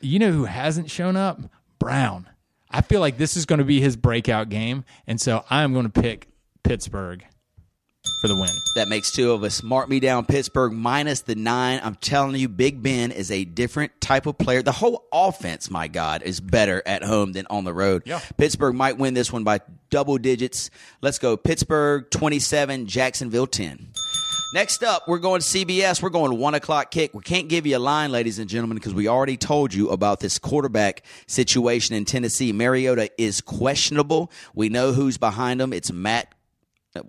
You 0.00 0.18
know 0.18 0.32
who 0.32 0.46
hasn't 0.46 0.90
shown 0.90 1.16
up? 1.16 1.40
Brown. 1.78 2.26
I 2.68 2.80
feel 2.80 3.00
like 3.00 3.18
this 3.18 3.36
is 3.36 3.46
going 3.46 3.60
to 3.60 3.64
be 3.64 3.80
his 3.80 3.94
breakout 3.94 4.48
game, 4.48 4.84
and 5.06 5.20
so 5.20 5.44
I'm 5.48 5.72
going 5.72 5.88
to 5.88 6.02
pick 6.02 6.26
Pittsburgh 6.66 7.24
for 8.20 8.26
the 8.26 8.34
win. 8.34 8.50
That 8.74 8.88
makes 8.88 9.12
two 9.12 9.30
of 9.30 9.44
us. 9.44 9.62
Mark 9.62 9.88
me 9.88 10.00
down, 10.00 10.26
Pittsburgh 10.26 10.72
minus 10.72 11.20
the 11.20 11.36
nine. 11.36 11.80
I'm 11.82 11.94
telling 11.94 12.34
you, 12.34 12.48
Big 12.48 12.82
Ben 12.82 13.12
is 13.12 13.30
a 13.30 13.44
different 13.44 14.00
type 14.00 14.26
of 14.26 14.36
player. 14.36 14.62
The 14.62 14.72
whole 14.72 15.06
offense, 15.12 15.70
my 15.70 15.86
God, 15.86 16.22
is 16.24 16.40
better 16.40 16.82
at 16.84 17.04
home 17.04 17.32
than 17.34 17.46
on 17.50 17.62
the 17.62 17.72
road. 17.72 18.02
Yeah. 18.04 18.20
Pittsburgh 18.36 18.74
might 18.74 18.98
win 18.98 19.14
this 19.14 19.32
one 19.32 19.44
by 19.44 19.60
double 19.90 20.18
digits. 20.18 20.70
Let's 21.02 21.20
go 21.20 21.36
Pittsburgh 21.36 22.10
27, 22.10 22.86
Jacksonville 22.86 23.46
10. 23.46 23.92
Next 24.54 24.82
up, 24.82 25.06
we're 25.06 25.18
going 25.18 25.40
CBS. 25.40 26.02
We're 26.02 26.10
going 26.10 26.38
one 26.38 26.54
o'clock 26.54 26.90
kick. 26.90 27.14
We 27.14 27.22
can't 27.22 27.48
give 27.48 27.66
you 27.66 27.76
a 27.76 27.78
line, 27.78 28.10
ladies 28.10 28.38
and 28.38 28.48
gentlemen, 28.48 28.76
because 28.76 28.94
we 28.94 29.06
already 29.06 29.36
told 29.36 29.74
you 29.74 29.90
about 29.90 30.20
this 30.20 30.38
quarterback 30.38 31.02
situation 31.26 31.94
in 31.94 32.04
Tennessee. 32.04 32.52
Mariota 32.52 33.10
is 33.18 33.40
questionable. 33.40 34.30
We 34.54 34.68
know 34.68 34.92
who's 34.92 35.18
behind 35.18 35.60
him. 35.60 35.72
It's 35.72 35.92
Matt 35.92 36.32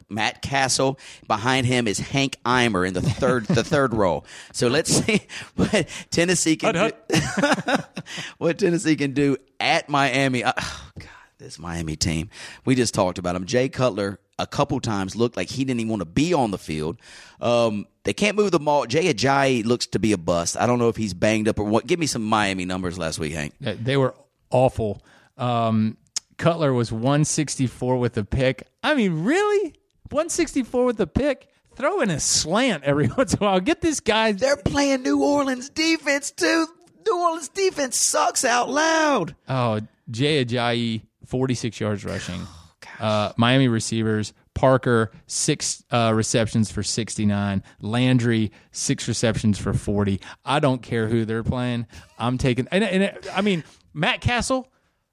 Matt 0.10 0.41
Cassel. 0.41 1.00
Behind 1.28 1.65
him 1.65 1.88
is 1.88 2.00
Hank 2.00 2.38
Eimer 2.45 2.88
in 2.88 2.93
the 2.93 3.02
third 3.02 3.45
the 3.45 3.63
third 3.63 3.93
role. 3.93 4.26
So 4.54 4.67
let's 4.67 4.91
see 4.91 5.21
what 5.56 5.88
Tennessee 6.10 6.56
can 6.56 6.76
Hut, 6.76 7.08
do. 7.10 7.19
what 8.38 8.58
Tennessee 8.60 8.95
can 8.95 9.13
do 9.13 9.38
at 9.60 9.89
Miami. 9.89 10.43
Uh, 10.43 10.54
Oh 10.58 10.91
God, 11.00 11.10
this 11.38 11.60
Miami 11.60 11.95
team. 11.95 12.30
We 12.65 12.76
just 12.76 12.93
talked 12.93 13.17
about 13.19 13.36
him. 13.36 13.45
Jay 13.45 13.69
Cutler 13.69 14.19
a 14.39 14.47
couple 14.47 14.80
times 14.80 15.15
looked 15.15 15.36
like 15.38 15.50
he 15.50 15.65
didn't 15.65 15.80
even 15.80 15.89
want 15.89 16.02
to 16.02 16.06
be 16.06 16.34
on 16.34 16.52
the 16.52 16.58
field. 16.58 16.97
Um, 17.41 17.88
they 18.04 18.13
can't 18.13 18.36
move 18.38 18.52
the 18.52 18.60
ball. 18.60 18.86
Jay 18.86 19.12
Ajayi 19.13 19.65
looks 19.65 19.88
to 19.88 20.00
be 20.00 20.12
a 20.12 20.17
bust. 20.17 20.58
I 20.58 20.65
don't 20.67 20.80
know 20.80 20.89
if 20.89 20.95
he's 20.95 21.13
banged 21.13 21.47
up 21.47 21.60
or 21.60 21.63
what. 21.63 21.88
Give 21.88 22.00
me 22.00 22.06
some 22.08 22.23
Miami 22.23 22.65
numbers 22.65 22.97
last 22.97 23.19
week, 23.19 23.34
Hank. 23.34 23.54
They 23.60 23.97
were 23.97 24.15
awful. 24.50 25.02
Um, 25.38 25.97
Cutler 26.38 26.71
was 26.73 26.91
164 26.91 27.97
with 27.97 28.17
a 28.17 28.23
pick. 28.23 28.67
I 28.84 28.93
mean, 28.95 29.23
really? 29.23 29.73
164 30.12 30.86
with 30.86 31.00
a 31.00 31.08
pick? 31.08 31.50
Throw 31.76 32.02
in 32.02 32.10
a 32.10 32.20
slant 32.20 32.84
every 32.84 33.08
once 33.17 33.34
in 33.34 33.43
a 33.43 33.46
while. 33.46 33.60
Get 33.60 33.82
this 33.82 34.00
guy. 34.00 34.32
They're 34.32 34.58
playing 34.58 35.04
New 35.04 35.24
Orleans 35.24 35.70
defense 35.70 36.32
too. 36.32 36.67
New 37.06 37.20
Orleans 37.20 37.50
defense 37.50 38.00
sucks 38.00 38.43
out 38.43 38.70
loud. 38.70 39.36
Oh, 39.48 39.82
Jay 40.10 40.43
Ajayi, 40.43 41.04
46 41.26 41.80
yards 41.80 42.04
rushing. 42.04 42.41
uh, 43.00 43.32
Miami 43.38 43.67
receivers, 43.67 44.34
Parker, 44.56 45.12
six 45.28 45.84
uh, 45.91 46.12
receptions 46.15 46.72
for 46.72 46.82
69. 46.82 47.63
Landry, 47.80 48.52
six 48.72 49.08
receptions 49.08 49.60
for 49.60 49.74
40. 49.74 50.20
I 50.43 50.60
don't 50.60 50.82
care 50.82 51.08
who 51.08 51.26
they're 51.26 51.43
playing. 51.43 51.86
I'm 52.17 52.39
taking, 52.39 52.67
and, 52.72 52.84
and 52.84 53.20
I 53.36 53.41
mean, 53.41 53.63
Matt 53.93 54.22
Cassel, 54.22 54.67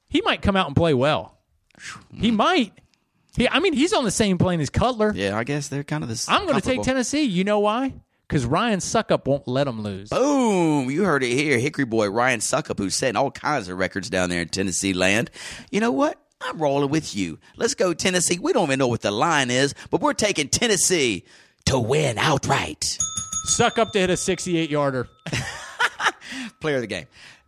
he 0.09 0.23
might 0.23 0.41
come 0.41 0.57
out 0.57 0.67
and 0.67 0.75
play 0.75 0.95
well. 0.95 1.39
He 2.13 2.31
might. 2.31 2.73
He, 3.37 3.49
I 3.49 3.59
mean, 3.59 3.73
he's 3.73 3.93
on 3.93 4.05
the 4.05 4.11
same 4.11 4.39
plane 4.39 4.61
as 4.61 4.71
Cutler. 4.71 5.13
Yeah, 5.15 5.37
I 5.37 5.45
guess 5.45 5.69
they're 5.69 5.85
kind 5.85 6.03
of 6.03 6.09
the. 6.09 6.17
Same. 6.17 6.35
I'm 6.35 6.47
going 6.47 6.61
to 6.61 6.67
take 6.67 6.83
Tennessee. 6.83 7.25
You 7.25 7.45
know 7.45 7.59
why? 7.59 7.95
Because 8.29 8.47
Ryan 8.47 8.79
Succop 8.79 9.27
won't 9.27 9.47
let 9.47 9.65
them 9.65 9.83
lose. 9.83 10.09
Boom! 10.09 10.91
You 10.91 11.05
heard 11.05 11.23
it 11.23 11.35
here. 11.35 11.59
Hickory 11.59 11.85
boy 11.85 12.09
Ryan 12.09 12.41
Succop, 12.41 12.79
who's 12.79 12.95
setting 12.95 13.17
all 13.17 13.31
kinds 13.31 13.69
of 13.69 13.79
records 13.79 14.09
down 14.09 14.31
there 14.31 14.43
in 14.43 14.49
Tennessee 14.49 14.95
land. 14.95 15.31
You 15.71 15.81
know 15.81 15.93
what? 15.93 16.19
I'm 16.41 16.59
rolling 16.59 16.91
with 16.91 17.15
you. 17.15 17.39
Let's 17.57 17.75
go, 17.75 17.95
Tennessee. 17.95 18.39
We 18.39 18.53
don't 18.53 18.65
even 18.65 18.79
know 18.79 18.89
what 18.89 19.03
the 19.03 19.11
line 19.11 19.51
is, 19.51 19.75
but 19.91 20.01
we're 20.01 20.13
taking 20.15 20.49
Tennessee 20.49 21.25
to 21.67 21.79
win 21.79 22.19
outright. 22.19 22.99
Succop 23.47 23.93
to 23.93 23.99
hit 23.99 24.11
a 24.11 24.17
68 24.17 24.71
yarder. 24.71 25.09
Player 26.61 26.77
of 26.77 26.81
the 26.83 26.87
game. 26.87 27.07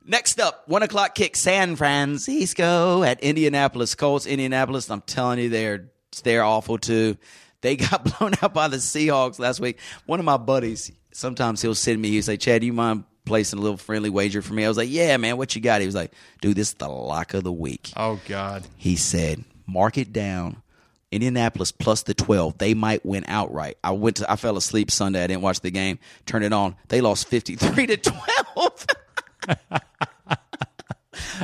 Next 0.09 0.39
up, 0.39 0.69
one 0.69 0.85
o'clock 0.85 1.17
kick, 1.17 1.35
San 1.35 1.75
Francisco 1.75 3.03
at 3.03 3.21
Indianapolis 3.21 3.97
Colts. 3.97 4.25
Indianapolis, 4.25 4.89
I'm 4.89 5.01
telling 5.01 5.41
you, 5.41 5.49
they're 5.49 5.91
they're 6.23 6.45
awful 6.45 6.79
too. 6.79 7.17
They 7.61 7.75
got 7.77 8.05
blown 8.05 8.35
out 8.41 8.55
by 8.55 8.69
the 8.69 8.77
Seahawks 8.77 9.41
last 9.41 9.59
week. 9.59 9.81
One 10.07 10.21
of 10.21 10.25
my 10.25 10.37
buddies, 10.37 10.93
sometimes 11.13 11.61
he'll 11.61 11.75
send 11.75 12.01
me, 12.01 12.11
he'll 12.11 12.23
say, 12.23 12.37
Chad, 12.37 12.61
do 12.61 12.67
you 12.67 12.73
mind 12.73 13.03
placing 13.25 13.59
a 13.59 13.63
little 13.63 13.77
friendly 13.77 14.09
wager 14.09 14.43
for 14.43 14.55
me? 14.55 14.65
I 14.65 14.69
was 14.69 14.77
like, 14.77 14.91
Yeah, 14.91 15.17
man, 15.17 15.39
what 15.39 15.57
you 15.57 15.61
got? 15.61 15.81
He 15.81 15.87
was 15.87 15.97
like, 15.97 16.13
Dude, 16.41 16.57
this 16.57 16.69
is 16.69 16.75
the 16.75 16.89
lock 16.89 17.35
of 17.35 17.43
the 17.43 17.53
week. 17.53 17.91
Oh, 17.97 18.21
God. 18.29 18.65
He 18.77 18.95
said, 18.95 19.45
Mark 19.67 19.99
it 19.99 20.13
down. 20.13 20.63
Indianapolis 21.11 21.73
plus 21.73 22.05
the 22.05 22.15
12. 22.15 22.59
They 22.59 22.75
might 22.75 23.05
win 23.05 23.25
outright. 23.27 23.79
I 23.83 23.91
went 23.93 24.17
to 24.17 24.31
I 24.31 24.37
fell 24.37 24.57
asleep 24.57 24.93
Sunday. 24.93 25.25
I 25.25 25.27
didn't 25.27 25.43
watch 25.43 25.61
the 25.61 25.71
game. 25.73 25.99
Turned 26.27 26.45
it 26.45 26.53
on. 26.53 26.77
They 26.89 27.01
lost 27.01 27.27
53 27.27 27.87
to 27.87 27.97
12. 27.97 28.87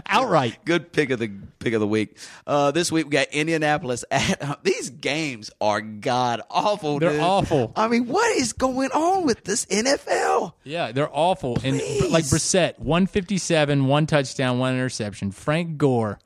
Outright. 0.06 0.64
Good 0.64 0.92
pick 0.92 1.10
of 1.10 1.18
the 1.18 1.30
pick 1.58 1.74
of 1.74 1.80
the 1.80 1.86
week. 1.86 2.16
Uh, 2.46 2.70
this 2.70 2.90
week 2.92 3.06
we 3.06 3.10
got 3.10 3.28
Indianapolis 3.32 4.04
at 4.10 4.60
these 4.64 4.90
games 4.90 5.50
are 5.60 5.80
god 5.80 6.42
awful. 6.50 6.98
They're 6.98 7.10
dude. 7.12 7.20
awful. 7.20 7.72
I 7.76 7.88
mean, 7.88 8.06
what 8.06 8.36
is 8.36 8.52
going 8.52 8.90
on 8.90 9.24
with 9.24 9.44
this 9.44 9.66
NFL? 9.66 10.52
Yeah, 10.64 10.92
they're 10.92 11.10
awful. 11.10 11.58
And 11.62 11.76
like 12.10 12.24
Brissett, 12.24 12.78
157, 12.78 13.86
one 13.86 14.06
touchdown, 14.06 14.58
one 14.58 14.74
interception. 14.74 15.30
Frank 15.30 15.78
Gore. 15.78 16.18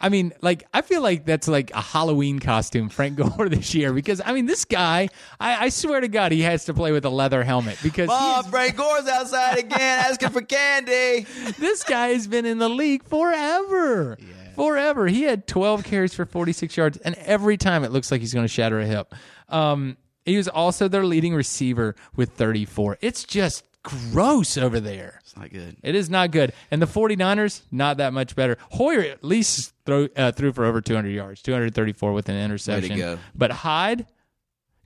I 0.00 0.08
mean, 0.08 0.32
like, 0.40 0.64
I 0.72 0.80
feel 0.80 1.02
like 1.02 1.26
that's 1.26 1.46
like 1.46 1.70
a 1.74 1.80
Halloween 1.80 2.38
costume, 2.38 2.88
Frank 2.88 3.16
Gore 3.36 3.48
this 3.48 3.74
year, 3.74 3.92
because 3.92 4.20
I 4.24 4.32
mean, 4.32 4.46
this 4.46 4.64
guy, 4.64 5.08
I, 5.38 5.66
I 5.66 5.68
swear 5.68 6.00
to 6.00 6.08
God, 6.08 6.32
he 6.32 6.40
has 6.42 6.64
to 6.66 6.74
play 6.74 6.90
with 6.92 7.04
a 7.04 7.10
leather 7.10 7.44
helmet 7.44 7.78
because 7.82 8.08
Oh, 8.10 8.42
Frank 8.50 8.76
Gore's 8.76 9.06
outside 9.06 9.58
again 9.58 9.78
asking 10.08 10.30
for 10.30 10.42
candy. 10.42 11.26
this 11.58 11.84
guy 11.84 12.08
has 12.08 12.26
been 12.26 12.46
in 12.46 12.58
the 12.58 12.68
league 12.70 13.04
forever. 13.04 14.16
Forever. 14.56 15.06
He 15.06 15.22
had 15.22 15.46
12 15.46 15.84
carries 15.84 16.14
for 16.14 16.24
46 16.26 16.76
yards, 16.76 16.98
and 16.98 17.14
every 17.16 17.56
time 17.56 17.84
it 17.84 17.92
looks 17.92 18.10
like 18.10 18.20
he's 18.20 18.34
going 18.34 18.44
to 18.44 18.52
shatter 18.52 18.80
a 18.80 18.86
hip. 18.86 19.14
Um, 19.48 19.96
he 20.24 20.36
was 20.36 20.48
also 20.48 20.88
their 20.88 21.04
leading 21.04 21.34
receiver 21.34 21.94
with 22.16 22.32
34. 22.32 22.98
It's 23.00 23.24
just 23.24 23.64
gross 23.82 24.56
over 24.58 24.80
there. 24.80 25.19
It's 25.30 25.36
not 25.38 25.50
good. 25.50 25.76
It 25.84 25.94
is 25.94 26.10
not 26.10 26.32
good. 26.32 26.52
And 26.72 26.82
the 26.82 26.86
49ers, 26.86 27.62
not 27.70 27.98
that 27.98 28.12
much 28.12 28.34
better. 28.34 28.56
Hoyer 28.72 29.00
at 29.02 29.22
least 29.22 29.72
throw, 29.86 30.08
uh, 30.16 30.32
threw 30.32 30.52
for 30.52 30.64
over 30.64 30.80
200 30.80 31.08
yards, 31.10 31.40
234 31.42 32.12
with 32.12 32.28
an 32.28 32.36
interception. 32.36 32.98
go. 32.98 33.18
But 33.32 33.52
Hyde, 33.52 34.06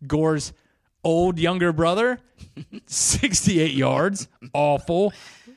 Gore's 0.06 0.52
old 1.02 1.38
younger 1.38 1.72
brother, 1.72 2.18
68 2.86 3.72
yards. 3.72 4.28
Awful. 4.52 5.14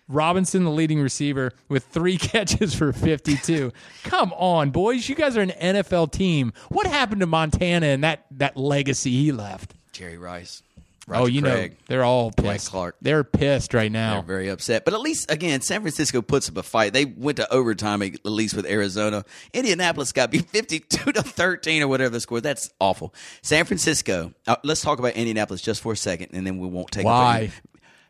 Robinson, 0.07 0.63
the 0.63 0.71
leading 0.71 1.01
receiver, 1.01 1.51
with 1.67 1.83
three 1.87 2.17
catches 2.17 2.73
for 2.73 2.93
52. 2.93 3.73
Come 4.03 4.31
on, 4.37 4.69
boys. 4.69 5.09
You 5.09 5.15
guys 5.15 5.35
are 5.35 5.41
an 5.41 5.49
NFL 5.49 6.13
team. 6.13 6.53
What 6.69 6.87
happened 6.87 7.19
to 7.19 7.27
Montana 7.27 7.87
and 7.87 8.05
that, 8.05 8.25
that 8.31 8.55
legacy 8.55 9.11
he 9.11 9.33
left? 9.33 9.73
Jerry 9.91 10.17
Rice. 10.17 10.63
Oh, 11.09 11.25
you 11.25 11.41
Craig. 11.41 11.71
know, 11.71 11.77
they're 11.87 12.03
all 12.03 12.31
pissed. 12.31 12.69
Clark. 12.69 12.97
They're 13.01 13.23
pissed 13.23 13.73
right 13.73 13.91
now. 13.91 14.15
They're 14.15 14.23
very 14.23 14.49
upset. 14.49 14.83
But 14.83 14.93
at 14.93 14.99
least, 14.99 15.31
again, 15.31 15.61
San 15.61 15.81
Francisco 15.81 16.21
puts 16.21 16.49
up 16.49 16.57
a 16.57 16.63
fight. 16.63 16.91
They 16.93 17.05
went 17.05 17.37
to 17.37 17.51
overtime, 17.53 18.01
at 18.01 18.25
least 18.25 18.55
with 18.55 18.65
Arizona. 18.65 19.23
Indianapolis 19.53 20.11
got 20.11 20.31
beat 20.31 20.49
52 20.49 21.13
to 21.13 21.21
13 21.23 21.81
or 21.81 21.87
whatever 21.87 22.09
the 22.09 22.19
score. 22.19 22.41
That's 22.41 22.69
awful. 22.79 23.13
San 23.41 23.63
Francisco, 23.65 24.33
uh, 24.47 24.57
let's 24.63 24.81
talk 24.81 24.99
about 24.99 25.13
Indianapolis 25.13 25.61
just 25.61 25.81
for 25.81 25.93
a 25.93 25.97
second, 25.97 26.29
and 26.33 26.45
then 26.45 26.59
we 26.59 26.67
won't 26.67 26.91
take 26.91 27.05
Why? 27.05 27.51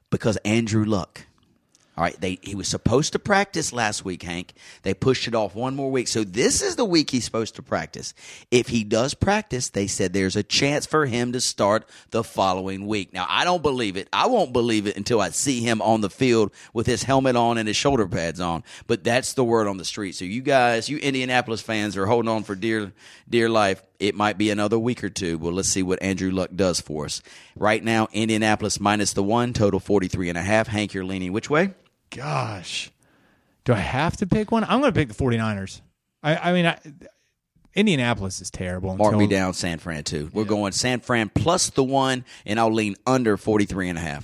Because 0.09 0.37
Andrew 0.37 0.85
Luck. 0.85 1.26
All 1.97 2.03
right, 2.03 2.19
they 2.21 2.37
he 2.43 2.53
was 2.53 2.67
supposed 2.67 3.13
to 3.13 3.19
practice 3.19 3.73
last 3.73 4.05
week, 4.05 4.21
Hank. 4.21 4.53
They 4.83 4.93
pushed 4.93 5.27
it 5.27 5.33
off 5.33 5.55
one 5.55 5.75
more 5.75 5.89
week. 5.89 6.07
So 6.07 6.23
this 6.23 6.61
is 6.61 6.75
the 6.75 6.85
week 6.85 7.09
he's 7.09 7.25
supposed 7.25 7.55
to 7.55 7.63
practice. 7.63 8.13
If 8.51 8.67
he 8.67 8.83
does 8.83 9.15
practice, 9.15 9.69
they 9.69 9.87
said 9.87 10.13
there's 10.13 10.35
a 10.35 10.43
chance 10.43 10.85
for 10.85 11.07
him 11.07 11.31
to 11.31 11.41
start 11.41 11.89
the 12.11 12.23
following 12.23 12.85
week. 12.85 13.13
Now, 13.13 13.25
I 13.27 13.45
don't 13.45 13.63
believe 13.63 13.97
it. 13.97 14.09
I 14.13 14.27
won't 14.27 14.53
believe 14.53 14.85
it 14.85 14.95
until 14.95 15.19
I 15.19 15.29
see 15.29 15.61
him 15.61 15.81
on 15.81 16.01
the 16.01 16.09
field 16.09 16.51
with 16.71 16.85
his 16.85 17.01
helmet 17.01 17.35
on 17.35 17.57
and 17.57 17.67
his 17.67 17.77
shoulder 17.77 18.07
pads 18.07 18.39
on. 18.39 18.63
But 18.85 19.03
that's 19.03 19.33
the 19.33 19.43
word 19.43 19.65
on 19.65 19.77
the 19.77 19.85
street. 19.85 20.11
So 20.13 20.25
you 20.25 20.41
guys, 20.43 20.89
you 20.89 20.99
Indianapolis 20.99 21.61
fans 21.61 21.97
are 21.97 22.05
holding 22.05 22.29
on 22.29 22.43
for 22.43 22.53
dear 22.53 22.93
dear 23.27 23.49
life. 23.49 23.81
It 23.99 24.13
might 24.13 24.37
be 24.37 24.51
another 24.51 24.77
week 24.77 25.03
or 25.03 25.09
two. 25.09 25.39
Well, 25.39 25.53
let's 25.53 25.69
see 25.69 25.81
what 25.81 26.03
Andrew 26.03 26.29
Luck 26.29 26.51
does 26.55 26.79
for 26.79 27.05
us. 27.05 27.23
Right 27.55 27.83
now, 27.83 28.07
Indianapolis 28.13 28.79
minus 28.79 29.13
the 29.13 29.23
one, 29.23 29.53
total 29.53 29.79
43 29.79 30.29
and 30.29 30.37
a 30.37 30.43
half. 30.43 30.67
Hank, 30.67 30.93
you're 30.93 31.03
leaning 31.03 31.33
which 31.33 31.49
way? 31.49 31.73
Gosh. 32.09 32.91
Do 33.65 33.73
I 33.73 33.77
have 33.77 34.17
to 34.17 34.27
pick 34.27 34.51
one? 34.51 34.63
I'm 34.63 34.79
going 34.79 34.93
to 34.93 34.97
pick 34.97 35.09
the 35.09 35.13
49ers. 35.13 35.81
I, 36.23 36.35
I 36.37 36.53
mean, 36.53 36.65
I, 36.65 36.79
Indianapolis 37.75 38.41
is 38.41 38.49
terrible. 38.49 38.95
Mark 38.95 39.13
until- 39.13 39.19
me 39.19 39.27
down 39.27 39.53
San 39.53 39.77
Fran 39.79 40.03
too. 40.03 40.29
We're 40.33 40.45
going 40.45 40.71
San 40.71 40.99
Fran 40.99 41.29
plus 41.29 41.69
the 41.69 41.83
one, 41.83 42.25
and 42.45 42.59
I'll 42.59 42.73
lean 42.73 42.95
under 43.05 43.37
43 43.37 43.89
and 43.89 43.97
a 43.97 44.01
half. 44.01 44.23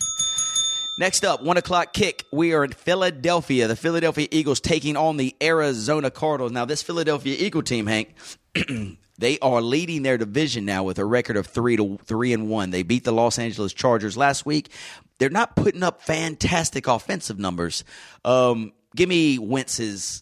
Next 0.99 1.25
up, 1.25 1.41
one 1.41 1.57
o'clock 1.57 1.91
kick. 1.93 2.23
We 2.31 2.53
are 2.53 2.63
in 2.63 2.71
Philadelphia. 2.71 3.67
The 3.67 3.75
Philadelphia 3.75 4.27
Eagles 4.31 4.59
taking 4.59 4.95
on 4.95 5.17
the 5.17 5.35
Arizona 5.41 6.11
Cardinals. 6.11 6.51
Now, 6.51 6.65
this 6.65 6.83
Philadelphia 6.83 7.35
Eagle 7.37 7.63
team, 7.63 7.87
Hank, 7.87 8.13
they 9.17 9.39
are 9.39 9.61
leading 9.61 10.03
their 10.03 10.17
division 10.19 10.65
now 10.65 10.83
with 10.83 10.99
a 10.99 11.05
record 11.05 11.35
of 11.35 11.47
three 11.47 11.77
to 11.77 11.97
three 12.05 12.31
and 12.31 12.47
one. 12.47 12.69
They 12.69 12.83
beat 12.83 13.03
the 13.05 13.11
Los 13.11 13.39
Angeles 13.39 13.73
Chargers 13.73 14.15
last 14.17 14.45
week. 14.45 14.69
They're 15.23 15.29
not 15.29 15.55
putting 15.55 15.83
up 15.83 16.01
fantastic 16.01 16.85
offensive 16.85 17.39
numbers. 17.39 17.85
Um, 18.25 18.73
give 18.93 19.07
me 19.07 19.39
Wentz's 19.39 20.21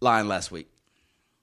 line 0.00 0.28
last 0.28 0.50
week. 0.50 0.70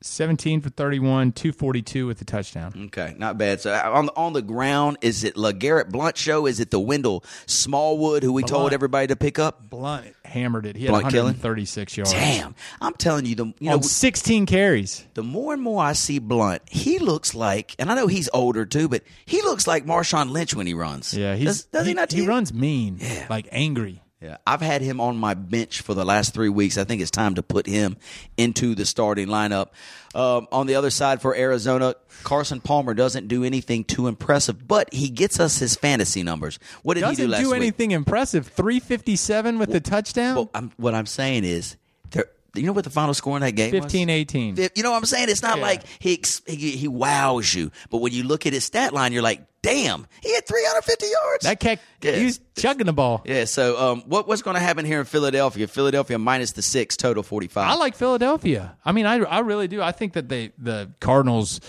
17 0.02 0.62
for 0.62 0.70
31, 0.70 1.32
242 1.32 2.06
with 2.06 2.20
the 2.20 2.26
touchdown. 2.26 2.86
Okay, 2.88 3.16
not 3.18 3.38
bad. 3.38 3.62
So 3.62 3.74
uh, 3.74 3.92
on 3.92 4.06
the, 4.08 4.16
on 4.16 4.34
the 4.34 4.42
ground, 4.44 4.98
is 5.02 5.24
it 5.24 5.36
LeGarrette 5.36 5.90
Blount 5.90 6.18
show? 6.18 6.46
Is 6.46 6.60
it 6.60 6.70
the 6.70 6.80
Wendell 6.80 7.24
Smallwood 7.48 8.22
who 8.24 8.32
we 8.32 8.44
told 8.44 8.74
everybody 8.74 9.08
to 9.08 9.16
pick 9.16 9.40
up? 9.40 9.70
Blount 9.70 10.06
hammered 10.24 10.66
it. 10.68 10.76
He 10.76 10.86
had 10.86 10.92
Blount 10.92 11.06
killing? 11.06 11.34
136 11.34 11.98
yards. 11.98 12.12
Damn, 12.12 12.54
I'm 12.80 12.94
telling 12.94 13.26
you, 13.26 13.36
the 13.36 13.46
you 13.60 13.70
know 13.72 13.82
16 13.82 14.46
carries. 14.46 15.04
the 15.16 15.24
more 15.24 15.54
and 15.54 15.62
more 15.62 15.84
I 15.84 15.94
see 15.94 16.20
Blount, 16.20 16.62
he 16.70 17.00
looks 17.00 17.34
like, 17.34 17.76
and 17.80 17.92
I 17.92 17.96
know 17.96 18.08
he's 18.08 18.30
older 18.34 18.66
too, 18.66 18.88
but 18.88 19.04
he 19.26 19.42
looks 19.42 19.66
like 19.66 19.86
Marshawn 19.86 20.30
Lynch 20.30 20.54
when 20.54 20.68
he 20.68 20.74
runs. 20.74 21.14
Yeah, 21.14 21.36
he's, 21.36 21.46
does, 21.46 21.66
does 21.66 21.88
he, 21.88 21.94
not? 21.94 22.12
He 22.12 22.28
runs 22.28 22.54
mean, 22.54 22.98
Yeah. 23.00 23.26
like 23.30 23.48
angry. 23.52 24.02
Yeah, 24.22 24.38
I've 24.48 24.62
had 24.62 24.82
him 24.82 25.00
on 25.00 25.16
my 25.18 25.36
bench 25.36 25.82
for 25.82 25.94
the 25.94 26.04
last 26.04 26.34
three 26.34 26.50
weeks. 26.50 26.80
I 26.80 26.86
think 26.86 27.04
it's 27.04 27.12
time 27.12 27.36
to 27.36 27.44
put 27.44 27.68
him 27.68 27.98
into 28.36 28.74
the 28.74 28.84
starting 28.84 29.28
lineup. 29.28 29.68
Um, 30.16 30.48
on 30.52 30.66
the 30.66 30.74
other 30.74 30.90
side 30.90 31.22
for 31.22 31.36
Arizona, 31.36 31.94
Carson 32.24 32.60
Palmer 32.60 32.96
doesn't 32.96 33.28
do 33.28 33.44
anything 33.44 33.84
too 33.84 34.08
impressive, 34.08 34.68
but 34.68 34.92
he 34.92 35.10
gets 35.10 35.40
us 35.40 35.60
his 35.60 35.76
fantasy 35.76 36.24
numbers. 36.24 36.58
What 36.82 36.96
did 36.96 37.02
he 37.04 37.10
Doesn't 37.12 37.26
do 37.26 37.32
last 37.32 37.42
do 37.44 37.50
week? 37.52 37.58
anything 37.58 37.92
impressive. 37.92 38.48
357 38.48 39.60
with 39.60 39.72
the 39.72 39.80
touchdown. 39.80 40.36
Well, 40.36 40.50
I'm, 40.56 40.72
what 40.78 40.96
I'm 40.96 41.06
saying 41.06 41.44
is, 41.44 41.78
there, 42.10 42.26
you 42.56 42.64
know 42.64 42.74
what 42.74 42.86
the 42.86 42.90
final 42.90 43.14
score 43.14 43.38
in 43.38 43.42
that 43.42 43.52
game 43.52 43.70
15 43.70 44.08
was? 44.08 44.12
18. 44.16 44.56
You 44.76 44.82
know 44.82 44.90
what 44.92 44.98
I'm 44.98 45.06
saying? 45.06 45.30
It's 45.30 45.44
not 45.44 45.58
Yeah. 45.58 45.64
like 45.64 45.84
he, 46.00 46.24
he 46.48 46.72
he 46.72 46.88
wows 46.88 47.54
you, 47.54 47.72
but 47.92 47.98
when 48.00 48.14
you 48.14 48.24
look 48.24 48.48
at 48.48 48.54
his 48.54 48.66
stat 48.66 48.94
line, 48.94 49.14
you're 49.14 49.22
like, 49.22 49.42
damn, 49.68 50.08
he 50.22 50.34
had 50.34 50.46
350 50.48 51.06
yards. 51.06 51.44
That 51.46 51.60
cat, 51.60 51.80
Yeah. 52.02 52.12
he 52.14 52.26
was 52.26 52.40
chugging 52.58 52.86
the 52.86 52.94
ball. 52.94 53.22
yeah. 53.26 53.46
So, 53.46 53.78
um, 53.80 54.02
what 54.08 54.28
what's 54.28 54.42
going 54.42 54.56
to 54.56 54.62
happen 54.62 54.86
here 54.86 55.00
in 55.00 55.06
Philadelphia? 55.06 55.68
Philadelphia 55.68 56.18
minus 56.18 56.52
the 56.54 56.62
six, 56.62 56.96
total 56.98 57.24
45. 57.24 57.68
I 57.70 57.76
like 57.76 57.96
Philadelphia. 57.96 58.78
I 58.86 58.92
mean, 58.92 59.06
I, 59.06 59.18
I 59.20 59.40
really 59.40 59.68
do. 59.68 59.82
I 59.82 59.92
think 59.92 60.14
that 60.14 60.30
they 60.30 60.52
the 60.58 60.92
Cardinals 61.00 61.60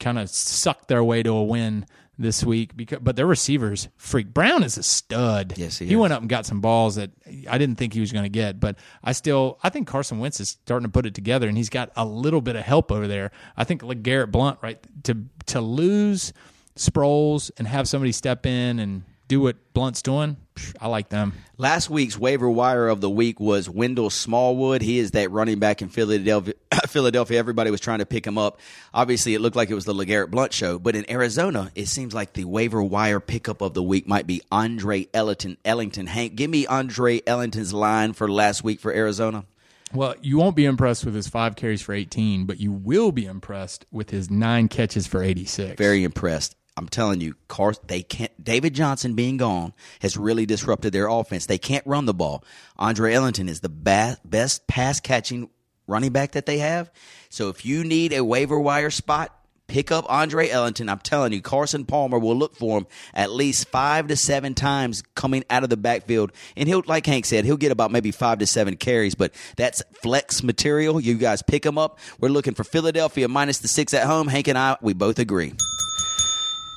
kind 0.00 0.18
of 0.18 0.28
sucked 0.30 0.88
their 0.88 1.02
way 1.04 1.22
to 1.22 1.30
a 1.30 1.42
win 1.44 1.86
this 2.18 2.44
week 2.44 2.76
because 2.76 2.98
but 3.00 3.16
their 3.16 3.26
receivers 3.26 3.88
freak 3.96 4.32
Brown 4.34 4.62
is 4.62 4.76
a 4.76 4.82
stud. 4.82 5.54
Yes, 5.56 5.78
he 5.78 5.86
he 5.86 5.96
went 5.96 6.12
up 6.12 6.20
and 6.20 6.28
got 6.28 6.44
some 6.44 6.60
balls 6.60 6.96
that 6.96 7.10
I 7.48 7.56
didn't 7.58 7.76
think 7.76 7.94
he 7.94 8.00
was 8.00 8.12
going 8.12 8.24
to 8.24 8.28
get, 8.28 8.60
but 8.60 8.76
I 9.02 9.12
still 9.12 9.58
I 9.62 9.70
think 9.70 9.88
Carson 9.88 10.18
Wentz 10.18 10.38
is 10.38 10.50
starting 10.50 10.86
to 10.86 10.92
put 10.92 11.06
it 11.06 11.14
together 11.14 11.48
and 11.48 11.56
he's 11.56 11.70
got 11.70 11.90
a 11.96 12.04
little 12.04 12.40
bit 12.42 12.54
of 12.54 12.62
help 12.64 12.92
over 12.92 13.08
there. 13.08 13.30
I 13.56 13.64
think 13.64 13.82
LeGarrette 13.82 14.30
Blount 14.30 14.58
right 14.62 14.78
to 15.04 15.24
to 15.46 15.60
lose 15.60 16.32
Sproles 16.76 17.50
and 17.56 17.68
have 17.68 17.88
somebody 17.88 18.12
step 18.12 18.46
in 18.46 18.78
and 18.78 19.02
do 19.28 19.40
what 19.40 19.56
Blount's 19.72 20.02
doing. 20.02 20.36
I 20.78 20.88
like 20.88 21.08
them. 21.08 21.32
Last 21.56 21.88
week's 21.88 22.18
waiver 22.18 22.50
wire 22.50 22.88
of 22.88 23.00
the 23.00 23.08
week 23.08 23.40
was 23.40 23.68
Wendell 23.68 24.10
Smallwood. 24.10 24.82
He 24.82 24.98
is 24.98 25.12
that 25.12 25.30
running 25.30 25.58
back 25.58 25.80
in 25.80 25.88
Philadelphia. 25.88 26.52
Philadelphia. 26.88 27.38
Everybody 27.38 27.70
was 27.70 27.80
trying 27.80 28.00
to 28.00 28.06
pick 28.06 28.26
him 28.26 28.36
up. 28.36 28.60
Obviously, 28.92 29.34
it 29.34 29.40
looked 29.40 29.56
like 29.56 29.70
it 29.70 29.74
was 29.74 29.86
the 29.86 29.94
LeGarrette 29.94 30.30
Blount 30.30 30.52
show. 30.52 30.78
But 30.78 30.96
in 30.96 31.10
Arizona, 31.10 31.70
it 31.74 31.86
seems 31.86 32.12
like 32.12 32.34
the 32.34 32.44
waiver 32.44 32.82
wire 32.82 33.20
pickup 33.20 33.62
of 33.62 33.72
the 33.72 33.82
week 33.82 34.06
might 34.06 34.26
be 34.26 34.42
Andre 34.52 35.08
Ellington. 35.14 35.56
Ellington. 35.64 36.06
Hank, 36.06 36.34
give 36.34 36.50
me 36.50 36.66
Andre 36.66 37.22
Ellington's 37.26 37.72
line 37.72 38.12
for 38.12 38.30
last 38.30 38.62
week 38.62 38.80
for 38.80 38.92
Arizona. 38.92 39.46
Well, 39.94 40.14
you 40.22 40.38
won't 40.38 40.56
be 40.56 40.64
impressed 40.64 41.04
with 41.04 41.14
his 41.14 41.28
five 41.28 41.56
carries 41.56 41.82
for 41.82 41.92
18, 41.94 42.46
but 42.46 42.60
you 42.60 42.72
will 42.72 43.12
be 43.12 43.26
impressed 43.26 43.84
with 43.90 44.10
his 44.10 44.30
nine 44.30 44.68
catches 44.68 45.06
for 45.06 45.22
86. 45.22 45.76
Very 45.78 46.02
impressed. 46.02 46.56
I'm 46.76 46.88
telling 46.88 47.20
you, 47.20 47.34
Car- 47.48 47.74
they 47.86 48.02
can't. 48.02 48.32
David 48.42 48.74
Johnson 48.74 49.14
being 49.14 49.36
gone 49.36 49.74
has 50.00 50.16
really 50.16 50.46
disrupted 50.46 50.92
their 50.92 51.08
offense. 51.08 51.46
They 51.46 51.58
can't 51.58 51.86
run 51.86 52.06
the 52.06 52.14
ball. 52.14 52.44
Andre 52.78 53.12
Ellington 53.12 53.48
is 53.48 53.60
the 53.60 53.68
ba- 53.68 54.18
best 54.24 54.66
pass 54.66 54.98
catching 55.00 55.50
running 55.86 56.12
back 56.12 56.32
that 56.32 56.46
they 56.46 56.58
have. 56.58 56.90
So 57.28 57.48
if 57.48 57.66
you 57.66 57.84
need 57.84 58.12
a 58.12 58.24
waiver 58.24 58.58
wire 58.58 58.90
spot, 58.90 59.36
pick 59.66 59.90
up 59.90 60.06
Andre 60.08 60.48
Ellington. 60.48 60.88
I'm 60.88 60.98
telling 60.98 61.32
you, 61.32 61.42
Carson 61.42 61.84
Palmer 61.84 62.18
will 62.18 62.36
look 62.36 62.56
for 62.56 62.78
him 62.78 62.86
at 63.12 63.30
least 63.30 63.68
five 63.68 64.06
to 64.08 64.16
seven 64.16 64.54
times 64.54 65.02
coming 65.14 65.44
out 65.50 65.64
of 65.64 65.70
the 65.70 65.76
backfield, 65.76 66.32
and 66.56 66.68
he'll, 66.68 66.82
like 66.86 67.04
Hank 67.06 67.26
said, 67.26 67.44
he'll 67.44 67.56
get 67.56 67.72
about 67.72 67.90
maybe 67.90 68.12
five 68.12 68.38
to 68.38 68.46
seven 68.46 68.76
carries. 68.76 69.14
But 69.14 69.34
that's 69.56 69.82
flex 70.02 70.42
material. 70.42 71.00
You 71.00 71.14
guys 71.14 71.42
pick 71.42 71.66
him 71.66 71.76
up. 71.76 71.98
We're 72.18 72.28
looking 72.30 72.54
for 72.54 72.64
Philadelphia 72.64 73.28
minus 73.28 73.58
the 73.58 73.68
six 73.68 73.92
at 73.92 74.06
home. 74.06 74.28
Hank 74.28 74.48
and 74.48 74.56
I, 74.56 74.78
we 74.80 74.94
both 74.94 75.18
agree. 75.18 75.52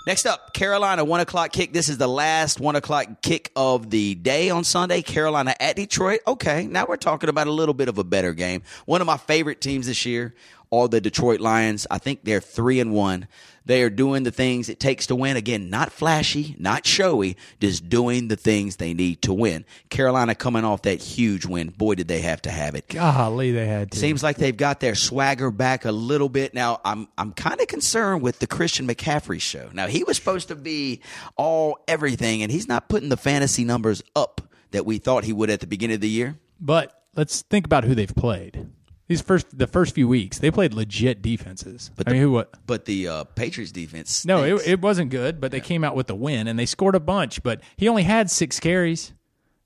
Next 0.05 0.27
up, 0.27 0.53
Carolina, 0.53 1.03
one 1.03 1.19
o'clock 1.19 1.51
kick. 1.51 1.73
This 1.73 1.89
is 1.89 1.97
the 1.97 2.07
last 2.07 2.59
one 2.59 2.75
o'clock 2.75 3.23
kick 3.23 3.51
of 3.55 3.89
the 3.89 4.13
day 4.13 4.51
on 4.51 4.63
Sunday. 4.63 5.01
Carolina 5.01 5.55
at 5.59 5.75
Detroit. 5.75 6.19
Okay, 6.27 6.67
now 6.67 6.85
we're 6.87 6.95
talking 6.95 7.27
about 7.27 7.47
a 7.47 7.51
little 7.51 7.73
bit 7.73 7.87
of 7.87 7.97
a 7.97 8.03
better 8.03 8.35
game. 8.35 8.61
One 8.85 9.01
of 9.01 9.07
my 9.07 9.17
favorite 9.17 9.61
teams 9.61 9.87
this 9.87 10.05
year 10.05 10.35
are 10.71 10.87
the 10.87 11.01
Detroit 11.01 11.39
Lions. 11.39 11.87
I 11.89 11.97
think 11.97 12.23
they're 12.23 12.39
three 12.39 12.79
and 12.79 12.93
one. 12.93 13.27
They 13.65 13.81
are 13.81 13.89
doing 13.89 14.23
the 14.23 14.31
things 14.31 14.69
it 14.69 14.79
takes 14.79 15.07
to 15.07 15.15
win. 15.15 15.37
Again, 15.37 15.69
not 15.69 15.91
flashy, 15.91 16.55
not 16.59 16.85
showy, 16.85 17.35
just 17.59 17.89
doing 17.89 18.27
the 18.27 18.35
things 18.35 18.75
they 18.75 18.93
need 18.93 19.23
to 19.23 19.33
win. 19.33 19.65
Carolina 19.89 20.35
coming 20.35 20.63
off 20.63 20.83
that 20.83 21.01
huge 21.01 21.45
win. 21.45 21.69
Boy, 21.69 21.95
did 21.95 22.07
they 22.07 22.21
have 22.21 22.41
to 22.43 22.51
have 22.51 22.75
it. 22.75 22.87
Golly, 22.89 23.51
they 23.51 23.65
had 23.65 23.91
to. 23.91 23.97
Seems 23.97 24.21
like 24.21 24.37
they've 24.37 24.55
got 24.55 24.79
their 24.79 24.95
swagger 24.95 25.49
back 25.49 25.85
a 25.85 25.91
little 25.91 26.29
bit. 26.29 26.53
Now, 26.53 26.79
I'm 26.85 27.07
I'm 27.17 27.31
kind 27.33 27.59
of 27.59 27.67
concerned 27.67 28.21
with 28.21 28.39
the 28.39 28.47
Christian 28.47 28.87
McCaffrey 28.87 29.41
show. 29.41 29.69
Now, 29.73 29.87
he 29.87 30.03
was 30.03 30.17
supposed 30.17 30.49
to 30.49 30.55
be 30.55 31.01
all 31.35 31.79
everything, 31.87 32.43
and 32.43 32.51
he's 32.51 32.67
not 32.67 32.87
putting 32.87 33.09
the 33.09 33.17
fantasy 33.17 33.63
numbers 33.65 34.03
up 34.15 34.41
that 34.71 34.85
we 34.85 34.97
thought 34.97 35.23
he 35.23 35.33
would 35.33 35.49
at 35.49 35.59
the 35.59 35.67
beginning 35.67 35.95
of 35.95 36.01
the 36.01 36.09
year. 36.09 36.37
But 36.59 37.01
let's 37.15 37.41
think 37.41 37.65
about 37.65 37.83
who 37.83 37.95
they've 37.95 38.13
played. 38.15 38.67
These 39.07 39.21
first 39.21 39.57
the 39.57 39.67
first 39.67 39.93
few 39.93 40.07
weeks, 40.07 40.39
they 40.39 40.49
played 40.49 40.73
legit 40.73 41.21
defenses. 41.21 41.91
But 41.95 42.09
I 42.09 42.13
mean, 42.13 42.21
who 42.21 42.31
what? 42.31 42.53
But 42.65 42.85
the 42.85 43.07
uh, 43.07 43.23
Patriots 43.23 43.71
defense. 43.71 44.25
No, 44.25 44.43
it, 44.43 44.67
it 44.67 44.81
wasn't 44.81 45.11
good, 45.11 45.39
but 45.39 45.51
they 45.51 45.59
came 45.59 45.83
out 45.83 45.95
with 45.95 46.07
the 46.07 46.15
win 46.15 46.47
and 46.47 46.57
they 46.57 46.65
scored 46.65 46.95
a 46.95 46.99
bunch. 46.99 47.43
But 47.43 47.61
he 47.77 47.87
only 47.87 48.03
had 48.03 48.31
six 48.31 48.59
carries 48.59 49.13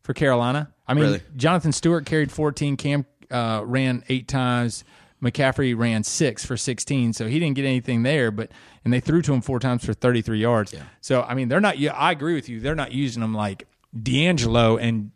for 0.04 0.14
Carolina. 0.14 0.74
I 0.88 0.94
mean, 0.94 1.04
Really? 1.06 1.22
Jonathan 1.38 1.72
Stewart 1.72 2.06
carried 2.06 2.32
14. 2.32 2.76
Cam 2.76 3.06
uh, 3.32 3.62
ran 3.64 4.04
eight 4.10 4.28
times. 4.28 4.84
McCaffrey 5.24 5.78
ran 5.78 6.04
six 6.04 6.46
for 6.46 6.56
16, 6.56 7.12
so 7.14 7.28
he 7.28 7.40
didn't 7.40 7.56
get 7.56 7.66
anything 7.66 8.04
there. 8.04 8.32
But 8.32 8.52
and 8.84 8.94
they 8.94 9.00
threw 9.00 9.22
to 9.22 9.34
him 9.34 9.42
four 9.42 9.60
times 9.60 9.86
for 9.86 9.94
33 9.94 10.40
yards. 10.40 10.74
So 11.02 11.22
I 11.22 11.34
mean, 11.34 11.48
they're 11.48 11.62
not. 11.62 11.78
Yeah, 11.78 11.94
I 11.94 12.12
agree 12.12 12.34
with 12.36 12.50
you. 12.50 12.60
They're 12.60 12.76
not 12.76 12.92
using 12.92 13.22
them 13.22 13.34
like 13.34 13.68
DeAngelo 13.98 14.82
and 14.82 15.12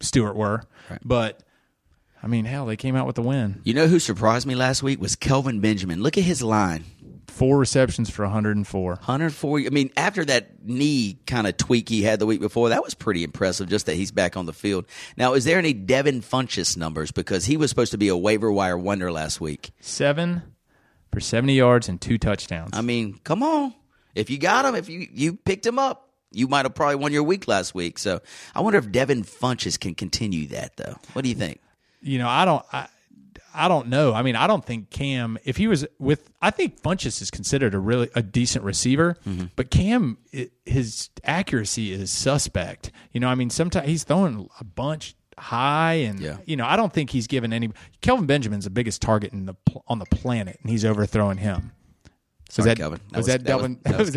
Stewart 0.00 0.36
were. 0.36 0.62
But 1.04 1.42
I 2.22 2.28
mean, 2.28 2.44
hell, 2.44 2.66
they 2.66 2.76
came 2.76 2.94
out 2.94 3.06
with 3.06 3.16
the 3.16 3.22
win. 3.22 3.60
You 3.64 3.74
know 3.74 3.88
who 3.88 3.98
surprised 3.98 4.46
me 4.46 4.54
last 4.54 4.82
week 4.82 5.00
was 5.00 5.16
Kelvin 5.16 5.60
Benjamin. 5.60 6.02
Look 6.02 6.16
at 6.16 6.24
his 6.24 6.42
line. 6.42 6.84
Four 7.26 7.58
receptions 7.58 8.10
for 8.10 8.22
104. 8.24 8.90
104. 8.90 9.58
I 9.60 9.70
mean, 9.70 9.90
after 9.96 10.24
that 10.26 10.64
knee 10.64 11.18
kind 11.26 11.46
of 11.46 11.56
tweak 11.56 11.88
he 11.88 12.02
had 12.02 12.18
the 12.20 12.26
week 12.26 12.40
before, 12.40 12.68
that 12.68 12.84
was 12.84 12.94
pretty 12.94 13.24
impressive. 13.24 13.68
Just 13.68 13.86
that 13.86 13.94
he's 13.94 14.12
back 14.12 14.36
on 14.36 14.46
the 14.46 14.52
field 14.52 14.86
now. 15.16 15.32
Is 15.34 15.44
there 15.44 15.58
any 15.58 15.72
Devin 15.72 16.20
Funchess 16.20 16.76
numbers 16.76 17.10
because 17.10 17.46
he 17.46 17.56
was 17.56 17.70
supposed 17.70 17.92
to 17.92 17.98
be 17.98 18.08
a 18.08 18.16
waiver 18.16 18.52
wire 18.52 18.78
wonder 18.78 19.10
last 19.10 19.40
week? 19.40 19.72
Seven 19.80 20.42
for 21.10 21.20
70 21.20 21.54
yards 21.54 21.88
and 21.88 22.00
two 22.00 22.18
touchdowns. 22.18 22.70
I 22.74 22.82
mean, 22.82 23.18
come 23.24 23.42
on. 23.42 23.74
If 24.14 24.30
you 24.30 24.38
got 24.38 24.64
him, 24.66 24.74
if 24.74 24.88
you 24.88 25.08
you 25.10 25.34
picked 25.34 25.66
him 25.66 25.78
up, 25.78 26.10
you 26.30 26.48
might 26.48 26.64
have 26.66 26.74
probably 26.74 26.96
won 26.96 27.12
your 27.12 27.22
week 27.22 27.48
last 27.48 27.74
week. 27.74 27.98
So 27.98 28.20
I 28.54 28.60
wonder 28.60 28.78
if 28.78 28.92
Devin 28.92 29.24
Funchess 29.24 29.80
can 29.80 29.94
continue 29.94 30.48
that 30.48 30.76
though. 30.76 30.96
What 31.14 31.22
do 31.22 31.28
you 31.28 31.34
think? 31.34 31.60
You 32.02 32.18
know, 32.18 32.28
I 32.28 32.44
don't, 32.44 32.64
I, 32.72 32.88
I 33.54 33.68
don't 33.68 33.88
know. 33.88 34.12
I 34.14 34.22
mean, 34.22 34.34
I 34.36 34.46
don't 34.46 34.64
think 34.64 34.90
Cam, 34.90 35.38
if 35.44 35.56
he 35.58 35.66
was 35.68 35.86
with, 35.98 36.30
I 36.40 36.50
think 36.50 36.80
Funchess 36.82 37.20
is 37.22 37.30
considered 37.30 37.74
a 37.74 37.78
really 37.78 38.08
a 38.14 38.22
decent 38.22 38.64
receiver, 38.64 39.16
Mm-hmm. 39.26 39.46
but 39.56 39.70
Cam, 39.70 40.18
i 40.34 40.48
his 40.64 41.10
accuracy 41.24 41.92
is 41.92 42.10
suspect. 42.10 42.90
You 43.12 43.20
know, 43.20 43.28
I 43.28 43.34
mean, 43.34 43.50
sometimes 43.50 43.86
he's 43.88 44.04
throwing 44.04 44.48
a 44.58 44.64
bunch 44.64 45.14
high, 45.38 45.94
and 45.94 46.18
Yeah. 46.20 46.38
you 46.46 46.56
know, 46.56 46.64
I 46.66 46.76
don't 46.76 46.92
think 46.92 47.10
he's 47.10 47.26
given 47.26 47.52
any. 47.52 47.70
Kelvin 48.00 48.26
Benjamin's 48.26 48.64
the 48.64 48.70
biggest 48.70 49.02
target 49.02 49.32
in 49.32 49.46
the 49.46 49.54
on 49.86 49.98
the 49.98 50.06
planet, 50.06 50.58
and 50.62 50.70
he's 50.70 50.84
overthrowing 50.84 51.38
him. 51.38 51.72
Sorry, 52.52 52.64
was 52.64 52.66
that, 52.66 52.76
Kelvin. 52.76 53.00
That 53.10 53.16
Was, 53.16 53.26
was- 53.26 53.26
that, 53.36 53.44
that 53.44 53.56
was- 53.56 53.76
that 53.82 53.90
was 53.98 53.98
was 53.98 54.12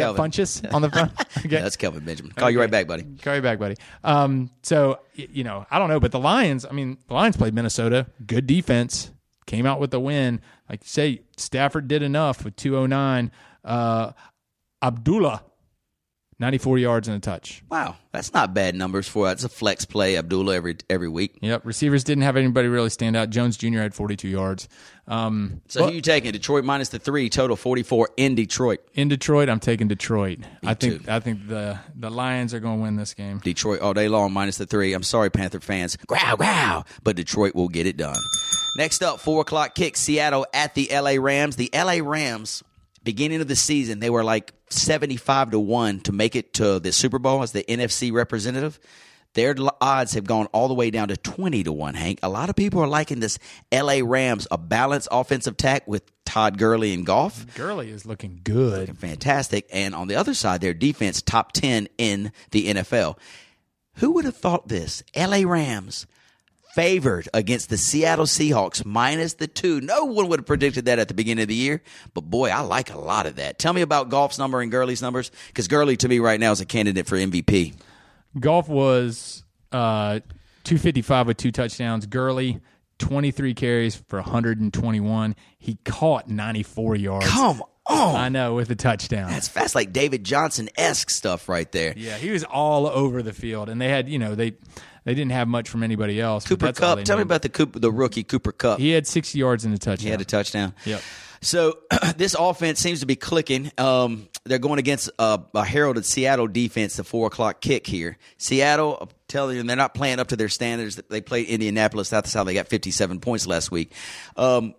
that 0.62 0.74
on 0.74 0.82
the 0.82 0.90
front? 0.90 1.12
Okay. 1.46 1.48
That's 1.62 1.76
Kelvin 1.78 2.04
Benjamin. 2.04 2.32
Call 2.34 2.50
you 2.52 2.60
right 2.60 2.70
back, 2.72 2.88
buddy. 2.88 3.04
Carry 3.22 3.40
back, 3.40 3.60
buddy. 3.60 3.76
Um, 4.04 4.50
so 4.64 5.00
you 5.14 5.44
know, 5.44 5.66
I 5.72 5.80
don't 5.80 5.90
know, 5.90 6.00
but 6.00 6.12
the 6.12 6.20
Lions. 6.20 6.66
I 6.66 6.72
mean, 6.74 6.98
the 7.08 7.14
Lions 7.14 7.38
played 7.38 7.54
Minnesota. 7.54 8.08
Good 8.26 8.46
defense. 8.48 9.12
Came 9.46 9.66
out 9.66 9.80
with 9.80 9.92
the 9.92 10.00
win. 10.00 10.42
Like 10.70 10.82
you 10.84 10.88
say, 10.88 11.22
Stafford 11.38 11.88
did 11.88 12.02
enough 12.02 12.44
with 12.44 12.56
209. 12.56 13.32
Uh, 13.64 14.12
Abdullah, 14.82 15.44
94 16.38 16.78
yards 16.80 17.08
and 17.08 17.16
a 17.16 17.20
touch. 17.22 17.64
Wow, 17.72 17.96
that's 18.12 18.34
not 18.34 18.54
bad 18.54 18.76
numbers 18.76 19.08
for 19.08 19.32
it's 19.32 19.46
a 19.46 19.50
flex 19.50 19.86
play. 19.86 20.18
Abdullah 20.18 20.56
every 20.56 20.76
every 20.90 21.08
week. 21.08 21.38
Yep. 21.42 21.66
Receivers 21.66 22.04
didn't 22.04 22.24
have 22.24 22.36
anybody 22.36 22.68
really 22.68 22.90
stand 22.90 23.16
out. 23.16 23.30
Jones 23.30 23.56
Jr. 23.56 23.80
had 23.80 23.94
42 23.94 24.28
yards. 24.28 24.68
Um, 25.08 25.62
So 25.68 25.86
who 25.88 25.94
you 25.94 26.02
taking? 26.02 26.32
Detroit 26.34 26.66
minus 26.66 26.90
the 26.90 27.00
three, 27.00 27.30
total 27.30 27.56
forty 27.56 27.84
four 27.84 28.10
in 28.18 28.36
Detroit. 28.36 28.80
in 28.96 29.08
Detroit, 29.08 29.48
I'm 29.48 29.60
taking 29.62 29.88
Detroit. 29.88 30.40
I 30.64 30.74
think 30.74 31.06
too. 31.06 31.12
I 31.12 31.20
think 31.22 31.48
the 31.48 31.80
the 31.96 32.10
Lions 32.10 32.54
are 32.54 32.60
going 32.60 32.80
to 32.80 32.84
win 32.84 32.96
this 32.98 33.14
game. 33.14 33.38
Detroit 33.40 33.80
all 33.82 33.94
day 33.94 34.10
long 34.10 34.34
minus 34.34 34.58
the 34.58 34.66
three. 34.66 34.94
I'm 34.94 35.04
sorry, 35.04 35.30
Panther 35.30 35.60
fans. 35.62 35.96
Growl, 36.08 36.36
growl. 36.38 36.86
But 37.04 37.16
Detroit 37.16 37.56
will 37.56 37.70
get 37.70 37.86
it 37.88 37.96
done. 37.98 38.16
Next 38.78 39.02
up, 39.04 39.22
four 39.22 39.40
o'clock 39.42 39.74
kick. 39.74 39.96
Seattle 39.96 40.46
at 40.54 40.74
the 40.76 40.90
LA 40.92 41.16
Rams. 41.18 41.56
The 41.56 41.70
LA 41.74 42.00
Rams, 42.04 42.62
beginning 43.06 43.40
of 43.40 43.48
the 43.48 43.56
season, 43.56 44.00
they 44.00 44.10
were 44.10 44.24
like 44.24 44.54
75 44.70 45.52
to 45.52 45.60
1 45.60 46.02
to 46.02 46.12
make 46.12 46.36
it 46.36 46.54
to 46.56 46.80
the 46.80 46.92
Super 46.92 47.20
Bowl 47.20 47.42
as 47.42 47.54
the 47.54 47.64
NFC 47.64 48.12
representative. 48.12 48.78
Their 49.36 49.56
odds 49.82 50.14
have 50.14 50.26
gone 50.26 50.48
all 50.48 50.68
the 50.68 50.74
way 50.74 50.92
down 50.92 51.10
to 51.10 51.18
20 51.18 51.64
to 51.64 51.72
1, 51.72 51.94
Hank. 51.94 52.20
A 52.24 52.30
lot 52.30 52.50
of 52.50 52.56
people 52.56 52.82
are 52.82 52.88
liking 52.88 53.20
this 53.20 53.38
LA 53.72 54.00
Rams, 54.02 54.48
a 54.50 54.58
balanced 54.58 55.10
offensive 55.12 55.54
attack 55.54 55.88
with 55.88 56.04
Todd 56.26 56.58
Gurley 56.58 56.94
and 56.94 57.06
Goff 57.06 57.46
Gurley 57.56 57.92
is 57.92 58.06
looking 58.06 58.42
good. 58.44 58.82
Looking 58.82 58.96
fantastic. 58.96 59.68
And 59.72 59.94
on 59.94 60.08
the 60.08 60.16
other 60.16 60.34
side, 60.34 60.62
their 60.62 60.74
defense 60.74 61.22
top 61.22 61.52
10 61.52 61.88
in 61.98 62.32
the 62.52 62.68
NFL. 62.68 63.18
Who 63.96 64.12
would 64.14 64.26
have 64.26 64.38
thought 64.38 64.68
this? 64.68 65.04
LA 65.16 65.42
Rams 65.46 66.08
favored 66.76 67.30
against 67.34 67.70
the 67.70 67.78
Seattle 67.78 68.26
Seahawks 68.26 68.86
minus 68.86 69.36
the 69.36 69.48
two. 69.48 69.80
No 69.80 70.04
one 70.04 70.28
would 70.28 70.40
have 70.40 70.46
predicted 70.46 70.86
that 70.86 71.00
at 71.00 71.08
the 71.08 71.14
beginning 71.14 71.44
of 71.44 71.48
the 71.48 71.56
year, 71.56 71.82
but 72.14 72.22
boy, 72.22 72.50
I 72.50 72.60
like 72.60 72.94
a 72.94 73.00
lot 73.00 73.26
of 73.26 73.38
that. 73.38 73.58
Tell 73.58 73.72
me 73.72 73.82
about 73.82 74.10
Goff's 74.10 74.38
number 74.38 74.60
and 74.60 74.70
Gurley's 74.70 75.02
numbers 75.02 75.32
because 75.48 75.70
Gurley 75.70 75.96
to 75.96 76.10
me 76.10 76.20
right 76.20 76.38
now 76.40 76.52
is 76.52 76.60
a 76.60 76.66
candidate 76.66 77.08
for 77.08 77.16
MVP. 77.16 77.76
Goff 78.38 78.68
was 78.68 79.46
uh, 79.72 80.20
255 80.66 81.28
with 81.28 81.38
two 81.38 81.54
touchdowns. 81.54 82.06
Gurley, 82.08 82.60
23 83.00 83.54
carries 83.54 83.96
for 83.96 84.20
121. 84.20 85.36
He 85.58 85.76
caught 85.86 86.28
94 86.28 86.96
yards. 86.98 87.28
Come 87.28 87.64
on. 87.86 88.16
I 88.16 88.28
know 88.28 88.56
with 88.56 88.70
a 88.70 88.76
touchdown. 88.76 89.30
That's 89.30 89.48
fast, 89.48 89.76
like 89.76 89.94
David 89.94 90.26
Johnson 90.26 90.68
esque 90.76 91.10
stuff 91.10 91.48
right 91.48 91.72
there. 91.72 91.94
yeah, 91.96 92.18
he 92.18 92.32
was 92.32 92.44
all 92.44 92.88
over 92.88 93.24
the 93.24 93.32
field, 93.34 93.70
and 93.70 93.80
they 93.80 93.88
had 93.88 94.10
you 94.10 94.20
know 94.20 94.36
they 94.36 94.56
they 95.06 95.14
didn't 95.14 95.32
have 95.32 95.48
much 95.48 95.70
from 95.70 95.84
anybody 95.84 96.20
else. 96.20 96.46
Cooper 96.46 96.66
that's 96.66 96.80
Kupp. 96.80 97.04
Tell 97.04 97.18
me 97.18 97.24
about 97.24 97.44
the 97.44 97.50
Cooper, 97.50 97.80
the 97.80 97.92
rookie 97.92 98.24
Cooper 98.24 98.52
Kupp. 98.52 98.80
He 98.80 98.90
had 98.90 99.08
60 99.08 99.38
yards 99.38 99.64
and 99.64 99.74
a 99.74 99.78
touchdown. 99.78 100.04
He 100.04 100.10
had 100.10 100.20
a 100.20 100.26
touchdown. 100.26 100.74
Yep. 100.86 101.02
So 101.42 101.78
this 102.18 102.36
offense 102.38 102.80
seems 102.80 103.02
to 103.02 103.06
be 103.06 103.16
clicking. 103.16 103.72
Um, 103.78 104.28
they're 104.46 104.58
going 104.58 104.80
against 104.80 105.12
a, 105.20 105.40
a 105.54 105.64
heralded 105.64 106.06
Seattle 106.06 106.48
defense, 106.48 106.96
the 106.96 107.04
four 107.04 107.28
o'clock 107.28 107.62
kick 107.62 107.86
here. 107.86 108.18
Seattle, 108.38 108.98
I'm 109.00 109.10
telling 109.28 109.58
you, 109.58 109.64
they're 109.64 109.76
not 109.76 109.94
playing 109.94 110.20
up 110.20 110.30
to 110.30 110.36
their 110.36 110.50
standards. 110.50 110.96
They 111.10 111.22
played 111.22 111.48
Indianapolis. 111.48 112.10
That's 112.10 112.34
how 112.34 112.44
they 112.44 112.56
got 112.56 112.68
57 112.68 113.20
points 113.20 113.46
last 113.46 113.70
week. 113.72 113.92
Um, 114.36 114.74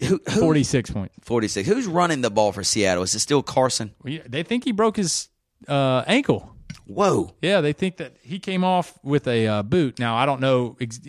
who, 0.00 0.20
who, 0.30 0.40
46 0.40 0.90
points. 0.90 1.14
46. 1.22 1.68
Who's 1.68 1.86
running 1.86 2.20
the 2.20 2.30
ball 2.30 2.52
for 2.52 2.62
Seattle? 2.62 3.02
Is 3.02 3.14
it 3.14 3.20
still 3.20 3.42
Carson? 3.42 3.92
Well, 4.02 4.12
yeah, 4.12 4.22
They 4.28 4.44
think 4.44 4.64
he 4.64 4.72
broke 4.72 4.96
his 4.96 5.28
uh, 5.66 6.04
ankle. 6.06 6.53
Whoa. 6.86 7.34
Yeah, 7.40 7.60
they 7.60 7.72
think 7.72 7.96
that 7.96 8.12
he 8.20 8.38
came 8.38 8.62
off 8.62 8.98
with 9.02 9.26
a 9.26 9.46
uh, 9.46 9.62
boot. 9.62 9.98
Now 9.98 10.16
I 10.16 10.26
don't 10.26 10.40
know 10.40 10.76
ex- 10.80 11.00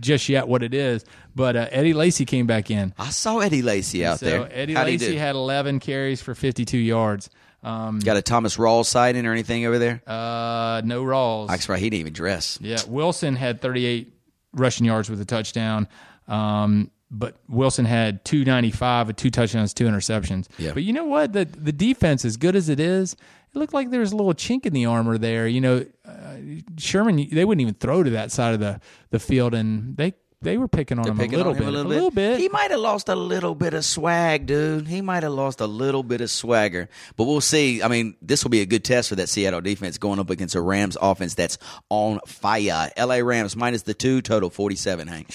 just 0.00 0.28
yet 0.28 0.48
what 0.48 0.62
it 0.62 0.74
is, 0.74 1.04
but 1.34 1.56
uh, 1.56 1.68
Eddie 1.70 1.94
Lacy 1.94 2.24
came 2.24 2.46
back 2.46 2.70
in. 2.70 2.92
I 2.98 3.10
saw 3.10 3.38
Eddie 3.38 3.62
Lacy 3.62 4.04
out 4.04 4.18
so 4.18 4.26
there. 4.26 4.48
Eddie 4.50 4.74
How'd 4.74 4.86
Lacy 4.86 5.16
had 5.16 5.36
11 5.36 5.80
carries 5.80 6.20
for 6.20 6.34
52 6.34 6.76
yards. 6.78 7.30
Um, 7.62 8.00
Got 8.00 8.16
a 8.16 8.22
Thomas 8.22 8.56
Rawls 8.56 8.86
sighting 8.86 9.26
or 9.26 9.32
anything 9.32 9.66
over 9.66 9.78
there? 9.78 10.02
uh, 10.06 10.80
no 10.84 11.04
Rawls. 11.04 11.48
That's 11.48 11.68
right. 11.68 11.78
He 11.78 11.90
didn't 11.90 12.00
even 12.00 12.12
dress. 12.12 12.58
Yeah, 12.60 12.78
Wilson 12.88 13.36
had 13.36 13.60
38 13.60 14.12
rushing 14.52 14.86
yards 14.86 15.10
with 15.10 15.20
a 15.20 15.24
touchdown. 15.24 15.86
Um, 16.26 16.90
but 17.10 17.36
Wilson 17.48 17.84
had 17.84 18.24
295 18.24 19.08
with 19.08 19.16
two 19.16 19.30
touchdowns, 19.30 19.74
two 19.74 19.86
interceptions. 19.86 20.46
Yeah. 20.58 20.72
But 20.72 20.84
you 20.84 20.92
know 20.92 21.04
what? 21.04 21.32
The 21.32 21.44
the 21.44 21.72
defense, 21.72 22.24
as 22.24 22.36
good 22.36 22.54
as 22.54 22.68
it 22.68 22.78
is, 22.78 23.16
it 23.52 23.58
looked 23.58 23.74
like 23.74 23.90
there 23.90 24.00
was 24.00 24.12
a 24.12 24.16
little 24.16 24.34
chink 24.34 24.66
in 24.66 24.72
the 24.72 24.86
armor 24.86 25.18
there. 25.18 25.46
You 25.46 25.60
know, 25.60 25.86
uh, 26.04 26.36
Sherman, 26.78 27.28
they 27.30 27.44
wouldn't 27.44 27.62
even 27.62 27.74
throw 27.74 28.02
to 28.02 28.10
that 28.10 28.32
side 28.32 28.54
of 28.54 28.60
the, 28.60 28.80
the 29.10 29.18
field, 29.18 29.54
and 29.54 29.96
they 29.96 30.14
they 30.42 30.56
were 30.56 30.68
picking 30.68 30.98
on 30.98 31.06
him 31.06 31.20
a 31.20 31.26
little 31.26 31.52
on 31.52 31.58
him 31.58 31.64
bit, 31.64 31.74
a 31.74 31.82
little 31.82 32.10
bit. 32.10 32.38
He 32.38 32.44
bit. 32.44 32.52
might 32.52 32.70
have 32.70 32.80
lost 32.80 33.10
a 33.10 33.14
little 33.14 33.54
bit 33.54 33.74
of 33.74 33.84
swag, 33.84 34.46
dude. 34.46 34.88
He 34.88 35.02
might 35.02 35.22
have 35.22 35.32
lost 35.32 35.60
a 35.60 35.66
little 35.66 36.02
bit 36.02 36.22
of 36.22 36.30
swagger. 36.30 36.88
But 37.16 37.24
we'll 37.24 37.42
see. 37.42 37.82
I 37.82 37.88
mean, 37.88 38.16
this 38.22 38.42
will 38.42 38.50
be 38.50 38.62
a 38.62 38.66
good 38.66 38.82
test 38.82 39.10
for 39.10 39.16
that 39.16 39.28
Seattle 39.28 39.60
defense 39.60 39.98
going 39.98 40.18
up 40.18 40.30
against 40.30 40.54
a 40.54 40.60
Rams 40.62 40.96
offense 41.00 41.34
that's 41.34 41.58
on 41.90 42.20
fire. 42.26 42.90
LA 42.96 43.16
Rams 43.16 43.54
minus 43.54 43.82
the 43.82 43.92
two, 43.92 44.22
total 44.22 44.48
47, 44.48 45.08
Hank. 45.08 45.30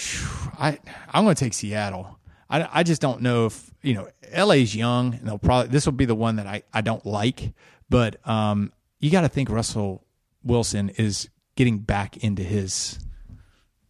I 0.57 0.80
I'm 1.13 1.24
going 1.24 1.36
to 1.36 1.43
take 1.43 1.53
Seattle. 1.53 2.18
I, 2.49 2.68
I 2.72 2.84
just 2.84 3.01
don't 3.01 3.22
know 3.22 3.45
if 3.47 3.72
you 3.84 3.93
know 3.93 4.07
LA's 4.36 4.76
young 4.76 5.13
and 5.13 5.28
they'll 5.28 5.38
probably 5.38 5.70
this 5.70 5.86
will 5.86 5.93
be 5.93 6.05
the 6.05 6.16
one 6.16 6.38
that 6.38 6.47
I, 6.47 6.63
I 6.74 6.82
don't 6.82 7.05
like, 7.05 7.53
but 7.89 8.17
um, 8.27 8.71
you 8.99 9.11
got 9.11 9.21
to 9.21 9.29
think 9.29 9.49
Russell 9.49 10.03
Wilson 10.43 10.89
is 10.89 11.29
getting 11.55 11.79
back 11.79 12.17
into 12.17 12.43
his 12.43 12.99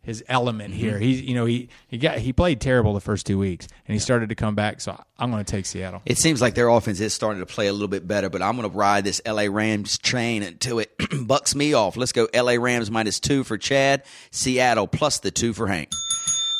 his 0.06 0.24
element 0.28 0.74
here. 0.74 1.00
He's 1.00 1.22
you 1.22 1.34
know 1.34 1.46
he 1.46 1.70
he 1.88 1.98
got 1.98 2.20
he 2.20 2.32
played 2.32 2.62
terrible 2.62 2.94
the 2.94 3.02
first 3.02 3.26
two 3.26 3.38
weeks 3.38 3.68
and 3.88 3.94
he 3.94 4.00
started 4.00 4.30
to 4.30 4.36
come 4.36 4.56
back. 4.56 4.80
So 4.80 5.00
I'm 5.18 5.32
going 5.32 5.44
to 5.44 5.52
take 5.52 5.66
Seattle. 5.66 6.02
It 6.06 6.18
seems 6.18 6.42
like 6.42 6.54
their 6.54 6.70
offense 6.70 7.00
is 7.00 7.14
starting 7.14 7.40
to 7.40 7.46
play 7.46 7.68
a 7.68 7.74
little 7.74 7.88
bit 7.88 8.08
better, 8.08 8.30
but 8.30 8.42
I'm 8.42 8.56
going 8.56 8.70
to 8.70 8.78
ride 8.78 9.04
this 9.04 9.20
LA 9.26 9.48
Rams 9.50 9.98
train 9.98 10.44
until 10.44 10.80
it 10.80 10.92
bucks 11.28 11.56
me 11.56 11.74
off. 11.74 11.98
Let's 11.98 12.12
go 12.12 12.28
LA 12.34 12.54
Rams 12.54 12.92
minus 12.92 13.20
two 13.20 13.44
for 13.44 13.58
Chad, 13.58 14.04
Seattle 14.32 14.88
plus 14.88 15.20
the 15.20 15.32
two 15.32 15.54
for 15.54 15.68
Hank. 15.68 15.90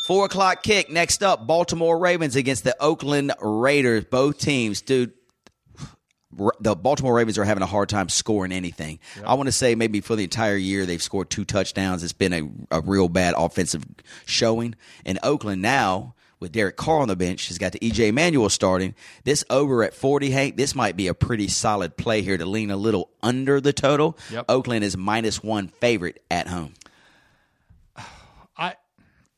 Four 0.08 0.26
o'clock 0.26 0.62
kick. 0.62 0.92
Next 0.92 1.24
up, 1.24 1.48
Baltimore 1.48 1.98
Ravens 1.98 2.36
against 2.36 2.64
the 2.64 2.76
Oakland 2.80 3.34
Raiders. 3.42 4.06
Both 4.06 4.40
teams, 4.40 4.82
dude. 4.82 5.14
The 6.60 6.76
Baltimore 6.76 7.16
Ravens 7.16 7.38
are 7.38 7.46
having 7.46 7.64
a 7.64 7.68
hard 7.68 7.90
time 7.90 8.10
scoring 8.10 8.52
anything. 8.52 9.00
I 9.26 9.34
want 9.36 9.48
to 9.48 9.52
say 9.52 9.76
maybe 9.76 10.02
for 10.02 10.16
the 10.16 10.24
entire 10.24 10.58
year 10.58 10.86
they've 10.86 11.02
scored 11.02 11.30
two 11.30 11.46
touchdowns. 11.46 12.04
It's 12.04 12.14
been 12.14 12.34
a, 12.34 12.78
a 12.78 12.82
real 12.82 13.10
bad 13.10 13.34
offensive 13.38 13.84
showing. 14.26 14.76
And 15.06 15.20
Oakland 15.24 15.62
now 15.62 16.16
with 16.40 16.52
Derek 16.52 16.76
Carr 16.76 17.00
on 17.00 17.08
the 17.08 17.16
bench 17.16 17.48
has 17.48 17.58
got 17.58 17.72
the 17.72 17.80
EJ 17.80 18.14
Manuel 18.14 18.50
starting. 18.50 18.94
This 19.24 19.44
over 19.50 19.84
at 19.84 19.94
40, 19.94 20.30
Hank, 20.30 20.58
this 20.58 20.76
might 20.76 20.96
be 20.96 21.08
a 21.08 21.14
pretty 21.14 21.48
solid 21.48 21.98
play 21.98 22.22
here 22.22 22.38
to 22.38 22.46
lean 22.46 22.72
a 22.72 22.78
little 22.78 23.10
under 23.24 23.62
the 23.62 23.74
total. 23.74 24.18
Yep. 24.32 24.46
Oakland 24.50 24.84
is 24.84 24.98
minus 24.98 25.42
one 25.42 25.68
favorite 25.68 26.24
at 26.30 26.48
home. 26.48 26.74
I 28.58 28.76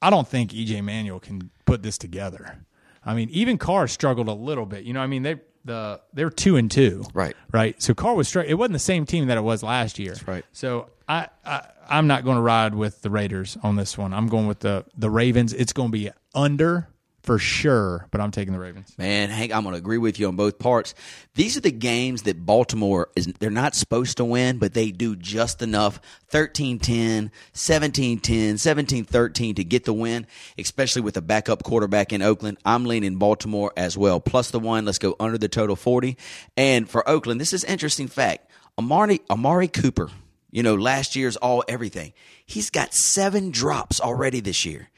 I 0.01 0.09
don't 0.09 0.27
think 0.27 0.51
EJ 0.51 0.83
Manuel 0.83 1.19
can 1.19 1.49
put 1.65 1.83
this 1.83 1.97
together. 1.97 2.65
I 3.05 3.13
mean, 3.13 3.29
even 3.29 3.57
Carr 3.57 3.87
struggled 3.87 4.27
a 4.27 4.33
little 4.33 4.65
bit. 4.65 4.83
You 4.83 4.93
know, 4.93 4.99
I 4.99 5.07
mean 5.07 5.23
they 5.23 5.35
the 5.67 6.01
they're 6.13 6.29
two 6.31 6.55
and 6.55 6.71
two, 6.71 7.03
Right. 7.13 7.35
Right. 7.51 7.79
So 7.81 7.93
Carr 7.93 8.15
was 8.15 8.27
straight. 8.27 8.49
It 8.49 8.55
wasn't 8.55 8.73
the 8.73 8.79
same 8.79 9.05
team 9.05 9.27
that 9.27 9.37
it 9.37 9.41
was 9.41 9.61
last 9.61 9.99
year. 9.99 10.15
right. 10.25 10.43
So 10.51 10.89
I, 11.07 11.27
I 11.45 11.67
I'm 11.87 12.07
not 12.07 12.23
going 12.25 12.35
to 12.37 12.41
ride 12.41 12.73
with 12.75 13.01
the 13.01 13.09
Raiders 13.09 13.57
on 13.63 13.75
this 13.75 13.97
one. 13.97 14.13
I'm 14.13 14.27
going 14.27 14.47
with 14.47 14.59
the 14.59 14.85
the 14.97 15.09
Ravens. 15.09 15.53
It's 15.53 15.73
going 15.73 15.89
to 15.89 15.93
be 15.93 16.09
under 16.33 16.89
for 17.27 17.37
sure, 17.37 18.07
but 18.09 18.21
I'm 18.21 18.31
taking 18.31 18.53
the 18.53 18.59
Ravens. 18.59 18.97
Man, 18.97 19.29
Hank, 19.29 19.53
I'm 19.53 19.63
going 19.63 19.73
to 19.73 19.77
agree 19.77 19.97
with 19.97 20.17
you 20.17 20.29
on 20.29 20.37
both 20.37 20.57
parts. 20.57 20.95
These 21.35 21.57
are 21.57 21.61
the 21.61 21.71
games 21.71 22.21
that 22.23 22.45
Baltimore 22.45 23.09
is 23.17 23.27
they're 23.39 23.49
not 23.49 23.75
supposed 23.75 24.15
to 24.17 24.25
win, 24.25 24.59
but 24.59 24.73
they 24.73 24.91
do 24.91 25.15
just 25.15 25.61
enough 25.61 25.99
13-10, 26.31 27.29
17-10, 27.53 28.21
17-13 28.23 29.55
to 29.57 29.63
get 29.65 29.83
the 29.83 29.91
win, 29.91 30.25
especially 30.57 31.01
with 31.01 31.17
a 31.17 31.21
backup 31.21 31.63
quarterback 31.63 32.13
in 32.13 32.21
Oakland. 32.21 32.59
I'm 32.63 32.85
leaning 32.85 33.17
Baltimore 33.17 33.73
as 33.75 33.97
well. 33.97 34.21
Plus 34.21 34.49
the 34.49 34.59
one, 34.61 34.85
let's 34.85 34.97
go 34.97 35.15
under 35.19 35.37
the 35.37 35.49
total 35.49 35.75
40. 35.75 36.17
And 36.55 36.89
for 36.89 37.07
Oakland, 37.07 37.41
this 37.41 37.51
is 37.51 37.65
interesting 37.65 38.07
fact. 38.07 38.49
Amari 38.79 39.19
Amari 39.29 39.67
Cooper, 39.67 40.09
you 40.49 40.63
know, 40.63 40.75
last 40.75 41.15
year's 41.17 41.35
all 41.35 41.63
everything. 41.67 42.13
He's 42.45 42.69
got 42.69 42.93
7 42.93 43.51
drops 43.51 43.99
already 43.99 44.39
this 44.39 44.65
year. 44.65 44.89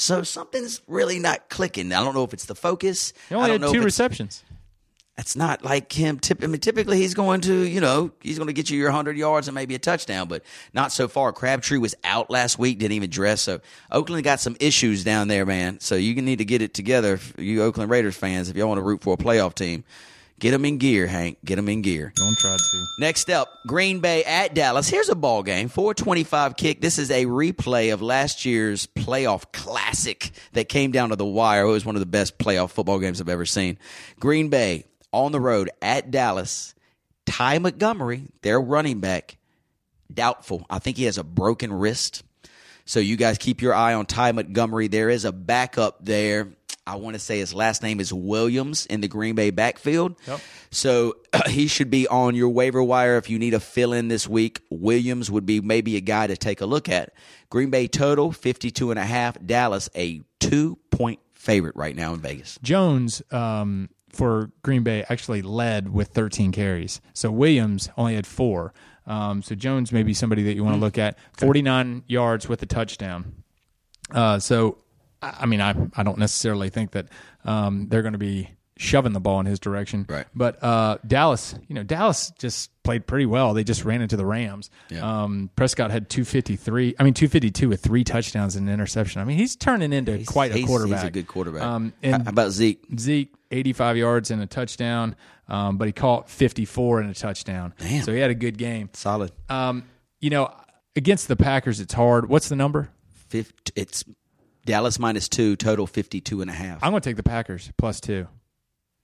So 0.00 0.22
something's 0.22 0.80
really 0.86 1.18
not 1.18 1.48
clicking. 1.48 1.92
I 1.92 2.04
don't 2.04 2.14
know 2.14 2.22
if 2.22 2.32
it's 2.32 2.44
the 2.44 2.54
focus. 2.54 3.12
He 3.28 3.34
I 3.34 3.38
only 3.38 3.48
don't 3.48 3.54
had 3.54 3.60
know 3.62 3.72
two 3.72 3.82
receptions. 3.82 4.44
that's 5.16 5.34
not 5.34 5.64
like 5.64 5.92
him. 5.92 6.20
Tip, 6.20 6.44
I 6.44 6.46
mean, 6.46 6.60
typically 6.60 6.98
he's 6.98 7.14
going 7.14 7.40
to, 7.40 7.66
you 7.66 7.80
know, 7.80 8.12
he's 8.20 8.38
going 8.38 8.46
to 8.46 8.52
get 8.52 8.70
you 8.70 8.78
your 8.78 8.90
100 8.90 9.16
yards 9.16 9.48
and 9.48 9.56
maybe 9.56 9.74
a 9.74 9.78
touchdown, 9.80 10.28
but 10.28 10.44
not 10.72 10.92
so 10.92 11.08
far. 11.08 11.32
Crabtree 11.32 11.78
was 11.78 11.96
out 12.04 12.30
last 12.30 12.60
week, 12.60 12.78
didn't 12.78 12.92
even 12.92 13.10
dress. 13.10 13.40
So 13.40 13.60
Oakland 13.90 14.22
got 14.22 14.38
some 14.38 14.56
issues 14.60 15.02
down 15.02 15.26
there, 15.26 15.44
man. 15.44 15.80
So 15.80 15.96
you 15.96 16.14
need 16.22 16.38
to 16.38 16.44
get 16.44 16.62
it 16.62 16.74
together, 16.74 17.18
you 17.36 17.64
Oakland 17.64 17.90
Raiders 17.90 18.16
fans, 18.16 18.48
if 18.48 18.56
y'all 18.56 18.68
want 18.68 18.78
to 18.78 18.84
root 18.84 19.02
for 19.02 19.14
a 19.14 19.16
playoff 19.16 19.54
team. 19.54 19.82
Get 20.38 20.52
them 20.52 20.64
in 20.64 20.78
gear, 20.78 21.08
Hank. 21.08 21.38
Get 21.44 21.56
them 21.56 21.68
in 21.68 21.82
gear. 21.82 22.12
Don't 22.14 22.38
try 22.38 22.56
to. 22.56 22.84
Next 23.00 23.28
up, 23.28 23.48
Green 23.66 23.98
Bay 23.98 24.22
at 24.22 24.54
Dallas. 24.54 24.88
Here's 24.88 25.08
a 25.08 25.16
ball 25.16 25.42
game. 25.42 25.68
425 25.68 26.56
kick. 26.56 26.80
This 26.80 26.98
is 26.98 27.10
a 27.10 27.26
replay 27.26 27.92
of 27.92 28.02
last 28.02 28.44
year's 28.44 28.86
playoff 28.86 29.52
classic 29.52 30.30
that 30.52 30.68
came 30.68 30.92
down 30.92 31.08
to 31.08 31.16
the 31.16 31.26
wire. 31.26 31.62
It 31.62 31.70
was 31.70 31.84
one 31.84 31.96
of 31.96 32.00
the 32.00 32.06
best 32.06 32.38
playoff 32.38 32.70
football 32.70 33.00
games 33.00 33.20
I've 33.20 33.28
ever 33.28 33.46
seen. 33.46 33.78
Green 34.20 34.48
Bay 34.48 34.84
on 35.12 35.32
the 35.32 35.40
road 35.40 35.70
at 35.82 36.12
Dallas. 36.12 36.74
Ty 37.26 37.58
Montgomery, 37.58 38.28
their 38.42 38.60
running 38.60 39.00
back, 39.00 39.38
doubtful. 40.12 40.64
I 40.70 40.78
think 40.78 40.96
he 40.96 41.04
has 41.04 41.18
a 41.18 41.24
broken 41.24 41.72
wrist. 41.72 42.22
So 42.84 43.00
you 43.00 43.16
guys 43.16 43.38
keep 43.38 43.60
your 43.60 43.74
eye 43.74 43.92
on 43.94 44.06
Ty 44.06 44.32
Montgomery. 44.32 44.88
There 44.88 45.10
is 45.10 45.24
a 45.24 45.32
backup 45.32 46.04
there. 46.04 46.48
I 46.88 46.96
want 46.96 47.14
to 47.14 47.20
say 47.20 47.38
his 47.38 47.52
last 47.52 47.82
name 47.82 48.00
is 48.00 48.14
Williams 48.14 48.86
in 48.86 49.02
the 49.02 49.08
Green 49.08 49.34
Bay 49.34 49.50
backfield. 49.50 50.16
Yep. 50.26 50.40
So 50.70 51.16
he 51.48 51.68
should 51.68 51.90
be 51.90 52.08
on 52.08 52.34
your 52.34 52.48
waiver 52.48 52.82
wire 52.82 53.18
if 53.18 53.28
you 53.28 53.38
need 53.38 53.52
a 53.52 53.60
fill 53.60 53.92
in 53.92 54.08
this 54.08 54.26
week. 54.26 54.62
Williams 54.70 55.30
would 55.30 55.44
be 55.44 55.60
maybe 55.60 55.96
a 55.96 56.00
guy 56.00 56.26
to 56.26 56.36
take 56.36 56.62
a 56.62 56.66
look 56.66 56.88
at. 56.88 57.12
Green 57.50 57.68
Bay 57.68 57.88
total 57.88 58.32
52 58.32 58.90
and 58.90 58.98
a 58.98 59.04
half. 59.04 59.36
Dallas 59.44 59.90
a 59.94 60.22
2 60.40 60.78
point 60.90 61.20
favorite 61.34 61.76
right 61.76 61.94
now 61.94 62.14
in 62.14 62.20
Vegas. 62.20 62.58
Jones 62.62 63.20
um, 63.30 63.90
for 64.08 64.50
Green 64.62 64.82
Bay 64.82 65.04
actually 65.10 65.42
led 65.42 65.92
with 65.92 66.08
13 66.08 66.52
carries. 66.52 67.02
So 67.12 67.30
Williams 67.30 67.90
only 67.98 68.14
had 68.14 68.26
four. 68.26 68.72
Um, 69.06 69.42
so 69.42 69.54
Jones 69.54 69.92
may 69.92 70.02
be 70.02 70.14
somebody 70.14 70.42
that 70.44 70.54
you 70.54 70.64
want 70.64 70.76
to 70.76 70.80
look 70.80 70.96
at. 70.96 71.18
49 71.34 72.04
yards 72.06 72.48
with 72.48 72.62
a 72.62 72.66
touchdown. 72.66 73.42
Uh, 74.10 74.38
so, 74.38 74.78
I 75.22 75.38
I 75.40 75.46
mean, 75.46 75.60
I, 75.60 75.74
I 75.96 76.02
don't 76.02 76.18
necessarily 76.18 76.70
think 76.70 76.92
that 76.92 77.06
um, 77.44 77.88
they're 77.88 78.02
going 78.02 78.12
to 78.12 78.18
be 78.18 78.50
shoving 78.80 79.12
the 79.12 79.18
ball 79.20 79.40
in 79.40 79.46
his 79.46 79.58
direction. 79.58 80.06
Right. 80.08 80.24
But 80.34 80.62
uh, 80.62 80.98
Dallas, 81.04 81.54
you 81.66 81.74
know, 81.74 81.82
Dallas 81.82 82.30
just 82.38 82.70
played 82.84 83.06
pretty 83.08 83.26
well. 83.26 83.52
They 83.52 83.64
just 83.64 83.84
ran 83.84 84.00
into 84.02 84.16
the 84.16 84.24
Rams. 84.24 84.70
Yeah. 84.88 85.22
Um, 85.24 85.50
Prescott 85.56 85.90
had 85.90 86.08
253. 86.08 86.94
I 86.98 87.02
mean, 87.02 87.12
252 87.12 87.68
with 87.68 87.80
three 87.82 88.04
touchdowns 88.04 88.54
and 88.54 88.68
an 88.68 88.72
interception. 88.72 89.20
I 89.20 89.24
mean, 89.24 89.36
he's 89.36 89.56
turning 89.56 89.92
into 89.92 90.24
quite 90.24 90.54
a 90.54 90.62
quarterback. 90.64 91.00
He's 91.00 91.08
a 91.08 91.10
good 91.10 91.26
quarterback. 91.26 91.62
Um, 91.62 91.92
How 92.04 92.18
about 92.24 92.52
Zeke? 92.52 92.84
Zeke, 92.98 93.34
85 93.50 93.96
yards 93.96 94.30
and 94.30 94.40
a 94.42 94.46
touchdown, 94.46 95.16
um, 95.48 95.76
but 95.76 95.86
he 95.88 95.92
caught 95.92 96.30
54 96.30 97.00
and 97.00 97.10
a 97.10 97.14
touchdown. 97.14 97.74
Damn. 97.78 98.04
So 98.04 98.12
he 98.12 98.20
had 98.20 98.30
a 98.30 98.34
good 98.36 98.58
game. 98.58 98.90
Solid. 98.92 99.32
Um, 99.48 99.82
you 100.20 100.30
know, 100.30 100.54
against 100.94 101.26
the 101.26 101.34
Packers, 101.36 101.80
it's 101.80 101.94
hard. 101.94 102.28
What's 102.28 102.48
the 102.48 102.56
number? 102.56 102.90
Fif- 103.28 103.52
It's 103.74 104.04
Dallas 104.68 104.98
minus 104.98 105.30
two, 105.30 105.56
total 105.56 105.86
52 105.86 106.42
and 106.42 106.50
a 106.50 106.52
half. 106.52 106.84
I'm 106.84 106.90
going 106.90 107.00
to 107.00 107.08
take 107.08 107.16
the 107.16 107.22
Packers 107.22 107.72
plus 107.78 108.02
two. 108.02 108.28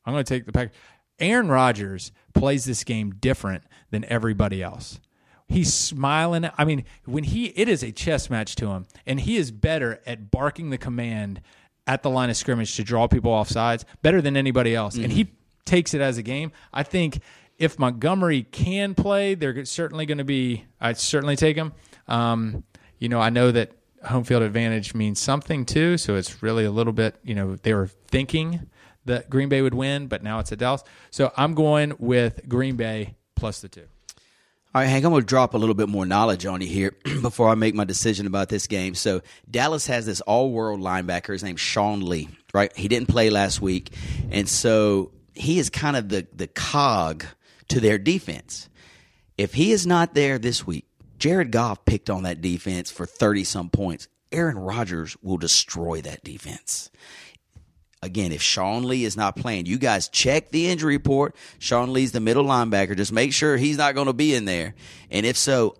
I'm 0.04 0.12
going 0.12 0.22
to 0.22 0.28
take 0.28 0.44
the 0.44 0.52
Packers. 0.52 0.76
Aaron 1.18 1.48
Rodgers 1.48 2.12
plays 2.34 2.66
this 2.66 2.84
game 2.84 3.14
different 3.18 3.64
than 3.90 4.04
everybody 4.04 4.62
else. 4.62 5.00
He's 5.48 5.72
smiling. 5.72 6.50
I 6.58 6.66
mean, 6.66 6.84
when 7.06 7.24
he 7.24 7.46
it 7.46 7.70
is 7.70 7.82
a 7.82 7.92
chess 7.92 8.28
match 8.28 8.56
to 8.56 8.68
him, 8.68 8.86
and 9.06 9.20
he 9.20 9.38
is 9.38 9.50
better 9.50 10.02
at 10.06 10.30
barking 10.30 10.68
the 10.68 10.76
command 10.76 11.40
at 11.86 12.02
the 12.02 12.10
line 12.10 12.28
of 12.28 12.36
scrimmage 12.36 12.76
to 12.76 12.84
draw 12.84 13.06
people 13.06 13.32
off 13.32 13.48
sides 13.48 13.86
better 14.02 14.20
than 14.20 14.36
anybody 14.36 14.74
else. 14.74 14.96
And 14.96 15.10
he 15.10 15.32
takes 15.64 15.94
it 15.94 16.02
as 16.02 16.18
a 16.18 16.22
game. 16.22 16.52
I 16.74 16.82
think 16.82 17.20
if 17.56 17.78
Montgomery 17.78 18.42
can 18.42 18.94
play, 18.94 19.34
they're 19.34 19.64
certainly 19.64 20.04
going 20.04 20.18
to 20.18 20.24
be. 20.24 20.66
I'd 20.78 20.98
certainly 20.98 21.36
take 21.36 21.56
him. 21.56 21.72
Um, 22.06 22.64
you 22.98 23.08
know, 23.08 23.20
I 23.20 23.30
know 23.30 23.50
that 23.50 23.72
home 24.06 24.24
field 24.24 24.42
advantage 24.42 24.94
means 24.94 25.20
something 25.20 25.64
too, 25.64 25.98
so 25.98 26.16
it's 26.16 26.42
really 26.42 26.64
a 26.64 26.70
little 26.70 26.92
bit. 26.92 27.16
You 27.22 27.34
know, 27.34 27.56
they 27.56 27.74
were 27.74 27.88
thinking 28.08 28.68
that 29.04 29.28
Green 29.28 29.48
Bay 29.48 29.62
would 29.62 29.74
win, 29.74 30.06
but 30.06 30.22
now 30.22 30.38
it's 30.38 30.52
at 30.52 30.58
Dallas. 30.58 30.82
So 31.10 31.32
I'm 31.36 31.54
going 31.54 31.94
with 31.98 32.48
Green 32.48 32.76
Bay 32.76 33.16
plus 33.34 33.60
the 33.60 33.68
two. 33.68 33.86
All 34.74 34.80
right, 34.80 34.88
Hank, 34.88 35.04
I'm 35.04 35.12
going 35.12 35.22
to 35.22 35.26
drop 35.26 35.54
a 35.54 35.56
little 35.56 35.76
bit 35.76 35.88
more 35.88 36.04
knowledge 36.04 36.46
on 36.46 36.60
you 36.60 36.66
here 36.66 36.96
before 37.22 37.48
I 37.48 37.54
make 37.54 37.76
my 37.76 37.84
decision 37.84 38.26
about 38.26 38.48
this 38.48 38.66
game. 38.66 38.96
So, 38.96 39.22
Dallas 39.48 39.86
has 39.86 40.04
this 40.04 40.20
all 40.22 40.50
world 40.50 40.80
linebacker. 40.80 41.32
His 41.32 41.44
name's 41.44 41.60
Sean 41.60 42.00
Lee, 42.00 42.28
right? 42.52 42.76
He 42.76 42.88
didn't 42.88 43.08
play 43.08 43.30
last 43.30 43.60
week. 43.62 43.92
And 44.32 44.48
so 44.48 45.12
he 45.34 45.60
is 45.60 45.70
kind 45.70 45.96
of 45.96 46.08
the, 46.08 46.26
the 46.34 46.48
cog 46.48 47.24
to 47.68 47.78
their 47.78 47.98
defense. 47.98 48.68
If 49.38 49.54
he 49.54 49.70
is 49.72 49.86
not 49.86 50.14
there 50.14 50.38
this 50.38 50.66
week, 50.66 50.86
Jared 51.24 51.52
Goff 51.52 51.86
picked 51.86 52.10
on 52.10 52.24
that 52.24 52.42
defense 52.42 52.90
for 52.90 53.06
30 53.06 53.44
some 53.44 53.70
points. 53.70 54.08
Aaron 54.30 54.58
Rodgers 54.58 55.16
will 55.22 55.38
destroy 55.38 56.02
that 56.02 56.22
defense 56.22 56.90
again, 58.04 58.32
if 58.32 58.42
Sean 58.42 58.84
Lee 58.84 59.04
is 59.04 59.16
not 59.16 59.34
playing, 59.34 59.66
you 59.66 59.78
guys 59.78 60.08
check 60.08 60.50
the 60.50 60.68
injury 60.68 60.96
report. 60.96 61.34
Sean 61.58 61.92
Lee's 61.92 62.12
the 62.12 62.20
middle 62.20 62.44
linebacker. 62.44 62.96
Just 62.96 63.12
make 63.12 63.32
sure 63.32 63.56
he's 63.56 63.78
not 63.78 63.94
going 63.94 64.06
to 64.06 64.12
be 64.12 64.34
in 64.34 64.44
there. 64.44 64.74
And 65.10 65.26
if 65.26 65.36
so, 65.36 65.76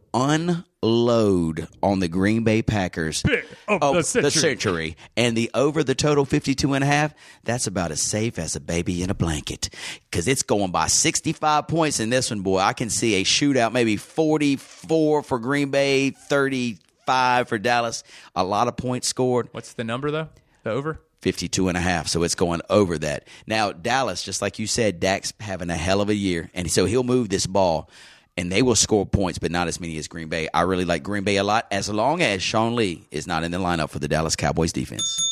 unload 0.84 1.68
on 1.82 1.98
the 2.00 2.08
Green 2.08 2.44
Bay 2.44 2.62
Packers 2.62 3.22
of 3.66 3.96
the 3.96 4.02
century. 4.02 4.30
century. 4.30 4.96
And 5.16 5.36
the 5.36 5.50
over 5.54 5.82
the 5.82 5.94
total 5.94 6.24
52 6.24 6.74
and 6.74 6.84
a 6.84 6.86
half, 6.86 7.14
that's 7.42 7.66
about 7.66 7.90
as 7.90 8.02
safe 8.02 8.38
as 8.38 8.54
a 8.54 8.60
baby 8.60 9.02
in 9.02 9.10
a 9.10 9.14
blanket. 9.14 9.70
Because 10.10 10.28
it's 10.28 10.42
going 10.42 10.70
by 10.70 10.86
65 10.86 11.68
points 11.68 12.00
in 12.00 12.10
this 12.10 12.30
one, 12.30 12.40
boy. 12.40 12.58
I 12.58 12.72
can 12.74 12.90
see 12.90 13.14
a 13.14 13.24
shootout, 13.24 13.72
maybe 13.72 13.96
44 13.96 15.22
for 15.22 15.38
Green 15.38 15.70
Bay, 15.70 16.10
35 16.10 17.48
for 17.48 17.58
Dallas. 17.58 18.04
A 18.36 18.44
lot 18.44 18.68
of 18.68 18.76
points 18.76 19.08
scored. 19.08 19.48
What's 19.52 19.72
the 19.72 19.84
number 19.84 20.10
though? 20.10 20.28
The 20.62 20.70
over? 20.70 21.00
52 21.22 21.68
and 21.68 21.76
a 21.76 21.80
half. 21.80 22.06
So 22.06 22.22
it's 22.22 22.34
going 22.34 22.60
over 22.68 22.98
that. 22.98 23.26
Now, 23.46 23.72
Dallas, 23.72 24.22
just 24.22 24.42
like 24.42 24.58
you 24.58 24.66
said, 24.66 25.00
Dak's 25.00 25.32
having 25.40 25.70
a 25.70 25.76
hell 25.76 26.02
of 26.02 26.10
a 26.10 26.14
year. 26.14 26.50
And 26.52 26.70
so 26.70 26.84
he'll 26.84 27.02
move 27.02 27.30
this 27.30 27.46
ball 27.46 27.88
and 28.36 28.50
they 28.50 28.62
will 28.62 28.74
score 28.74 29.06
points, 29.06 29.38
but 29.38 29.50
not 29.50 29.68
as 29.68 29.80
many 29.80 29.96
as 29.98 30.08
Green 30.08 30.28
Bay. 30.28 30.48
I 30.52 30.62
really 30.62 30.84
like 30.84 31.02
Green 31.02 31.24
Bay 31.24 31.36
a 31.36 31.44
lot 31.44 31.66
as 31.70 31.88
long 31.88 32.20
as 32.22 32.42
Sean 32.42 32.74
Lee 32.74 33.06
is 33.10 33.26
not 33.26 33.44
in 33.44 33.50
the 33.50 33.58
lineup 33.58 33.90
for 33.90 33.98
the 33.98 34.08
Dallas 34.08 34.36
Cowboys 34.36 34.72
defense. 34.72 35.30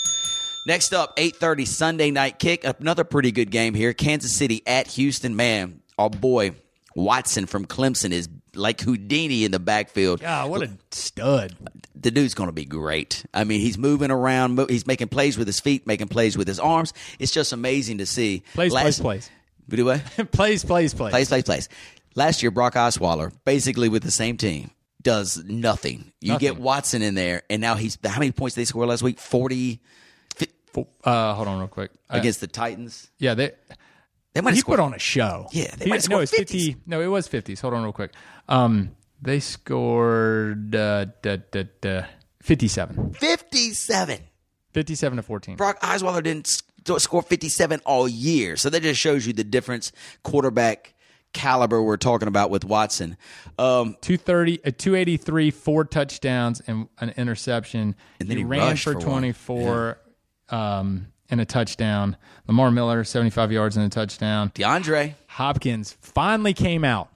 Next 0.67 0.93
up, 0.95 1.17
8:30 1.17 1.67
Sunday 1.67 2.11
night 2.11 2.39
kick. 2.39 2.65
Another 2.65 3.05
pretty 3.05 3.33
good 3.33 3.51
game 3.51 3.75
here. 3.75 3.93
Kansas 3.93 4.37
City 4.37 4.63
at 4.67 4.87
Houston. 4.89 5.35
Man, 5.35 5.81
our 5.99 6.09
boy 6.09 6.55
Watson 6.95 7.47
from 7.47 7.67
Clemson 7.67 8.13
is 8.13 8.29
like 8.55 8.81
Houdini 8.81 9.45
in 9.45 9.51
the 9.51 9.59
backfield. 9.59 10.21
God, 10.21 10.51
what 10.51 10.63
a 10.63 10.71
stud. 10.91 11.57
The 11.95 12.11
dude's 12.11 12.35
going 12.35 12.49
to 12.49 12.53
be 12.53 12.65
great. 12.65 13.25
I 13.33 13.45
mean, 13.45 13.61
he's 13.61 13.79
moving 13.79 14.11
around. 14.11 14.59
He's 14.69 14.87
making 14.87 15.09
plays 15.09 15.37
with 15.39 15.47
his 15.47 15.59
feet, 15.59 15.87
making 15.87 16.09
plays 16.09 16.37
with 16.37 16.49
his 16.49 16.61
arms. 16.61 16.93
It's 17.19 17.33
just 17.33 17.53
amazing 17.53 17.99
to 17.99 18.07
see. 18.07 18.43
Plays, 18.55 18.73
plays, 18.73 19.01
plays. 19.01 19.31
Do 19.69 19.85
what? 19.85 20.05
plays, 20.33 20.65
plays, 20.65 20.95
plays. 20.95 21.11
Plays, 21.11 21.29
plays, 21.29 21.45
plays. 21.45 21.69
Last 22.15 22.43
year, 22.43 22.51
Brock 22.51 22.75
Osweiler, 22.75 23.33
basically 23.45 23.89
with 23.89 24.03
the 24.03 24.11
same 24.11 24.37
team, 24.37 24.71
does 25.01 25.43
nothing. 25.45 26.13
You 26.21 26.39
get 26.39 26.59
Watson 26.59 27.03
in 27.03 27.15
there, 27.15 27.43
and 27.51 27.61
now 27.61 27.75
he's 27.75 27.99
how 28.05 28.19
many 28.21 28.33
points 28.33 28.55
did 28.55 28.61
they 28.63 28.65
score 28.67 28.87
last 28.87 29.03
week? 29.03 29.19
Forty 29.19 29.81
Uh, 31.05 31.35
hold 31.35 31.49
on 31.49 31.59
real 31.59 31.69
quick. 31.69 31.91
Against 32.09 32.41
the 32.41 32.47
Titans. 32.47 33.11
yeah, 33.19 33.35
they, 33.35 33.51
They 34.35 34.41
might 34.41 34.51
have 34.51 34.55
he 34.57 34.61
scored. 34.61 34.79
put 34.79 34.83
on 34.85 34.95
a 34.95 34.99
show. 34.99 35.49
Yeah, 35.53 35.75
they 35.77 35.85
He- 35.87 35.91
might 35.91 36.09
no, 36.09 36.25
50. 36.25 36.77
No, 36.87 37.01
it 37.01 37.07
was 37.09 37.29
50s. 37.29 37.61
Hold 37.61 37.75
on 37.75 37.83
real 37.83 37.93
quick. 37.93 38.13
Um, 38.49 38.91
they 39.21 39.41
scored 39.41 40.75
uh, 40.75 41.07
da, 41.23 41.37
da, 41.51 41.65
da, 41.81 42.03
57. 42.43 43.15
fifty-seven. 43.15 44.19
57 44.73 45.17
to 45.17 45.23
14. 45.23 45.57
Brock 45.57 45.81
Osweiler 45.81 46.23
didn't 46.23 46.49
score 46.99 47.23
fifty-seven 47.23 47.81
all 47.85 48.09
year, 48.09 48.57
so 48.57 48.71
that 48.71 48.83
just 48.83 48.99
shows 49.01 49.27
you 49.27 49.33
the 49.35 49.45
difference 49.45 49.93
quarterback 50.23 50.92
caliber 51.33 51.83
we're 51.83 51.97
talking 51.97 52.29
about 52.29 52.51
with 52.51 52.65
Watson. 52.65 53.17
Um, 53.59 53.97
230, 54.01 54.65
uh, 54.65 54.71
283, 54.77 55.51
four 55.51 55.85
touchdowns 55.85 56.61
and 56.67 56.89
an 56.99 57.11
interception. 57.17 57.95
And 58.21 58.29
then 58.29 58.37
he 58.39 58.45
ran 58.45 58.77
for, 58.77 58.93
for 58.93 58.99
one. 58.99 59.07
24 59.07 59.99
um, 60.51 61.09
and 61.31 61.41
a 61.41 61.45
touchdown. 61.45 62.17
Lamar 62.47 62.71
Miller, 62.71 63.05
75 63.05 63.53
yards 63.53 63.77
and 63.77 63.87
a 63.87 63.89
touchdown. 63.89 64.51
DeAndre, 64.51 65.15
Hopkins 65.29 65.97
finally 66.01 66.55
came 66.55 66.85
out, 66.85 67.09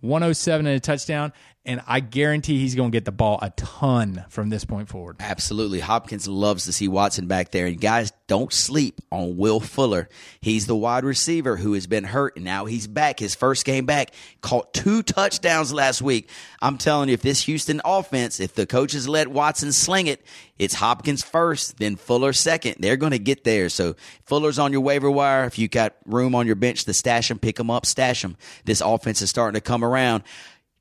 107 0.00 0.66
and 0.66 0.76
a 0.76 0.80
touchdown, 0.80 1.32
and 1.64 1.82
I 1.86 2.00
guarantee 2.00 2.58
he's 2.58 2.74
going 2.74 2.90
to 2.90 2.96
get 2.96 3.04
the 3.04 3.12
ball 3.12 3.38
a 3.42 3.50
ton 3.50 4.24
from 4.30 4.48
this 4.48 4.64
point 4.64 4.88
forward. 4.88 5.16
Absolutely. 5.20 5.80
Hopkins 5.80 6.26
loves 6.26 6.64
to 6.64 6.72
see 6.72 6.88
Watson 6.88 7.26
back 7.26 7.50
there. 7.50 7.66
And 7.66 7.78
guys, 7.78 8.10
don't 8.26 8.52
sleep 8.52 9.00
on 9.10 9.36
Will 9.36 9.60
Fuller. 9.60 10.08
He's 10.40 10.66
the 10.66 10.76
wide 10.76 11.04
receiver 11.04 11.56
who 11.56 11.74
has 11.74 11.86
been 11.86 12.04
hurt, 12.04 12.36
and 12.36 12.44
now 12.44 12.64
he's 12.64 12.86
back. 12.86 13.18
His 13.18 13.34
first 13.34 13.66
game 13.66 13.84
back, 13.84 14.12
caught 14.40 14.72
two 14.72 15.02
touchdowns 15.02 15.72
last 15.72 16.00
week. 16.00 16.30
I'm 16.62 16.78
telling 16.78 17.08
you, 17.08 17.14
if 17.14 17.22
this 17.22 17.44
Houston 17.44 17.82
offense, 17.84 18.40
if 18.40 18.54
the 18.54 18.66
coaches 18.66 19.08
let 19.08 19.28
Watson 19.28 19.72
sling 19.72 20.06
it, 20.06 20.22
it's 20.58 20.74
Hopkins 20.74 21.22
first, 21.22 21.78
then 21.78 21.96
Fuller 21.96 22.32
second. 22.32 22.76
They're 22.80 22.96
going 22.96 23.12
to 23.12 23.18
get 23.18 23.44
there. 23.44 23.68
So 23.68 23.94
Fuller's 24.24 24.58
on 24.58 24.72
your 24.72 24.80
waiver 24.80 25.10
wire. 25.10 25.44
If 25.44 25.58
you 25.58 25.68
got 25.68 25.94
room 26.06 26.34
on 26.34 26.46
your 26.46 26.56
bench 26.56 26.84
to 26.84 26.94
stash 26.94 27.30
him, 27.30 27.38
pick 27.38 27.58
him 27.58 27.70
up, 27.70 27.84
stash 27.84 28.24
him. 28.24 28.36
This 28.64 28.80
offense 28.80 29.22
is 29.22 29.30
starting 29.30 29.58
to 29.58 29.64
come 29.64 29.84
around. 29.84 30.22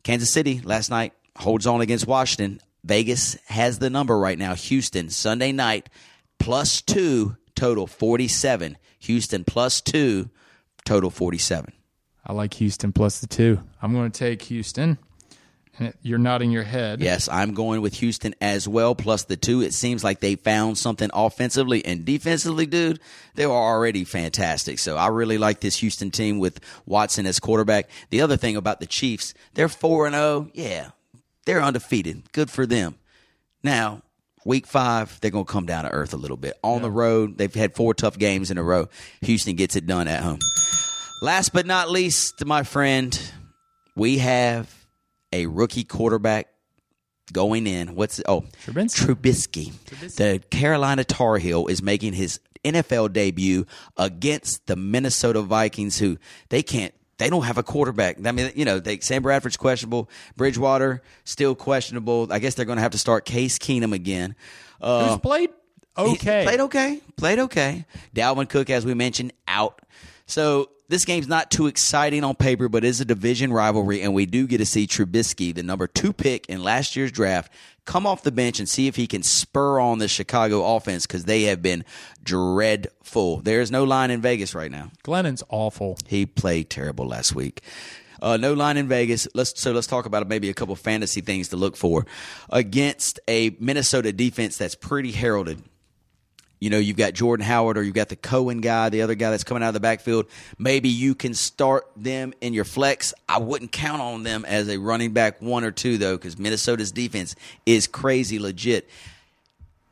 Kansas 0.07 0.31
City 0.31 0.61
last 0.63 0.89
night 0.89 1.11
holds 1.35 1.67
on 1.67 1.81
against 1.81 2.07
Washington. 2.07 2.61
Vegas 2.81 3.33
has 3.47 3.79
the 3.79 3.89
number 3.89 4.17
right 4.17 4.39
now. 4.39 4.55
Houston 4.55 5.09
Sunday 5.09 5.51
night 5.51 5.89
plus 6.39 6.81
two 6.81 7.35
total 7.57 7.87
47. 7.87 8.77
Houston 8.99 9.43
plus 9.43 9.81
two 9.81 10.29
total 10.85 11.09
47. 11.09 11.73
I 12.25 12.31
like 12.31 12.53
Houston 12.53 12.93
plus 12.93 13.19
the 13.19 13.27
two. 13.27 13.59
I'm 13.81 13.91
going 13.91 14.09
to 14.09 14.17
take 14.17 14.43
Houston. 14.43 14.97
You're 16.01 16.17
nodding 16.17 16.51
your 16.51 16.63
head. 16.63 17.01
Yes, 17.01 17.29
I'm 17.29 17.53
going 17.53 17.81
with 17.81 17.95
Houston 17.95 18.33
as 18.41 18.67
well, 18.67 18.95
plus 18.95 19.23
the 19.23 19.37
two. 19.37 19.61
It 19.61 19.73
seems 19.73 20.03
like 20.03 20.19
they 20.19 20.35
found 20.35 20.77
something 20.77 21.09
offensively 21.13 21.85
and 21.85 22.03
defensively, 22.05 22.65
dude. 22.65 22.99
They 23.35 23.45
were 23.45 23.53
already 23.53 24.03
fantastic. 24.03 24.79
So 24.79 24.97
I 24.97 25.07
really 25.07 25.37
like 25.37 25.59
this 25.59 25.77
Houston 25.77 26.11
team 26.11 26.39
with 26.39 26.59
Watson 26.85 27.25
as 27.25 27.39
quarterback. 27.39 27.89
The 28.09 28.21
other 28.21 28.37
thing 28.37 28.55
about 28.55 28.79
the 28.79 28.87
Chiefs, 28.87 29.33
they're 29.53 29.69
4 29.69 30.07
and 30.07 30.15
0. 30.15 30.51
Yeah, 30.53 30.89
they're 31.45 31.61
undefeated. 31.61 32.31
Good 32.31 32.49
for 32.49 32.65
them. 32.65 32.95
Now, 33.63 34.01
week 34.45 34.65
five, 34.65 35.19
they're 35.21 35.31
going 35.31 35.45
to 35.45 35.51
come 35.51 35.65
down 35.65 35.83
to 35.83 35.91
earth 35.91 36.13
a 36.13 36.17
little 36.17 36.37
bit. 36.37 36.57
On 36.63 36.81
the 36.81 36.91
road, 36.91 37.37
they've 37.37 37.53
had 37.53 37.75
four 37.75 37.93
tough 37.93 38.17
games 38.17 38.49
in 38.49 38.57
a 38.57 38.63
row. 38.63 38.87
Houston 39.21 39.55
gets 39.55 39.75
it 39.75 39.85
done 39.85 40.07
at 40.07 40.23
home. 40.23 40.39
Last 41.21 41.51
but 41.51 41.65
not 41.65 41.89
least, 41.89 42.45
my 42.45 42.63
friend, 42.63 43.19
we 43.95 44.19
have 44.19 44.73
a 45.31 45.45
rookie 45.45 45.83
quarterback 45.83 46.47
going 47.33 47.67
in. 47.67 47.95
What's 47.95 48.21
oh 48.27 48.41
Trubinsky. 48.65 49.05
Trubisky. 49.05 50.15
The 50.15 50.41
Carolina 50.49 51.03
Tar 51.03 51.37
Heel 51.37 51.67
is 51.67 51.81
making 51.81 52.13
his 52.13 52.39
NFL 52.63 53.13
debut 53.13 53.65
against 53.97 54.67
the 54.67 54.75
Minnesota 54.75 55.41
Vikings, 55.41 55.97
who 55.97 56.17
they 56.49 56.63
can't. 56.63 56.93
They 57.17 57.29
don't 57.29 57.43
have 57.43 57.57
a 57.57 57.63
quarterback. 57.63 58.23
I 58.23 58.31
mean, 58.31 58.51
you 58.55 58.63
know, 58.63 58.79
they, 58.79 58.99
Sam 58.99 59.23
Bradford's 59.23 59.57
questionable. 59.57 60.07
Bridgewater 60.35 61.01
still 61.23 61.55
questionable. 61.55 62.27
I 62.29 62.37
guess 62.37 62.53
they're 62.53 62.65
going 62.65 62.77
to 62.77 62.83
have 62.83 62.91
to 62.91 62.99
start 62.99 63.25
Case 63.25 63.57
Keenum 63.57 63.91
again. 63.91 64.35
Uh, 64.79 65.09
Who's 65.09 65.19
played 65.19 65.49
okay. 65.97 66.43
played 66.43 66.59
okay. 66.61 67.01
Played 67.15 67.39
okay. 67.39 67.85
Dalvin 68.15 68.47
Cook, 68.47 68.69
as 68.69 68.85
we 68.85 68.93
mentioned, 68.93 69.33
out. 69.47 69.81
So 70.27 70.69
this 70.89 71.05
game's 71.05 71.27
not 71.27 71.51
too 71.51 71.67
exciting 71.67 72.23
on 72.23 72.35
paper, 72.35 72.69
but 72.69 72.85
it's 72.85 72.99
a 72.99 73.05
division 73.05 73.51
rivalry, 73.51 74.01
and 74.01 74.13
we 74.13 74.25
do 74.25 74.47
get 74.47 74.59
to 74.59 74.65
see 74.65 74.87
Trubisky, 74.87 75.53
the 75.53 75.63
number 75.63 75.87
two 75.87 76.13
pick 76.13 76.45
in 76.47 76.63
last 76.63 76.95
year's 76.95 77.11
draft, 77.11 77.51
come 77.85 78.05
off 78.05 78.23
the 78.23 78.31
bench 78.31 78.59
and 78.59 78.69
see 78.69 78.87
if 78.87 78.95
he 78.95 79.07
can 79.07 79.23
spur 79.23 79.79
on 79.79 79.99
the 79.99 80.07
Chicago 80.07 80.75
offense 80.75 81.05
because 81.05 81.25
they 81.25 81.43
have 81.43 81.61
been 81.61 81.83
dreadful. 82.23 83.37
There's 83.37 83.71
no 83.71 83.83
line 83.83 84.11
in 84.11 84.21
Vegas 84.21 84.55
right 84.55 84.71
now. 84.71 84.91
Glennon's 85.03 85.43
awful. 85.49 85.97
He 86.07 86.25
played 86.25 86.69
terrible 86.69 87.07
last 87.07 87.35
week. 87.35 87.61
Uh, 88.21 88.37
no 88.37 88.53
line 88.53 88.77
in 88.77 88.87
Vegas. 88.87 89.27
Let's 89.33 89.59
so 89.61 89.71
let's 89.71 89.87
talk 89.87 90.05
about 90.05 90.27
maybe 90.27 90.49
a 90.49 90.53
couple 90.53 90.75
fantasy 90.75 91.21
things 91.21 91.49
to 91.49 91.55
look 91.55 91.77
for 91.77 92.05
against 92.49 93.19
a 93.27 93.55
Minnesota 93.59 94.11
defense 94.11 94.57
that's 94.57 94.75
pretty 94.75 95.11
heralded. 95.11 95.61
You 96.59 96.69
know, 96.71 96.79
you've 96.79 96.97
got 96.97 97.13
Jordan 97.13 97.45
Howard 97.45 97.77
or 97.77 97.83
you've 97.83 97.93
got 97.93 98.09
the 98.09 98.15
Cohen 98.15 98.61
guy, 98.61 98.89
the 98.89 99.03
other 99.03 99.13
guy 99.13 99.29
that's 99.29 99.43
coming 99.43 99.61
out 99.61 99.67
of 99.67 99.73
the 99.75 99.79
backfield. 99.79 100.25
Maybe 100.57 100.89
you 100.89 101.13
can 101.13 101.33
start 101.35 101.87
them 101.95 102.33
in 102.41 102.53
your 102.53 102.63
flex. 102.65 103.13
I 103.29 103.37
wouldn't 103.39 103.71
count 103.71 104.01
on 104.01 104.23
them 104.23 104.43
as 104.45 104.67
a 104.67 104.77
running 104.77 105.13
back 105.13 105.41
one 105.41 105.63
or 105.63 105.69
two 105.71 105.97
though, 105.99 106.17
because 106.17 106.37
Minnesota's 106.39 106.91
defense 106.91 107.35
is 107.65 107.85
crazy 107.85 108.39
legit. 108.39 108.89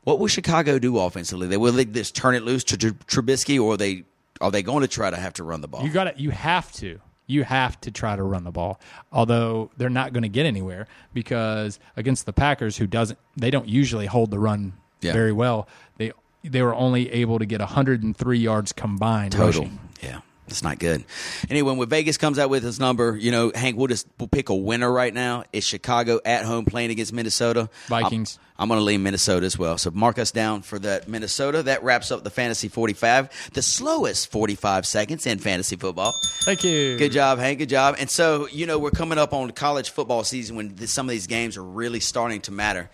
What 0.04 0.18
will 0.20 0.28
Chicago 0.28 0.78
do 0.78 0.98
offensively? 0.98 1.46
They 1.48 1.56
will 1.56 1.72
they 1.72 1.84
just 1.84 2.14
turn 2.14 2.34
it 2.34 2.42
loose 2.44 2.64
to 2.64 2.76
Tr- 2.76 2.88
Trubisky, 3.20 3.60
or 3.60 3.76
they 3.76 4.04
are 4.40 4.50
they 4.50 4.62
going 4.62 4.82
to 4.82 4.88
try 4.88 5.10
to 5.10 5.16
have 5.16 5.34
to 5.34 5.44
run 5.44 5.60
the 5.60 5.68
ball? 5.68 5.82
You 5.84 5.90
got 5.90 6.04
to 6.04 6.20
You 6.20 6.30
have 6.30 6.70
to. 6.74 7.00
You 7.28 7.42
have 7.42 7.80
to 7.80 7.90
try 7.90 8.14
to 8.14 8.22
run 8.22 8.44
the 8.44 8.52
ball. 8.52 8.78
Although 9.12 9.70
they're 9.76 9.88
not 9.90 10.12
going 10.12 10.22
to 10.22 10.28
get 10.28 10.46
anywhere 10.46 10.86
because 11.12 11.80
against 11.96 12.24
the 12.24 12.32
Packers, 12.32 12.76
who 12.76 12.86
doesn't, 12.86 13.18
they 13.36 13.50
don't 13.50 13.68
usually 13.68 14.06
hold 14.06 14.30
the 14.30 14.38
run 14.38 14.74
Yeah. 15.00 15.12
very 15.12 15.32
well. 15.32 15.66
They 15.96 16.12
they 16.48 16.62
were 16.62 16.74
only 16.74 17.10
able 17.12 17.38
to 17.38 17.46
get 17.46 17.60
103 17.60 18.38
yards 18.38 18.72
combined 18.72 19.32
total. 19.32 19.62
rushing. 19.62 19.78
Yeah, 20.02 20.20
it's 20.48 20.62
not 20.62 20.78
good. 20.78 21.04
Anyway, 21.50 21.74
when 21.74 21.88
Vegas 21.88 22.18
comes 22.18 22.38
out 22.38 22.50
with 22.50 22.62
his 22.62 22.78
number, 22.78 23.16
you 23.16 23.30
know, 23.30 23.50
Hank, 23.54 23.76
we'll 23.76 23.86
just 23.88 24.06
we'll 24.18 24.28
pick 24.28 24.48
a 24.48 24.54
winner 24.54 24.90
right 24.90 25.12
now. 25.12 25.44
It's 25.52 25.66
Chicago 25.66 26.20
at 26.24 26.44
home 26.44 26.64
playing 26.64 26.90
against 26.90 27.12
Minnesota. 27.12 27.68
Vikings. 27.88 28.38
I'm, 28.38 28.46
I'm 28.58 28.68
going 28.68 28.80
to 28.80 28.84
lean 28.84 29.02
Minnesota 29.02 29.44
as 29.44 29.58
well. 29.58 29.76
So 29.76 29.90
mark 29.90 30.18
us 30.18 30.30
down 30.30 30.62
for 30.62 30.78
that 30.78 31.08
Minnesota. 31.08 31.64
That 31.64 31.82
wraps 31.82 32.10
up 32.10 32.24
the 32.24 32.30
fantasy 32.30 32.68
45, 32.68 33.50
the 33.52 33.60
slowest 33.60 34.30
45 34.30 34.86
seconds 34.86 35.26
in 35.26 35.38
fantasy 35.40 35.76
football. 35.76 36.14
Thank 36.44 36.64
you. 36.64 36.96
Good 36.96 37.12
job, 37.12 37.38
Hank. 37.38 37.58
Good 37.58 37.68
job. 37.68 37.96
And 37.98 38.08
so, 38.08 38.46
you 38.48 38.66
know, 38.66 38.78
we're 38.78 38.92
coming 38.92 39.18
up 39.18 39.34
on 39.34 39.50
college 39.50 39.90
football 39.90 40.24
season 40.24 40.56
when 40.56 40.74
th- 40.76 40.88
some 40.88 41.06
of 41.06 41.10
these 41.10 41.26
games 41.26 41.56
are 41.58 41.62
really 41.62 42.00
starting 42.00 42.40
to 42.42 42.52
matter. 42.52 42.88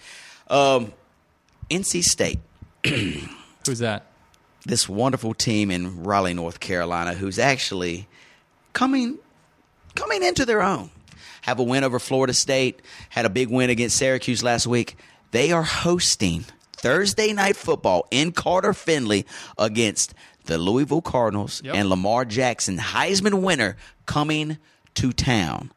Um, 0.49 0.93
NC 1.71 2.03
State 2.03 2.41
Who's 3.67 3.81
that? 3.81 4.07
this 4.65 4.89
wonderful 4.89 5.35
team 5.35 5.73
in 5.73 6.05
Raleigh, 6.05 6.35
North 6.35 6.61
Carolina, 6.61 7.15
who's 7.15 7.37
actually 7.39 8.07
coming 8.73 9.19
coming 9.97 10.23
into 10.23 10.47
their 10.47 10.63
own. 10.63 10.91
Have 11.43 11.59
a 11.59 11.65
win 11.65 11.83
over 11.83 11.99
Florida 11.99 12.33
State, 12.33 12.81
had 13.09 13.25
a 13.25 13.29
big 13.31 13.49
win 13.51 13.71
against 13.71 13.97
Syracuse 13.97 14.43
last 14.45 14.67
week. 14.69 14.97
They 15.33 15.51
are 15.51 15.65
hosting 15.65 16.45
Thursday 16.77 17.33
night 17.33 17.57
football 17.57 18.07
in 18.13 18.31
Carter 18.31 18.73
Finley 18.73 19.27
against 19.59 20.15
the 20.45 20.59
Louisville 20.59 21.03
Cardinals 21.03 21.61
Yep. 21.65 21.75
and 21.75 21.89
Lamar 21.89 22.25
Jackson, 22.25 22.79
Heisman 22.79 23.43
winner, 23.43 23.77
coming 24.07 24.59
to 24.95 25.13
town. 25.13 25.73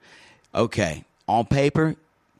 Okay, 0.54 1.04
on 1.28 1.46
paper, 1.48 1.96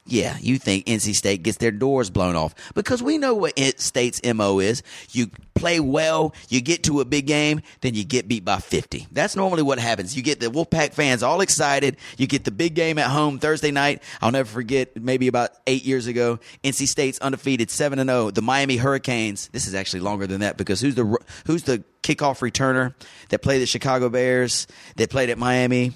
yeah, 0.06 0.36
you 0.40 0.58
think 0.58 0.86
NC 0.86 1.14
State 1.14 1.42
gets 1.42 1.58
their 1.58 1.70
doors 1.70 2.10
blown 2.10 2.36
off 2.36 2.54
because 2.74 3.02
we 3.02 3.18
know 3.18 3.34
what 3.34 3.58
State's 3.80 4.20
MO 4.34 4.60
is. 4.60 4.82
You 5.10 5.30
play 5.54 5.80
well, 5.80 6.34
you 6.48 6.60
get 6.60 6.84
to 6.84 7.00
a 7.00 7.04
big 7.04 7.26
game, 7.26 7.60
then 7.80 7.94
you 7.94 8.04
get 8.04 8.28
beat 8.28 8.44
by 8.44 8.58
50. 8.58 9.08
That's 9.10 9.34
normally 9.34 9.62
what 9.62 9.78
happens. 9.78 10.16
You 10.16 10.22
get 10.22 10.38
the 10.38 10.46
Wolfpack 10.46 10.92
fans 10.92 11.22
all 11.22 11.40
excited. 11.40 11.96
You 12.18 12.26
get 12.26 12.44
the 12.44 12.50
big 12.50 12.74
game 12.74 12.98
at 12.98 13.10
home 13.10 13.38
Thursday 13.38 13.70
night. 13.70 14.02
I'll 14.20 14.30
never 14.30 14.48
forget, 14.48 14.96
maybe 14.96 15.26
about 15.26 15.50
eight 15.66 15.84
years 15.84 16.06
ago, 16.06 16.38
NC 16.62 16.86
State's 16.86 17.18
undefeated 17.18 17.70
7 17.70 17.98
and 17.98 18.08
0. 18.08 18.30
The 18.30 18.42
Miami 18.42 18.76
Hurricanes. 18.76 19.48
This 19.48 19.66
is 19.66 19.74
actually 19.74 20.00
longer 20.00 20.26
than 20.26 20.40
that 20.40 20.56
because 20.56 20.80
who's 20.80 20.94
the 20.94 21.16
who's 21.46 21.64
the 21.64 21.82
kickoff 22.02 22.38
returner 22.38 22.94
that 23.30 23.42
played 23.42 23.60
the 23.60 23.66
Chicago 23.66 24.08
Bears, 24.08 24.66
that 24.96 25.10
played 25.10 25.30
at 25.30 25.38
Miami, 25.38 25.92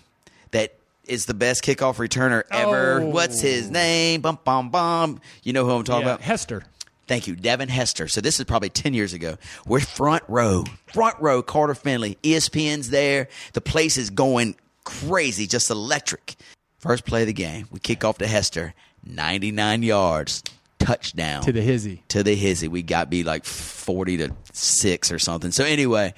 is 1.11 1.27
the 1.27 1.35
best 1.35 1.63
kickoff 1.65 1.97
returner 1.97 2.43
ever. 2.51 3.01
Oh. 3.03 3.07
What's 3.09 3.41
his 3.41 3.69
oh. 3.69 3.73
name? 3.73 4.21
Bum 4.21 4.39
bum 4.45 4.71
bum. 4.71 5.21
You 5.43 5.53
know 5.53 5.65
who 5.65 5.73
I'm 5.73 5.85
talking 5.85 6.07
Yeah, 6.07 6.15
about? 6.15 6.23
Hester. 6.23 6.63
Thank 7.07 7.27
you, 7.27 7.35
Devin 7.35 7.69
Hester. 7.69 8.07
So 8.07 8.21
this 8.21 8.39
is 8.39 8.45
probably 8.47 8.69
ten 8.69 8.95
years 8.95 9.13
ago. 9.13 9.37
We're 9.67 9.81
front 9.81 10.23
row, 10.29 10.65
front 10.93 11.17
row. 11.21 11.43
Carter 11.43 11.75
Finley, 11.75 12.17
ESPN's 12.23 12.91
there. 12.91 13.29
The 13.53 13.61
place 13.61 13.97
is 13.97 14.11
going 14.11 14.55
crazy, 14.85 15.47
just 15.49 15.71
electric. 15.71 16.37
First 16.79 17.05
play 17.05 17.23
of 17.23 17.27
the 17.27 17.33
game, 17.33 17.67
we 17.73 17.81
kick 17.81 18.05
off 18.05 18.19
to 18.19 18.27
Hester, 18.29 18.75
ninety 19.05 19.51
nine 19.51 19.83
yards, 19.83 20.43
touchdown 20.79 21.43
To 21.43 21.53
the 21.53 21.61
hizzy. 21.63 22.03
to 22.09 22.23
the 22.23 22.35
hizzy. 22.37 22.69
We 22.69 22.83
got 22.83 23.11
beat 23.11 23.27
like 23.27 23.45
40 23.45 24.17
to 24.19 24.31
6 24.53 25.13
or 25.13 25.19
something. 25.19 25.51
So, 25.51 25.65
anyway, 25.65 26.15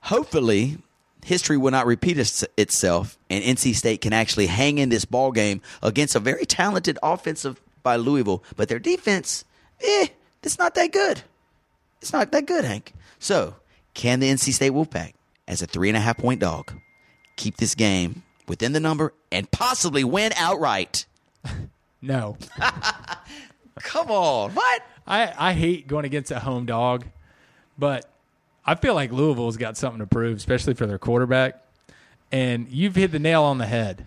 hopefully 0.00 0.78
history 1.24 1.56
will 1.56 1.70
not 1.70 1.86
repeat 1.86 2.18
itself 2.18 3.18
and 3.28 3.44
NC 3.44 3.74
State 3.74 4.00
can 4.00 4.12
actually 4.12 4.46
hang 4.46 4.78
in 4.78 4.88
this 4.88 5.04
ball 5.04 5.32
game 5.32 5.60
against 5.82 6.14
a 6.14 6.20
very 6.20 6.44
talented 6.44 6.98
offensive 7.02 7.60
by 7.82 7.96
Louisville. 7.96 8.42
But 8.56 8.68
their 8.68 8.78
defense, 8.78 9.44
eh, 9.80 10.08
it's 10.42 10.58
not 10.58 10.74
that 10.74 10.92
good. 10.92 11.22
It's 12.00 12.12
not 12.12 12.32
that 12.32 12.46
good, 12.46 12.64
Hank. 12.64 12.92
So, 13.18 13.56
can 13.94 14.20
the 14.20 14.30
NC 14.30 14.52
State 14.52 14.72
Wolfpack, 14.72 15.12
as 15.46 15.62
a 15.62 15.66
three 15.66 15.88
and 15.88 15.96
a 15.96 16.00
half 16.00 16.16
point 16.16 16.40
dog, 16.40 16.72
keep 17.36 17.56
this 17.56 17.74
game 17.74 18.22
within 18.48 18.72
the 18.72 18.80
number 18.80 19.12
and 19.30 19.50
possibly 19.50 20.04
win 20.04 20.32
outright? 20.36 21.06
No. 22.02 22.38
Come 23.80 24.10
on. 24.10 24.52
What? 24.52 24.82
I, 25.06 25.32
I 25.36 25.52
hate 25.52 25.86
going 25.86 26.04
against 26.04 26.30
a 26.30 26.38
home 26.38 26.66
dog, 26.66 27.04
but 27.78 28.10
I 28.64 28.74
feel 28.74 28.94
like 28.94 29.12
Louisville's 29.12 29.56
got 29.56 29.76
something 29.76 30.00
to 30.00 30.06
prove, 30.06 30.36
especially 30.36 30.74
for 30.74 30.86
their 30.86 30.98
quarterback. 30.98 31.62
And 32.32 32.68
you've 32.68 32.94
hit 32.94 33.12
the 33.12 33.18
nail 33.18 33.42
on 33.42 33.58
the 33.58 33.66
head. 33.66 34.06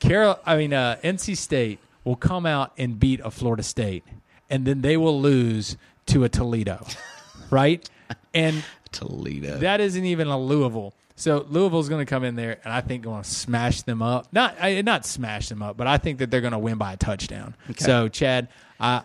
Carol, 0.00 0.38
I 0.44 0.56
mean, 0.56 0.72
uh, 0.72 0.96
NC 1.02 1.36
State 1.36 1.78
will 2.04 2.16
come 2.16 2.44
out 2.44 2.72
and 2.76 2.98
beat 2.98 3.20
a 3.20 3.30
Florida 3.30 3.62
State, 3.62 4.04
and 4.50 4.64
then 4.64 4.82
they 4.82 4.96
will 4.96 5.20
lose 5.20 5.76
to 6.06 6.24
a 6.24 6.28
Toledo, 6.28 6.84
right? 7.50 7.88
And 8.34 8.64
Toledo. 8.90 9.58
that 9.58 9.80
isn't 9.80 10.04
even 10.04 10.28
a 10.28 10.38
Louisville. 10.38 10.92
So 11.14 11.46
Louisville's 11.48 11.88
going 11.88 12.04
to 12.04 12.10
come 12.10 12.24
in 12.24 12.34
there, 12.34 12.58
and 12.64 12.72
I 12.72 12.80
think 12.80 13.04
going 13.04 13.22
to 13.22 13.28
smash 13.28 13.82
them 13.82 14.02
up. 14.02 14.26
Not 14.32 14.56
I, 14.60 14.80
not 14.82 15.06
smash 15.06 15.48
them 15.48 15.62
up, 15.62 15.76
but 15.76 15.86
I 15.86 15.98
think 15.98 16.18
that 16.18 16.30
they're 16.30 16.40
going 16.40 16.52
to 16.52 16.58
win 16.58 16.78
by 16.78 16.94
a 16.94 16.96
touchdown. 16.96 17.54
So 17.76 18.08
Chad, 18.08 18.48
I, 18.80 19.02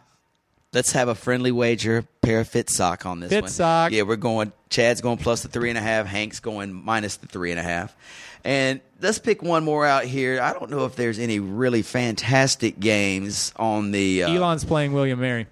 Let's 0.73 0.91
have 0.91 1.07
a 1.07 1.15
friendly 1.15 1.51
wager. 1.51 2.05
Pair 2.21 2.41
of 2.41 2.47
fit 2.47 2.69
sock 2.69 3.05
on 3.05 3.19
this 3.21 3.29
Fit 3.29 3.43
one. 3.43 3.51
sock. 3.51 3.91
Yeah, 3.91 4.01
we're 4.03 4.17
going. 4.17 4.51
Chad's 4.69 4.99
going 5.01 5.17
plus 5.17 5.41
the 5.43 5.47
three 5.47 5.69
and 5.69 5.77
a 5.77 5.81
half. 5.81 6.05
Hank's 6.05 6.39
going 6.41 6.73
minus 6.73 7.15
the 7.17 7.27
three 7.27 7.51
and 7.51 7.59
a 7.59 7.63
half. 7.63 7.95
And 8.43 8.81
let's 9.01 9.17
pick 9.17 9.41
one 9.41 9.63
more 9.63 9.85
out 9.85 10.03
here. 10.03 10.41
I 10.41 10.53
don't 10.53 10.69
know 10.69 10.85
if 10.85 10.95
there's 10.95 11.19
any 11.19 11.39
really 11.39 11.81
fantastic 11.81 12.79
games 12.79 13.53
on 13.55 13.91
the. 13.91 14.23
Uh, 14.23 14.33
Elon's 14.33 14.65
playing 14.65 14.93
William 14.93 15.19
Mary. 15.19 15.47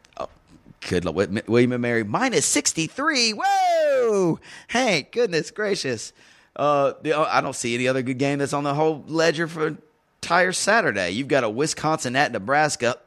Good 0.88 1.06
luck. 1.06 1.16
Wi- 1.16 1.44
William 1.48 1.72
and 1.72 1.82
Mary 1.82 2.04
minus 2.04 2.46
sixty 2.46 2.86
three. 2.88 3.32
Whoa, 3.34 4.40
Hank! 4.68 5.12
Goodness 5.14 5.50
gracious. 5.50 6.14
Uh, 6.56 6.94
the, 7.02 7.14
I 7.18 7.42
don't 7.42 7.56
see 7.56 7.74
any 7.74 7.88
other 7.88 8.02
good 8.02 8.18
game 8.20 8.40
that's 8.40 8.54
on 8.54 8.64
the 8.64 8.74
whole 8.74 9.04
ledger 9.08 9.48
for 9.48 9.78
entire 10.22 10.52
Saturday. 10.52 11.12
You've 11.12 11.28
got 11.28 11.44
a 11.44 11.50
Wisconsin 11.50 12.16
at 12.16 12.32
Nebraska. 12.32 12.98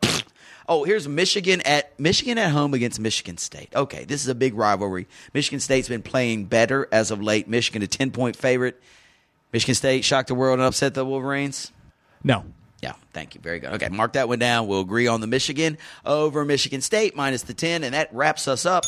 Oh, 0.69 0.85
here's 0.85 1.09
Michigan 1.09 1.63
at 1.63 1.99
Michigan 1.99 2.37
at 2.37 2.51
home 2.51 2.75
against 2.75 3.01
Michigan 3.01 3.39
State. 3.39 3.75
Okay, 3.75 4.05
this 4.05 4.23
is 4.23 4.29
a 4.29 4.35
big 4.35 4.55
rivalry. 4.55 5.09
Michigan 5.33 5.61
State's 5.61 5.89
been 5.89 6.03
playing 6.03 6.45
better 6.45 6.87
as 6.93 7.11
of 7.11 7.23
late. 7.23 7.49
Michigan 7.49 7.81
a 7.83 7.87
ten 7.87 8.11
point 8.11 8.37
favorite. 8.37 8.81
Michigan 9.51 9.75
State 9.75 10.05
shocked 10.05 10.29
the 10.29 10.35
world 10.35 10.59
and 10.59 10.67
upset 10.67 10.93
the 10.93 11.07
Wolverines. 11.07 11.73
No. 12.23 12.45
Yeah, 12.83 12.93
thank 13.13 13.35
you. 13.35 13.41
Very 13.41 13.59
good. 13.59 13.73
Okay, 13.73 13.89
mark 13.89 14.13
that 14.13 14.29
one 14.29 14.39
down. 14.39 14.69
We'll 14.69 14.83
agree 14.83 15.07
on 15.07 15.21
the 15.21 15.27
Michigan 15.27 15.79
over 16.05 16.45
Michigan 16.45 16.81
State 16.81 17.17
minus 17.17 17.43
the 17.43 17.55
10, 17.55 17.83
and 17.83 17.95
that 17.95 18.13
wraps 18.15 18.47
us 18.47 18.67
up 18.67 18.85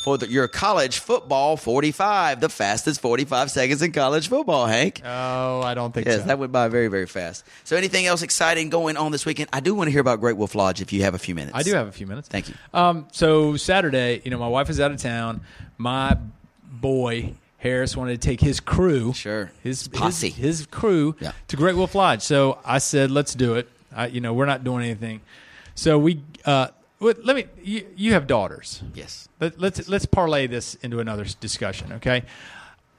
for 0.00 0.16
the, 0.18 0.28
your 0.28 0.48
college 0.48 0.98
football 0.98 1.56
45, 1.56 2.40
the 2.40 2.48
fastest 2.48 3.00
45 3.00 3.50
seconds 3.50 3.82
in 3.82 3.92
college 3.92 4.28
football, 4.28 4.66
Hank. 4.66 5.02
Oh, 5.04 5.60
I 5.62 5.74
don't 5.74 5.92
think 5.92 6.06
Yes, 6.06 6.20
so. 6.22 6.26
that 6.28 6.38
went 6.38 6.52
by 6.52 6.68
very, 6.68 6.88
very 6.88 7.06
fast. 7.06 7.44
So, 7.64 7.76
anything 7.76 8.06
else 8.06 8.22
exciting 8.22 8.70
going 8.70 8.96
on 8.96 9.12
this 9.12 9.26
weekend? 9.26 9.50
I 9.52 9.60
do 9.60 9.74
want 9.74 9.88
to 9.88 9.92
hear 9.92 10.00
about 10.00 10.20
Great 10.20 10.36
Wolf 10.38 10.54
Lodge 10.54 10.80
if 10.80 10.92
you 10.92 11.02
have 11.02 11.14
a 11.14 11.18
few 11.18 11.34
minutes. 11.34 11.56
I 11.56 11.62
do 11.62 11.74
have 11.74 11.86
a 11.86 11.92
few 11.92 12.06
minutes. 12.06 12.28
Thank 12.28 12.48
you. 12.48 12.54
Um, 12.72 13.06
so 13.12 13.56
Saturday, 13.56 14.22
you 14.24 14.30
know, 14.30 14.38
my 14.38 14.48
wife 14.48 14.70
is 14.70 14.80
out 14.80 14.90
of 14.90 14.96
town. 14.98 15.42
My 15.76 16.16
boy 16.70 17.34
Harris 17.58 17.96
wanted 17.96 18.20
to 18.20 18.26
take 18.26 18.40
his 18.40 18.58
crew, 18.58 19.12
Sure. 19.12 19.52
his 19.62 19.80
His 19.80 19.88
posse. 19.88 20.30
his, 20.30 20.60
his 20.60 20.66
crew 20.66 21.14
Yeah. 21.20 21.32
to 21.48 21.56
Great 21.56 21.76
Wolf 21.76 21.94
Lodge. 21.94 22.22
So 22.22 22.58
I 22.64 22.78
said, 22.78 23.10
let's 23.10 23.34
do 23.34 23.54
it. 23.54 23.68
I, 23.94 24.06
you 24.06 24.20
know, 24.22 24.32
we're 24.32 24.46
not 24.46 24.64
doing 24.64 24.82
anything. 24.84 25.20
So 25.74 25.98
we, 25.98 26.22
uh, 26.46 26.68
let 27.00 27.24
let 27.24 27.36
me. 27.36 27.46
You, 27.62 27.86
you 27.96 28.12
have 28.12 28.26
daughters. 28.26 28.82
Yes. 28.94 29.28
Let, 29.40 29.58
let's 29.58 29.88
let's 29.88 30.06
parlay 30.06 30.46
this 30.46 30.74
into 30.76 31.00
another 31.00 31.24
discussion. 31.40 31.92
Okay, 31.94 32.22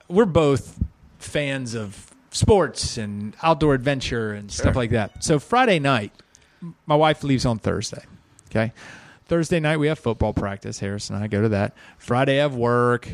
we're 0.07 0.25
both 0.25 0.79
fans 1.19 1.75
of 1.75 2.11
sports 2.31 2.97
and 2.97 3.35
outdoor 3.43 3.75
adventure 3.75 4.33
and 4.33 4.51
stuff 4.51 4.75
like 4.75 4.89
that. 4.91 5.23
So 5.23 5.39
Friday 5.39 5.79
night, 5.79 6.11
my 6.85 6.95
wife 6.95 7.23
leaves 7.23 7.45
on 7.45 7.59
Thursday. 7.59 8.03
Okay, 8.49 8.73
Thursday 9.25 9.59
night 9.59 9.77
we 9.77 9.87
have 9.87 9.99
football 9.99 10.33
practice. 10.33 10.79
Harris 10.79 11.09
and 11.09 11.23
I 11.23 11.27
go 11.27 11.41
to 11.41 11.49
that. 11.49 11.73
Friday 11.97 12.39
I 12.39 12.41
have 12.41 12.55
work. 12.55 13.07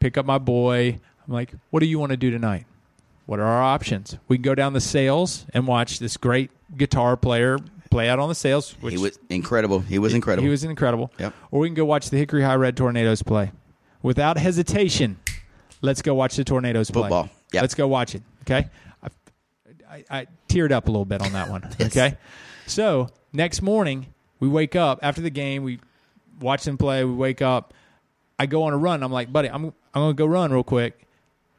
Pick 0.00 0.16
up 0.16 0.26
my 0.26 0.38
boy. 0.38 0.98
I'm 1.26 1.32
like, 1.32 1.52
what 1.70 1.80
do 1.80 1.86
you 1.86 1.98
want 1.98 2.10
to 2.10 2.16
do 2.16 2.30
tonight? 2.30 2.66
What 3.26 3.38
are 3.38 3.44
our 3.44 3.62
options? 3.62 4.18
We 4.28 4.36
can 4.36 4.42
go 4.42 4.54
down 4.54 4.74
the 4.74 4.80
Sails 4.80 5.46
and 5.54 5.66
watch 5.66 5.98
this 5.98 6.16
great 6.18 6.50
guitar 6.76 7.16
player 7.16 7.58
play 7.94 8.08
out 8.08 8.18
on 8.18 8.28
the 8.28 8.34
Sails. 8.34 8.72
Which 8.80 8.92
He 8.94 8.98
was 8.98 9.20
incredible. 9.28 9.78
He 9.78 10.00
was 10.00 10.14
incredible. 10.14 10.42
he 10.42 10.50
was 10.50 10.64
incredible. 10.64 11.12
Yep. 11.20 11.32
Or 11.52 11.60
we 11.60 11.68
can 11.68 11.76
go 11.76 11.84
watch 11.84 12.10
the 12.10 12.16
Hickory 12.16 12.42
High 12.42 12.56
Red 12.56 12.76
Tornadoes 12.76 13.22
play. 13.22 13.52
Without 14.02 14.36
hesitation, 14.36 15.16
let's 15.80 16.02
go 16.02 16.12
watch 16.12 16.34
the 16.34 16.42
Tornadoes 16.42 16.90
play. 16.90 17.02
Football. 17.02 17.30
Yep. 17.52 17.62
Let's 17.62 17.74
go 17.76 17.86
watch 17.86 18.16
it. 18.16 18.22
Okay. 18.42 18.68
I, 19.00 19.08
I, 19.88 20.04
I 20.10 20.26
teared 20.48 20.72
up 20.72 20.88
a 20.88 20.90
little 20.90 21.04
bit 21.04 21.22
on 21.22 21.32
that 21.34 21.48
one. 21.48 21.62
Yes. 21.78 21.96
Okay. 21.96 22.16
So 22.66 23.10
next 23.32 23.62
morning, 23.62 24.06
we 24.40 24.48
wake 24.48 24.74
up 24.74 24.98
after 25.00 25.20
the 25.20 25.30
game. 25.30 25.62
We 25.62 25.78
watch 26.40 26.64
them 26.64 26.76
play. 26.76 27.04
We 27.04 27.14
wake 27.14 27.42
up. 27.42 27.74
I 28.40 28.46
go 28.46 28.64
on 28.64 28.72
a 28.72 28.76
run. 28.76 29.04
I'm 29.04 29.12
like, 29.12 29.32
buddy, 29.32 29.48
I'm 29.48 29.66
I'm 29.66 29.72
gonna 29.94 30.14
go 30.14 30.26
run 30.26 30.52
real 30.52 30.64
quick. 30.64 31.06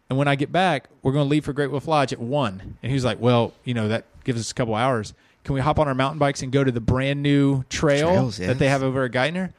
And 0.09 0.19
when 0.19 0.27
I 0.27 0.35
get 0.35 0.51
back, 0.51 0.89
we're 1.01 1.13
going 1.13 1.25
to 1.25 1.29
leave 1.29 1.45
for 1.45 1.53
Great 1.53 1.71
Wolf 1.71 1.87
Lodge 1.87 2.13
at 2.13 2.19
one. 2.19 2.77
And 2.83 2.91
he 2.91 2.93
was 2.93 3.03
like, 3.05 3.19
well, 3.19 3.53
you 3.63 3.73
know, 3.73 3.87
that 3.87 4.05
gives 4.23 4.39
us 4.39 4.51
a 4.51 4.53
couple 4.53 4.75
hours. 4.75 5.15
Can 5.45 5.53
we 5.53 5.61
hop 5.61 5.77
on 5.77 5.87
our 5.87 5.93
mountain 5.93 6.17
bikes 6.17 6.41
and 6.41 6.51
go 6.51 6.63
to 6.63 6.71
the 6.71 6.81
brand 6.81 7.21
new 7.21 7.63
trail 7.69 8.07
Trails, 8.09 8.37
that 8.37 8.57
they 8.57 8.67
have 8.67 8.81
over 8.81 9.05
at 9.05 9.11
Geithner? 9.11 9.53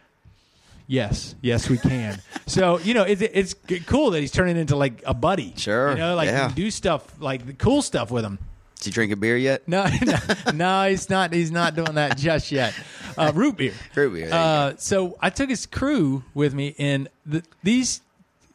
Yes, 0.88 1.36
yes, 1.40 1.68
we 1.70 1.78
can. 1.78 2.20
so 2.46 2.78
you 2.80 2.92
know, 2.92 3.04
it's 3.04 3.22
it's 3.22 3.54
cool 3.86 4.10
that 4.10 4.20
he's 4.20 4.32
turning 4.32 4.56
into 4.56 4.74
like 4.76 5.02
a 5.06 5.14
buddy. 5.14 5.54
Sure, 5.56 5.92
you 5.92 5.96
know, 5.96 6.16
like 6.16 6.26
yeah. 6.26 6.52
do 6.54 6.70
stuff 6.72 7.20
like 7.20 7.46
the 7.46 7.52
cool 7.52 7.82
stuff 7.82 8.10
with 8.10 8.24
him. 8.24 8.38
Did 8.76 8.84
he 8.84 8.90
drink 8.90 9.12
a 9.12 9.16
beer 9.16 9.36
yet? 9.36 9.66
No, 9.68 9.86
no, 10.04 10.18
no, 10.52 10.88
he's 10.88 11.08
not. 11.08 11.32
He's 11.32 11.52
not 11.52 11.76
doing 11.76 11.94
that 11.94 12.18
just 12.18 12.50
yet. 12.50 12.74
Uh, 13.16 13.30
root 13.34 13.56
beer. 13.56 13.72
Root 13.94 14.12
beer, 14.12 14.28
Uh, 14.32 14.74
so 14.78 15.16
I 15.20 15.30
took 15.30 15.48
his 15.48 15.66
crew 15.66 16.24
with 16.34 16.52
me, 16.52 16.74
and 16.78 17.08
the, 17.24 17.42
these 17.62 18.00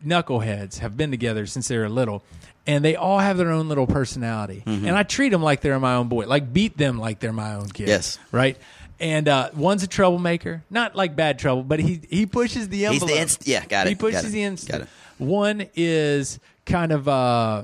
knuckleheads 0.06 0.80
have 0.80 0.98
been 0.98 1.12
together 1.12 1.46
since 1.46 1.70
they 1.70 1.78
were 1.78 1.90
little, 1.90 2.24
and 2.68 2.86
they 2.86 2.96
all 2.96 3.20
have 3.20 3.38
their 3.38 3.52
own 3.52 3.68
little 3.70 3.88
personality. 3.88 4.64
Mm-hmm. 4.66 4.88
And 4.88 4.96
I 4.96 5.04
treat 5.04 5.30
them 5.30 5.42
like 5.42 5.62
they're 5.62 5.80
my 5.80 5.96
own 5.96 6.08
boy, 6.08 6.28
like 6.28 6.52
beat 6.54 6.78
them 6.78 7.00
like 7.00 7.20
they're 7.20 7.34
my 7.34 7.56
own 7.56 7.70
kid. 7.70 7.88
Yes. 7.88 8.20
right. 8.32 8.58
And 9.00 9.28
uh, 9.28 9.50
one's 9.56 9.82
a 9.82 9.88
troublemaker, 9.88 10.64
not 10.70 10.96
like 10.96 11.16
bad 11.16 11.40
trouble, 11.40 11.64
but 11.64 11.80
he 11.80 12.02
he 12.08 12.28
pushes 12.28 12.70
the 12.70 12.82
He's 12.82 12.90
envelope. 13.02 13.10
the 13.10 13.20
inst- 13.20 13.48
yeah, 13.48 13.66
got 13.66 13.88
it. 13.88 13.90
He 13.90 13.96
pushes 13.96 14.26
it, 14.26 14.32
the 14.32 14.44
instant. 14.44 14.72
Got 14.80 14.82
it. 14.82 14.90
One 15.18 15.66
is 15.76 16.40
kind 16.68 16.92
of 16.92 17.08
uh, 17.08 17.64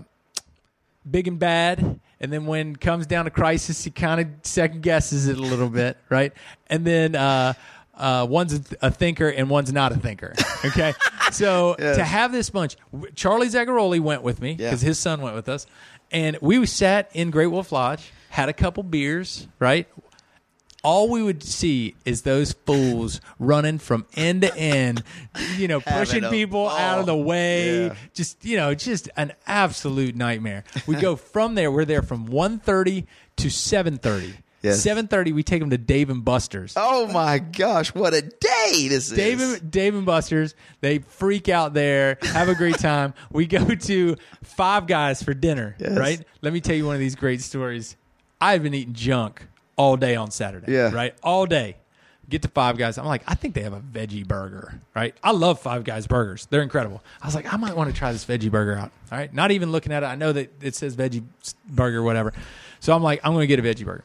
big 1.09 1.27
and 1.27 1.37
bad, 1.37 1.99
and 2.19 2.33
then 2.33 2.47
when 2.47 2.71
it 2.71 2.81
comes 2.81 3.05
down 3.05 3.25
to 3.25 3.31
crisis, 3.31 3.83
he 3.83 3.91
kind 3.91 4.19
of 4.19 4.27
second 4.41 4.81
guesses 4.81 5.27
it 5.27 5.37
a 5.37 5.41
little 5.41 5.69
bit, 5.69 5.97
right? 6.09 6.33
And 6.71 6.85
then 6.85 7.13
uh, 7.13 7.53
uh, 7.97 8.25
one's 8.29 8.53
a, 8.81 8.91
thinker 8.91 9.27
and 9.27 9.49
one's 9.49 9.73
not 9.73 9.91
a 9.91 9.95
thinker. 9.97 10.33
Okay, 10.65 10.93
so 11.31 11.75
to 11.75 12.03
have 12.03 12.31
this 12.31 12.49
bunch, 12.49 12.77
Charlie 13.15 13.47
Zagaroli 13.47 13.99
went 13.99 14.23
with 14.23 14.41
me 14.41 14.51
Yeah. 14.57 14.69
because 14.69 14.81
his 14.81 14.97
son 14.97 15.21
went 15.21 15.35
with 15.35 15.47
us, 15.47 15.67
and 16.11 16.35
we 16.41 16.65
sat 16.65 17.09
in 17.13 17.29
Great 17.29 17.47
Wolf 17.47 17.71
Lodge, 17.71 18.11
had 18.29 18.49
a 18.49 18.53
couple 18.53 18.81
beers, 18.83 19.47
right? 19.59 19.87
all 20.83 21.09
we 21.09 21.21
would 21.21 21.43
see 21.43 21.95
is 22.05 22.21
those 22.21 22.53
fools 22.65 23.19
running 23.39 23.77
from 23.77 24.05
end 24.15 24.41
to 24.43 24.55
end, 24.55 25.03
you 25.57 25.67
know, 25.67 25.79
pushing 25.85 26.23
a 26.23 26.29
people 26.29 26.69
out 26.69 26.99
of 26.99 27.05
the 27.05 27.15
way. 27.15 27.87
Yeah. 27.87 27.95
Just, 28.13 28.45
you 28.45 28.55
know, 28.55 28.73
just 28.73 29.09
an 29.17 29.33
absolute 29.47 30.15
nightmare. 30.15 30.63
We 30.85 30.95
go 30.95 31.15
from 31.33 31.55
there, 31.55 31.71
we're 31.71 31.83
there 31.83 32.03
from 32.03 32.29
1.30 32.29 33.05
to 33.37 33.47
7.30. 33.47 34.35
Yes. 34.61 34.85
7.30, 34.85 35.33
we 35.33 35.43
take 35.43 35.59
them 35.59 35.69
to 35.69 35.77
Dave 35.77 36.09
and 36.09 36.25
Buster's. 36.25 36.73
Oh 36.75 37.07
my 37.07 37.37
gosh, 37.39 37.93
what 37.93 38.13
a 38.13 38.21
day 38.23 38.87
this 38.89 39.09
Dave 39.09 39.39
is. 39.39 39.59
and, 39.59 39.71
Dave 39.71 39.93
and 39.95 40.05
Buster's, 40.05 40.55
they 40.81 40.99
freak 40.99 41.47
out 41.47 41.73
there, 41.73 42.17
have 42.23 42.49
a 42.49 42.55
great 42.55 42.77
time. 42.79 43.13
we 43.31 43.45
go 43.45 43.63
to 43.75 44.15
Five 44.43 44.87
Guys 44.87 45.21
for 45.21 45.33
dinner, 45.33 45.75
Yes. 45.79 45.97
right? 45.97 46.21
Let 46.41 46.53
me 46.53 46.61
tell 46.61 46.75
you 46.75 46.85
one 46.85 46.95
of 46.95 46.99
these 46.99 47.15
great 47.15 47.41
stories. 47.41 47.95
I've 48.41 48.63
been 48.63 48.73
eating 48.73 48.93
junk 48.93 49.47
all 49.75 49.95
day 49.95 50.15
on 50.15 50.31
Saturday, 50.31 50.71
Yeah. 50.73 50.91
right? 50.91 51.13
All 51.21 51.45
day. 51.45 51.77
Get 52.29 52.41
to 52.41 52.49
Five 52.49 52.77
Guys. 52.77 52.97
I'm 52.97 53.05
like, 53.05 53.21
I 53.25 53.35
think 53.35 53.53
they 53.53 53.61
have 53.61 53.71
a 53.73 53.79
veggie 53.79 54.27
burger, 54.27 54.81
right? 54.93 55.15
I 55.23 55.31
love 55.31 55.59
Five 55.61 55.83
Guys 55.85 56.07
burgers. 56.07 56.45
They're 56.49 56.61
incredible. 56.63 57.01
I 57.21 57.25
was 57.25 57.35
like, 57.35 57.53
I 57.53 57.55
might 57.57 57.73
want 57.77 57.89
to 57.89 57.95
try 57.95 58.11
this 58.11 58.25
veggie 58.25 58.51
burger 58.51 58.75
out, 58.75 58.91
all 59.11 59.17
right? 59.17 59.33
Not 59.33 59.51
even 59.51 59.71
looking 59.71 59.93
at 59.93 60.03
it. 60.03 60.07
I 60.07 60.15
know 60.15 60.33
that 60.33 60.51
it 60.61 60.75
says 60.75 60.95
veggie 60.97 61.23
burger, 61.69 62.03
whatever. 62.03 62.33
So 62.81 62.93
I'm 62.93 63.01
like, 63.01 63.21
I'm 63.23 63.31
going 63.33 63.47
to 63.47 63.55
get 63.55 63.59
a 63.59 63.61
veggie 63.63 63.85
burger. 63.85 64.03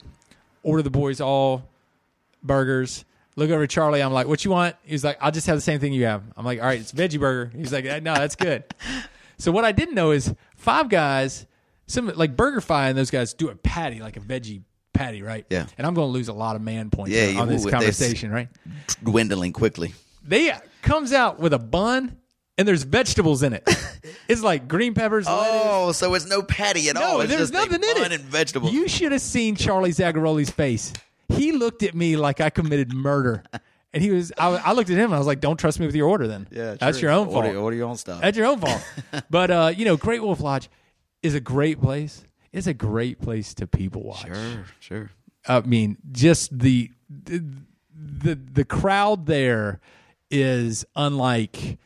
Order 0.63 0.83
the 0.83 0.91
boys 0.91 1.21
all 1.21 1.69
burgers. 2.43 3.05
Look 3.35 3.51
over 3.51 3.63
at 3.63 3.71
Charlie. 3.71 4.03
I'm 4.03 4.13
like, 4.13 4.27
"What 4.27 4.45
you 4.45 4.51
want?" 4.51 4.77
He's 4.85 5.05
like, 5.05 5.17
"I'll 5.21 5.31
just 5.33 5.47
have 5.47 5.57
the 5.57 5.63
same 5.63 5.81
thing 5.81 5.93
you 5.93 6.05
have." 6.05 6.23
I'm 6.37 6.45
like, 6.45 6.61
"All 6.61 6.67
right, 6.67 6.81
it's 6.81 6.93
veggie 6.93 7.19
burger." 7.19 7.51
He's 7.57 7.73
like, 7.73 7.85
"No, 7.85 8.15
that's 8.15 8.37
good." 8.37 8.65
so 9.39 9.51
what 9.53 9.65
I 9.65 9.73
didn't 9.73 9.95
know 9.95 10.11
is 10.11 10.35
Five 10.57 10.89
Guys, 10.89 11.47
some 11.87 12.13
like 12.15 12.37
BurgerFi 12.37 12.91
and 12.91 12.99
those 12.99 13.11
guys 13.11 13.35
do 13.35 13.49
a 13.49 13.55
patty 13.57 14.01
like 14.01 14.17
a 14.17 14.21
veggie 14.21 14.63
patty, 14.93 15.23
right? 15.23 15.47
Yeah. 15.51 15.67
And 15.79 15.87
I'm 15.87 15.95
going 15.95 16.09
to 16.09 16.13
lose 16.13 16.29
a 16.29 16.33
lot 16.33 16.57
of 16.57 16.63
man 16.63 16.91
points 16.91 17.13
Yeah, 17.13 17.41
on 17.41 17.49
you 17.49 17.57
this 17.57 17.69
conversation, 17.69 18.31
right? 18.31 18.49
Dwindling 19.03 19.53
quickly. 19.53 19.95
They 20.25 20.55
comes 20.83 21.13
out 21.13 21.41
with 21.41 21.53
a 21.53 21.59
bun 21.59 22.19
and 22.59 22.67
there's 22.69 22.83
vegetables 22.83 23.43
in 23.43 23.53
it. 23.53 23.63
it's 24.29 24.43
like 24.43 24.69
green 24.69 24.95
peppers, 24.95 25.27
lettuce, 25.27 25.47
Oh, 25.65 25.93
so 25.93 26.15
it's 26.15 26.27
no 26.27 26.43
patty 26.43 26.89
at 26.89 26.97
all. 26.97 27.15
no, 27.19 27.21
It's 27.21 27.31
there's 27.31 27.51
just 27.51 27.53
nothing 27.53 27.83
in 27.83 28.03
it. 28.05 28.13
and 28.13 28.23
vegetables. 28.23 28.73
You 28.73 28.89
should 28.89 29.13
have 29.13 29.21
seen 29.23 29.57
Charlie 29.57 29.91
Zagaroli's 29.93 30.51
face. 30.51 30.93
He 31.29 31.53
looked 31.53 31.83
at 31.83 31.95
me 31.95 32.17
like 32.17 32.41
I 32.41 32.51
committed 32.51 32.93
murder, 32.93 33.43
and 33.95 34.03
he 34.03 34.11
was. 34.11 34.33
I, 34.37 34.49
I 34.57 34.73
looked 34.73 34.91
at 34.91 34.97
him 34.99 35.07
and 35.07 35.15
I 35.15 35.19
was 35.19 35.27
like, 35.27 35.41
"Don't 35.41 35.57
trust 35.57 35.81
me 35.81 35.87
with 35.87 35.95
your 35.95 36.09
order, 36.09 36.27
then. 36.27 36.47
yeah, 36.51 36.75
that's 36.79 36.99
true. 36.99 37.09
your 37.09 37.17
own 37.19 37.27
fault. 37.31 37.47
Order, 37.47 37.59
order 37.59 37.77
your 37.77 37.89
own 37.89 37.97
stuff. 37.97 38.21
That's 38.21 38.37
your 38.37 38.47
own 38.47 38.59
fault." 38.59 38.83
but 39.31 39.51
uh, 39.51 39.73
you 39.75 39.85
know, 39.87 39.97
Great 39.97 40.23
Wolf 40.23 40.41
Lodge 40.41 40.69
is 41.23 41.35
a 41.35 41.41
great 41.41 41.81
place. 41.81 42.23
It's 42.53 42.67
a 42.67 42.75
great 42.75 43.19
place 43.19 43.55
to 43.55 43.67
people 43.67 44.03
watch. 44.03 44.27
Sure, 44.27 44.65
sure. 44.81 45.11
I 45.49 45.61
mean, 45.61 45.97
just 46.13 46.59
the 46.59 46.91
the 47.09 47.43
the, 47.95 48.35
the 48.35 48.65
crowd 48.67 49.25
there 49.25 49.81
is 50.31 50.85
unlike 50.97 51.79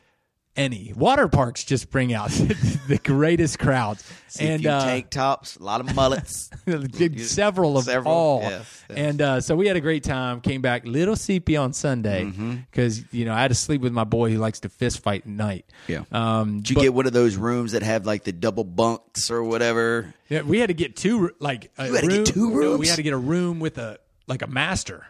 any 0.57 0.92
water 0.96 1.28
parks. 1.28 1.64
Just 1.64 1.90
bring 1.90 2.12
out 2.14 2.30
the 2.88 3.00
greatest 3.02 3.59
crowds, 3.59 4.04
See 4.28 4.46
and 4.46 4.57
a 4.57 4.59
few 4.61 4.70
uh, 4.70 4.84
tank 4.84 5.11
tops, 5.11 5.57
a 5.57 5.62
lot 5.62 5.80
of 5.80 5.94
mullets. 5.94 6.50
several 7.28 7.78
of 7.78 7.84
Several, 7.84 8.12
all. 8.12 8.40
yes, 8.42 8.84
yes. 8.88 8.98
And 8.98 9.22
uh, 9.22 9.40
so 9.40 9.57
we 9.57 9.66
had 9.66 9.76
a 9.76 9.80
great 9.80 10.02
time. 10.04 10.40
Came 10.40 10.62
back 10.62 10.84
little 10.86 11.16
sleepy 11.16 11.57
on 11.57 11.72
Sunday 11.72 12.24
Mm-hmm. 12.24 12.57
because 12.70 13.02
you 13.12 13.24
know 13.24 13.34
I 13.34 13.40
had 13.42 13.48
to 13.48 13.54
sleep 13.54 13.80
with 13.80 13.92
my 13.92 14.04
boy 14.04 14.30
who 14.30 14.38
likes 14.38 14.61
to 14.61 14.68
fist 14.68 15.00
fight 15.02 15.22
at 15.22 15.26
night. 15.28 15.66
yeah. 15.86 16.02
Um, 16.12 16.59
Did 16.59 16.70
you 16.70 16.74
but- 16.76 16.82
get 16.82 16.94
one 16.94 17.07
of 17.07 17.12
those 17.12 17.36
rooms 17.36 17.72
that 17.72 17.82
have 17.82 18.07
like 18.07 18.24
the 18.24 18.32
double 18.32 18.64
bunks 18.64 19.30
or 19.30 19.42
whatever? 19.42 20.14
Yeah, 20.28 20.42
we 20.42 20.59
had 20.59 20.68
to 20.68 20.74
get 20.74 20.96
two 20.96 21.30
like 21.38 21.70
You 21.78 21.92
had 21.94 22.02
to 22.02 22.09
get 22.09 22.16
room- 22.16 22.24
two 22.24 22.61
no, 22.61 22.76
we 22.76 22.88
had 22.88 22.96
to 22.96 23.02
get 23.02 23.12
a 23.12 23.18
room 23.18 23.61
with 23.61 23.78
a 23.78 23.98
like 24.26 24.42
a 24.42 24.46
master. 24.48 25.07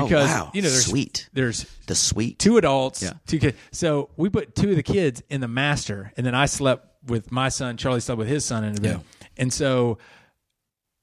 Oh, 0.00 0.04
Because 0.04 0.28
wow. 0.28 0.50
you 0.54 0.62
know 0.62 0.68
there's 0.68 0.86
Sweet. 0.86 1.28
there's 1.32 1.66
The 1.86 1.94
sweet 1.94 2.38
two 2.38 2.56
adults, 2.56 3.02
Yeah. 3.02 3.12
two 3.26 3.38
kids. 3.38 3.56
So 3.72 4.10
we 4.16 4.28
put 4.28 4.54
two 4.54 4.70
of 4.70 4.76
the 4.76 4.82
kids 4.82 5.22
in 5.30 5.40
the 5.40 5.48
master, 5.48 6.12
and 6.16 6.26
then 6.26 6.34
I 6.34 6.46
slept 6.46 6.88
with 7.06 7.30
my 7.32 7.48
son. 7.48 7.76
Charlie 7.76 8.00
slept 8.00 8.18
with 8.18 8.28
his 8.28 8.44
son 8.44 8.64
in 8.64 8.76
a 8.76 8.80
bed, 8.80 9.00
Yeah. 9.20 9.26
and 9.36 9.52
so 9.52 9.98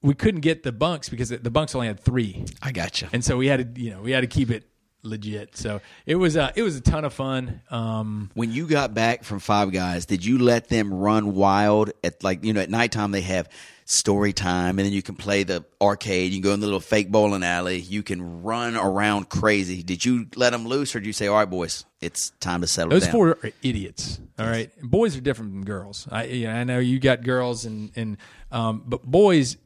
we 0.02 0.14
couldn't 0.14 0.40
get 0.42 0.62
the 0.62 0.72
bunks 0.72 1.08
because 1.08 1.30
the 1.30 1.50
bunks 1.50 1.74
only 1.74 1.86
had 1.86 1.98
three, 2.00 2.44
I 2.62 2.72
got 2.72 2.86
gotcha. 2.92 3.08
and 3.12 3.24
so 3.24 3.36
we 3.38 3.46
had 3.46 3.74
to 3.74 3.80
you 3.80 3.90
know 3.90 4.02
we 4.02 4.10
had 4.12 4.20
to 4.20 4.26
keep 4.26 4.50
it 4.50 4.64
legit. 5.02 5.56
So 5.56 5.80
it 6.06 6.14
was 6.16 6.36
uh, 6.36 6.50
it 6.54 6.62
was 6.62 6.76
a 6.76 6.80
ton 6.80 7.04
of 7.04 7.12
fun. 7.14 7.60
Um, 7.70 8.30
When 8.34 8.52
you 8.52 8.66
got 8.66 8.92
back 8.94 9.24
from 9.24 9.38
Five 9.38 9.72
Guys, 9.72 10.06
did 10.06 10.24
you 10.24 10.38
let 10.38 10.68
them 10.68 10.92
run 10.92 11.34
wild 11.34 11.90
at 12.02 12.22
like 12.22 12.44
you 12.44 12.52
know 12.52 12.60
at 12.60 12.70
nighttime 12.70 13.10
they 13.12 13.20
have 13.22 13.48
story 13.86 14.32
time 14.32 14.78
and 14.78 14.86
then 14.86 14.92
you 14.92 15.02
can 15.02 15.14
play 15.14 15.42
the 15.42 15.64
arcade. 15.80 16.32
You 16.32 16.40
can 16.40 16.48
go 16.48 16.54
in 16.54 16.60
the 16.60 16.66
little 16.66 16.80
fake 16.80 17.10
bowling 17.10 17.42
alley. 17.42 17.78
You 17.78 18.02
can 18.02 18.42
run 18.42 18.76
around 18.76 19.28
crazy. 19.28 19.82
Did 19.82 20.04
you 20.04 20.26
let 20.36 20.50
them 20.50 20.66
loose 20.66 20.94
or 20.94 21.00
did 21.00 21.06
you 21.06 21.12
say, 21.12 21.26
"All 21.26 21.36
right, 21.36 21.48
boys, 21.48 21.84
it's 22.00 22.30
time 22.40 22.60
to 22.62 22.66
settle 22.66 22.90
down? 22.90 22.96
Those 22.96 23.04
down"? 23.04 23.12
four 23.12 23.28
are 23.28 23.52
idiots. 23.62 24.20
All 24.38 24.46
right, 24.46 24.70
boys 24.82 25.16
are 25.16 25.20
different 25.20 25.52
than 25.52 25.64
girls. 25.64 26.08
I 26.10 26.24
you 26.24 26.46
know, 26.46 26.54
I 26.54 26.64
know 26.64 26.78
you 26.78 26.98
got 26.98 27.22
girls 27.22 27.64
and 27.64 27.90
and 27.96 28.16
um, 28.50 28.84
but 28.86 29.02
boys. 29.02 29.56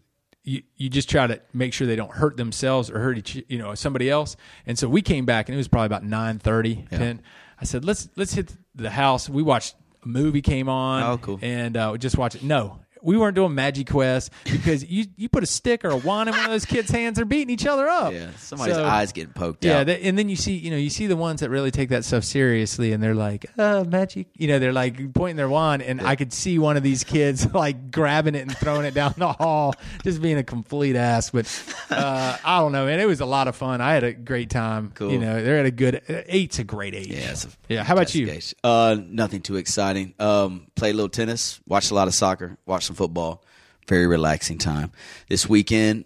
You, 0.45 0.63
you 0.77 0.89
just 0.89 1.11
try 1.11 1.27
to 1.27 1.43
make 1.53 1.75
sure 1.75 1.87
they 1.87 1.97
don't 1.97 2.13
hurt 2.13 2.39
themselves 2.39 2.91
or 2.91 3.01
hurt 3.01 3.19
each, 3.19 3.45
you 3.49 3.59
know 3.59 3.75
somebody 3.75 4.09
else. 4.09 4.35
And 4.65 4.79
so 4.79 4.89
we 4.89 5.03
came 5.03 5.27
back 5.27 5.51
and 5.51 5.55
it 5.55 5.59
was 5.59 5.69
probably 5.69 5.85
about 5.85 6.05
9:30, 6.05 6.89
10. 6.89 7.21
I 7.61 7.65
said 7.65 7.85
let's 7.85 8.09
let's 8.17 8.33
hit 8.33 8.57
the 8.75 8.89
house. 8.89 9.29
We 9.29 9.43
watched 9.43 9.75
a 10.03 10.09
movie 10.09 10.41
came 10.41 10.71
on. 10.71 11.03
Oh, 11.03 11.19
cool. 11.19 11.39
And 11.43 11.77
uh, 11.77 11.91
we 11.93 11.99
just 11.99 12.17
watch 12.17 12.35
it. 12.35 12.43
No, 12.43 12.81
we 13.09 13.17
weren't 13.17 13.35
doing 13.35 13.53
MagiQuest 13.53 14.29
because 14.45 14.85
you 14.85 15.07
you 15.17 15.29
put 15.31 15.43
a 15.43 15.47
stick 15.47 15.85
or 15.85 15.89
a 15.89 15.97
wand 15.97 16.29
in 16.29 16.35
one 16.35 16.45
of 16.45 16.51
those 16.51 16.67
kids' 16.67 16.91
hands, 16.91 17.17
they're 17.17 17.25
beating 17.25 17.49
each 17.51 17.67
other 17.67 17.89
up. 17.89 18.13
yeah, 18.13 18.29
somebody's 18.37 18.75
So- 18.77 18.85
eyes 18.85 19.13
getting 19.13 19.33
poked 19.33 19.65
yeah, 19.65 19.79
out. 19.79 19.89
and 19.89 20.19
then 20.19 20.29
you 20.29 20.37
see, 20.37 20.53
you 20.53 20.71
know, 20.71 20.77
you 20.77 20.91
see 20.91 21.07
the 21.07 21.17
ones 21.17 21.41
that 21.41 21.49
really 21.49 21.71
take 21.71 21.89
that 21.89 22.05
stuff 22.05 22.23
seriously, 22.25 22.93
and 22.93 23.03
they're 23.03 23.15
like, 23.15 23.47
"Oh, 23.59 23.85
magic," 23.85 24.27
you 24.37 24.47
know, 24.49 24.59
they're 24.59 24.73
like 24.75 25.15
pointing 25.15 25.37
their 25.37 25.49
wand, 25.49 25.83
and 25.83 26.01
I 26.03 26.17
could 26.17 26.33
see 26.33 26.59
one 26.59 26.77
of 26.77 26.83
these 26.83 27.03
kids 27.03 27.47
like 27.55 27.91
grabbing 27.91 28.35
it 28.35 28.41
and 28.43 28.57
throwing 28.57 28.85
it 28.85 28.93
down 28.95 29.15
the 29.17 29.33
hall, 29.33 29.75
just 30.05 30.21
being 30.21 30.37
a 30.37 30.45
complete 30.45 30.95
ass. 30.97 31.31
But 31.31 31.47
uh, 31.91 32.37
I 32.45 32.59
don't 32.61 32.73
know, 32.73 32.85
man, 32.87 33.01
it 33.01 33.07
was 33.07 33.21
a 33.21 33.27
lot 33.27 33.49
of 33.49 33.57
fun. 33.57 33.81
I 33.81 33.95
had 33.95 34.05
a 34.05 34.13
great 34.13 34.51
time. 34.51 34.93
Cool. 34.95 35.13
You 35.13 35.19
know, 35.19 35.43
they're 35.43 35.59
at 35.59 35.67
a 35.67 35.71
good 35.71 36.03
eight's 36.29 36.59
a 36.59 36.65
great 36.65 36.95
age. 36.95 37.09
Yeah, 37.09 37.35
yeah. 37.69 37.85
How 37.85 37.95
about 37.95 38.15
you? 38.15 38.29
Uh, 38.63 38.97
nothing 39.09 39.41
too 39.41 39.57
exciting. 39.57 40.13
Um, 40.19 40.67
played 40.75 40.91
a 40.93 40.97
little 40.97 41.09
tennis, 41.09 41.61
watched 41.67 41.91
a 41.91 41.95
lot 41.95 42.07
of 42.09 42.15
soccer, 42.15 42.59
watched 42.67 42.87
some 42.87 42.97
football. 42.99 43.43
Very 43.87 44.07
relaxing 44.07 44.59
time. 44.59 44.93
This 45.31 45.49
weekend, 45.49 46.05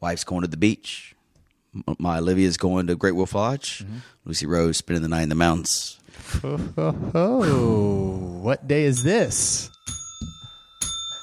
wife's 0.00 0.24
going 0.24 0.42
to 0.42 0.48
the 0.48 0.56
beach. 0.56 1.14
My 1.98 2.18
Olivia's 2.18 2.56
going 2.56 2.86
to 2.86 2.96
Great 2.96 3.14
Wolf 3.14 3.34
Lodge. 3.34 3.84
Mm-hmm. 3.84 3.96
Lucy 4.24 4.46
Rose 4.46 4.78
spending 4.78 5.02
the 5.02 5.08
night 5.08 5.22
in 5.22 5.28
the 5.28 5.34
mountains. 5.34 5.98
Oh, 6.42 8.38
what 8.42 8.66
day 8.66 8.84
is 8.84 9.02
this? 9.02 9.70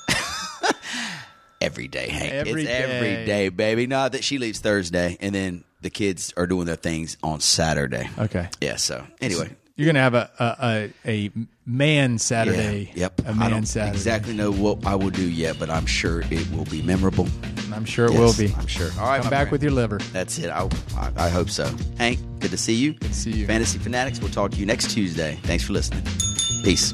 Every 1.61 1.87
day, 1.87 2.09
Hank. 2.09 2.31
Every 2.31 2.61
it's 2.61 2.69
day. 2.69 2.77
every 2.77 3.25
day, 3.25 3.49
baby. 3.49 3.87
Not 3.87 4.11
that 4.11 4.23
she 4.23 4.37
leaves 4.37 4.59
Thursday, 4.59 5.17
and 5.19 5.33
then 5.33 5.63
the 5.81 5.89
kids 5.89 6.33
are 6.37 6.45
doing 6.45 6.65
their 6.67 6.75
things 6.75 7.17
on 7.23 7.39
Saturday. 7.39 8.09
Okay. 8.19 8.49
Yeah. 8.61 8.75
So 8.75 9.05
anyway, 9.19 9.55
You're 9.77 9.87
gonna 9.87 9.99
have 9.99 10.13
a 10.13 10.29
a, 10.39 10.91
a, 11.05 11.25
a 11.27 11.31
man 11.65 12.17
Saturday. 12.17 12.91
Yeah. 12.95 13.09
Yep. 13.17 13.21
A 13.27 13.35
man 13.35 13.51
don't 13.51 13.65
Saturday. 13.65 13.95
exactly 13.97 14.33
know 14.33 14.51
what 14.51 14.85
I 14.85 14.95
will 14.95 15.09
do 15.09 15.27
yet, 15.29 15.57
but 15.59 15.69
I'm 15.69 15.85
sure 15.85 16.21
it 16.31 16.49
will 16.51 16.63
be 16.65 16.81
memorable. 16.81 17.27
I'm 17.73 17.83
sure 17.83 18.05
it 18.05 18.13
Yes, 18.13 18.19
will 18.19 18.47
be. 18.47 18.53
I'm 18.55 18.67
sure. 18.67 18.89
All 18.99 19.07
right, 19.09 19.17
Come 19.17 19.25
my 19.25 19.29
back 19.31 19.39
friend. 19.47 19.51
with 19.51 19.63
your 19.63 19.73
liver. 19.73 19.97
That's 20.13 20.37
it. 20.37 20.49
I, 20.49 20.69
I, 20.95 21.11
I 21.25 21.29
hope 21.29 21.49
so. 21.49 21.69
Hank, 21.97 22.19
good 22.39 22.51
to 22.51 22.57
see 22.57 22.73
you. 22.75 22.93
Good 22.93 23.09
to 23.09 23.13
see 23.13 23.31
you. 23.31 23.47
Fantasy 23.47 23.77
Fanatics, 23.79 24.19
we'll 24.21 24.29
talk 24.31 24.51
to 24.51 24.57
you 24.57 24.65
next 24.65 24.91
Tuesday. 24.91 25.37
Thanks 25.43 25.65
for 25.65 25.73
listening. 25.73 26.03
Peace. 26.63 26.93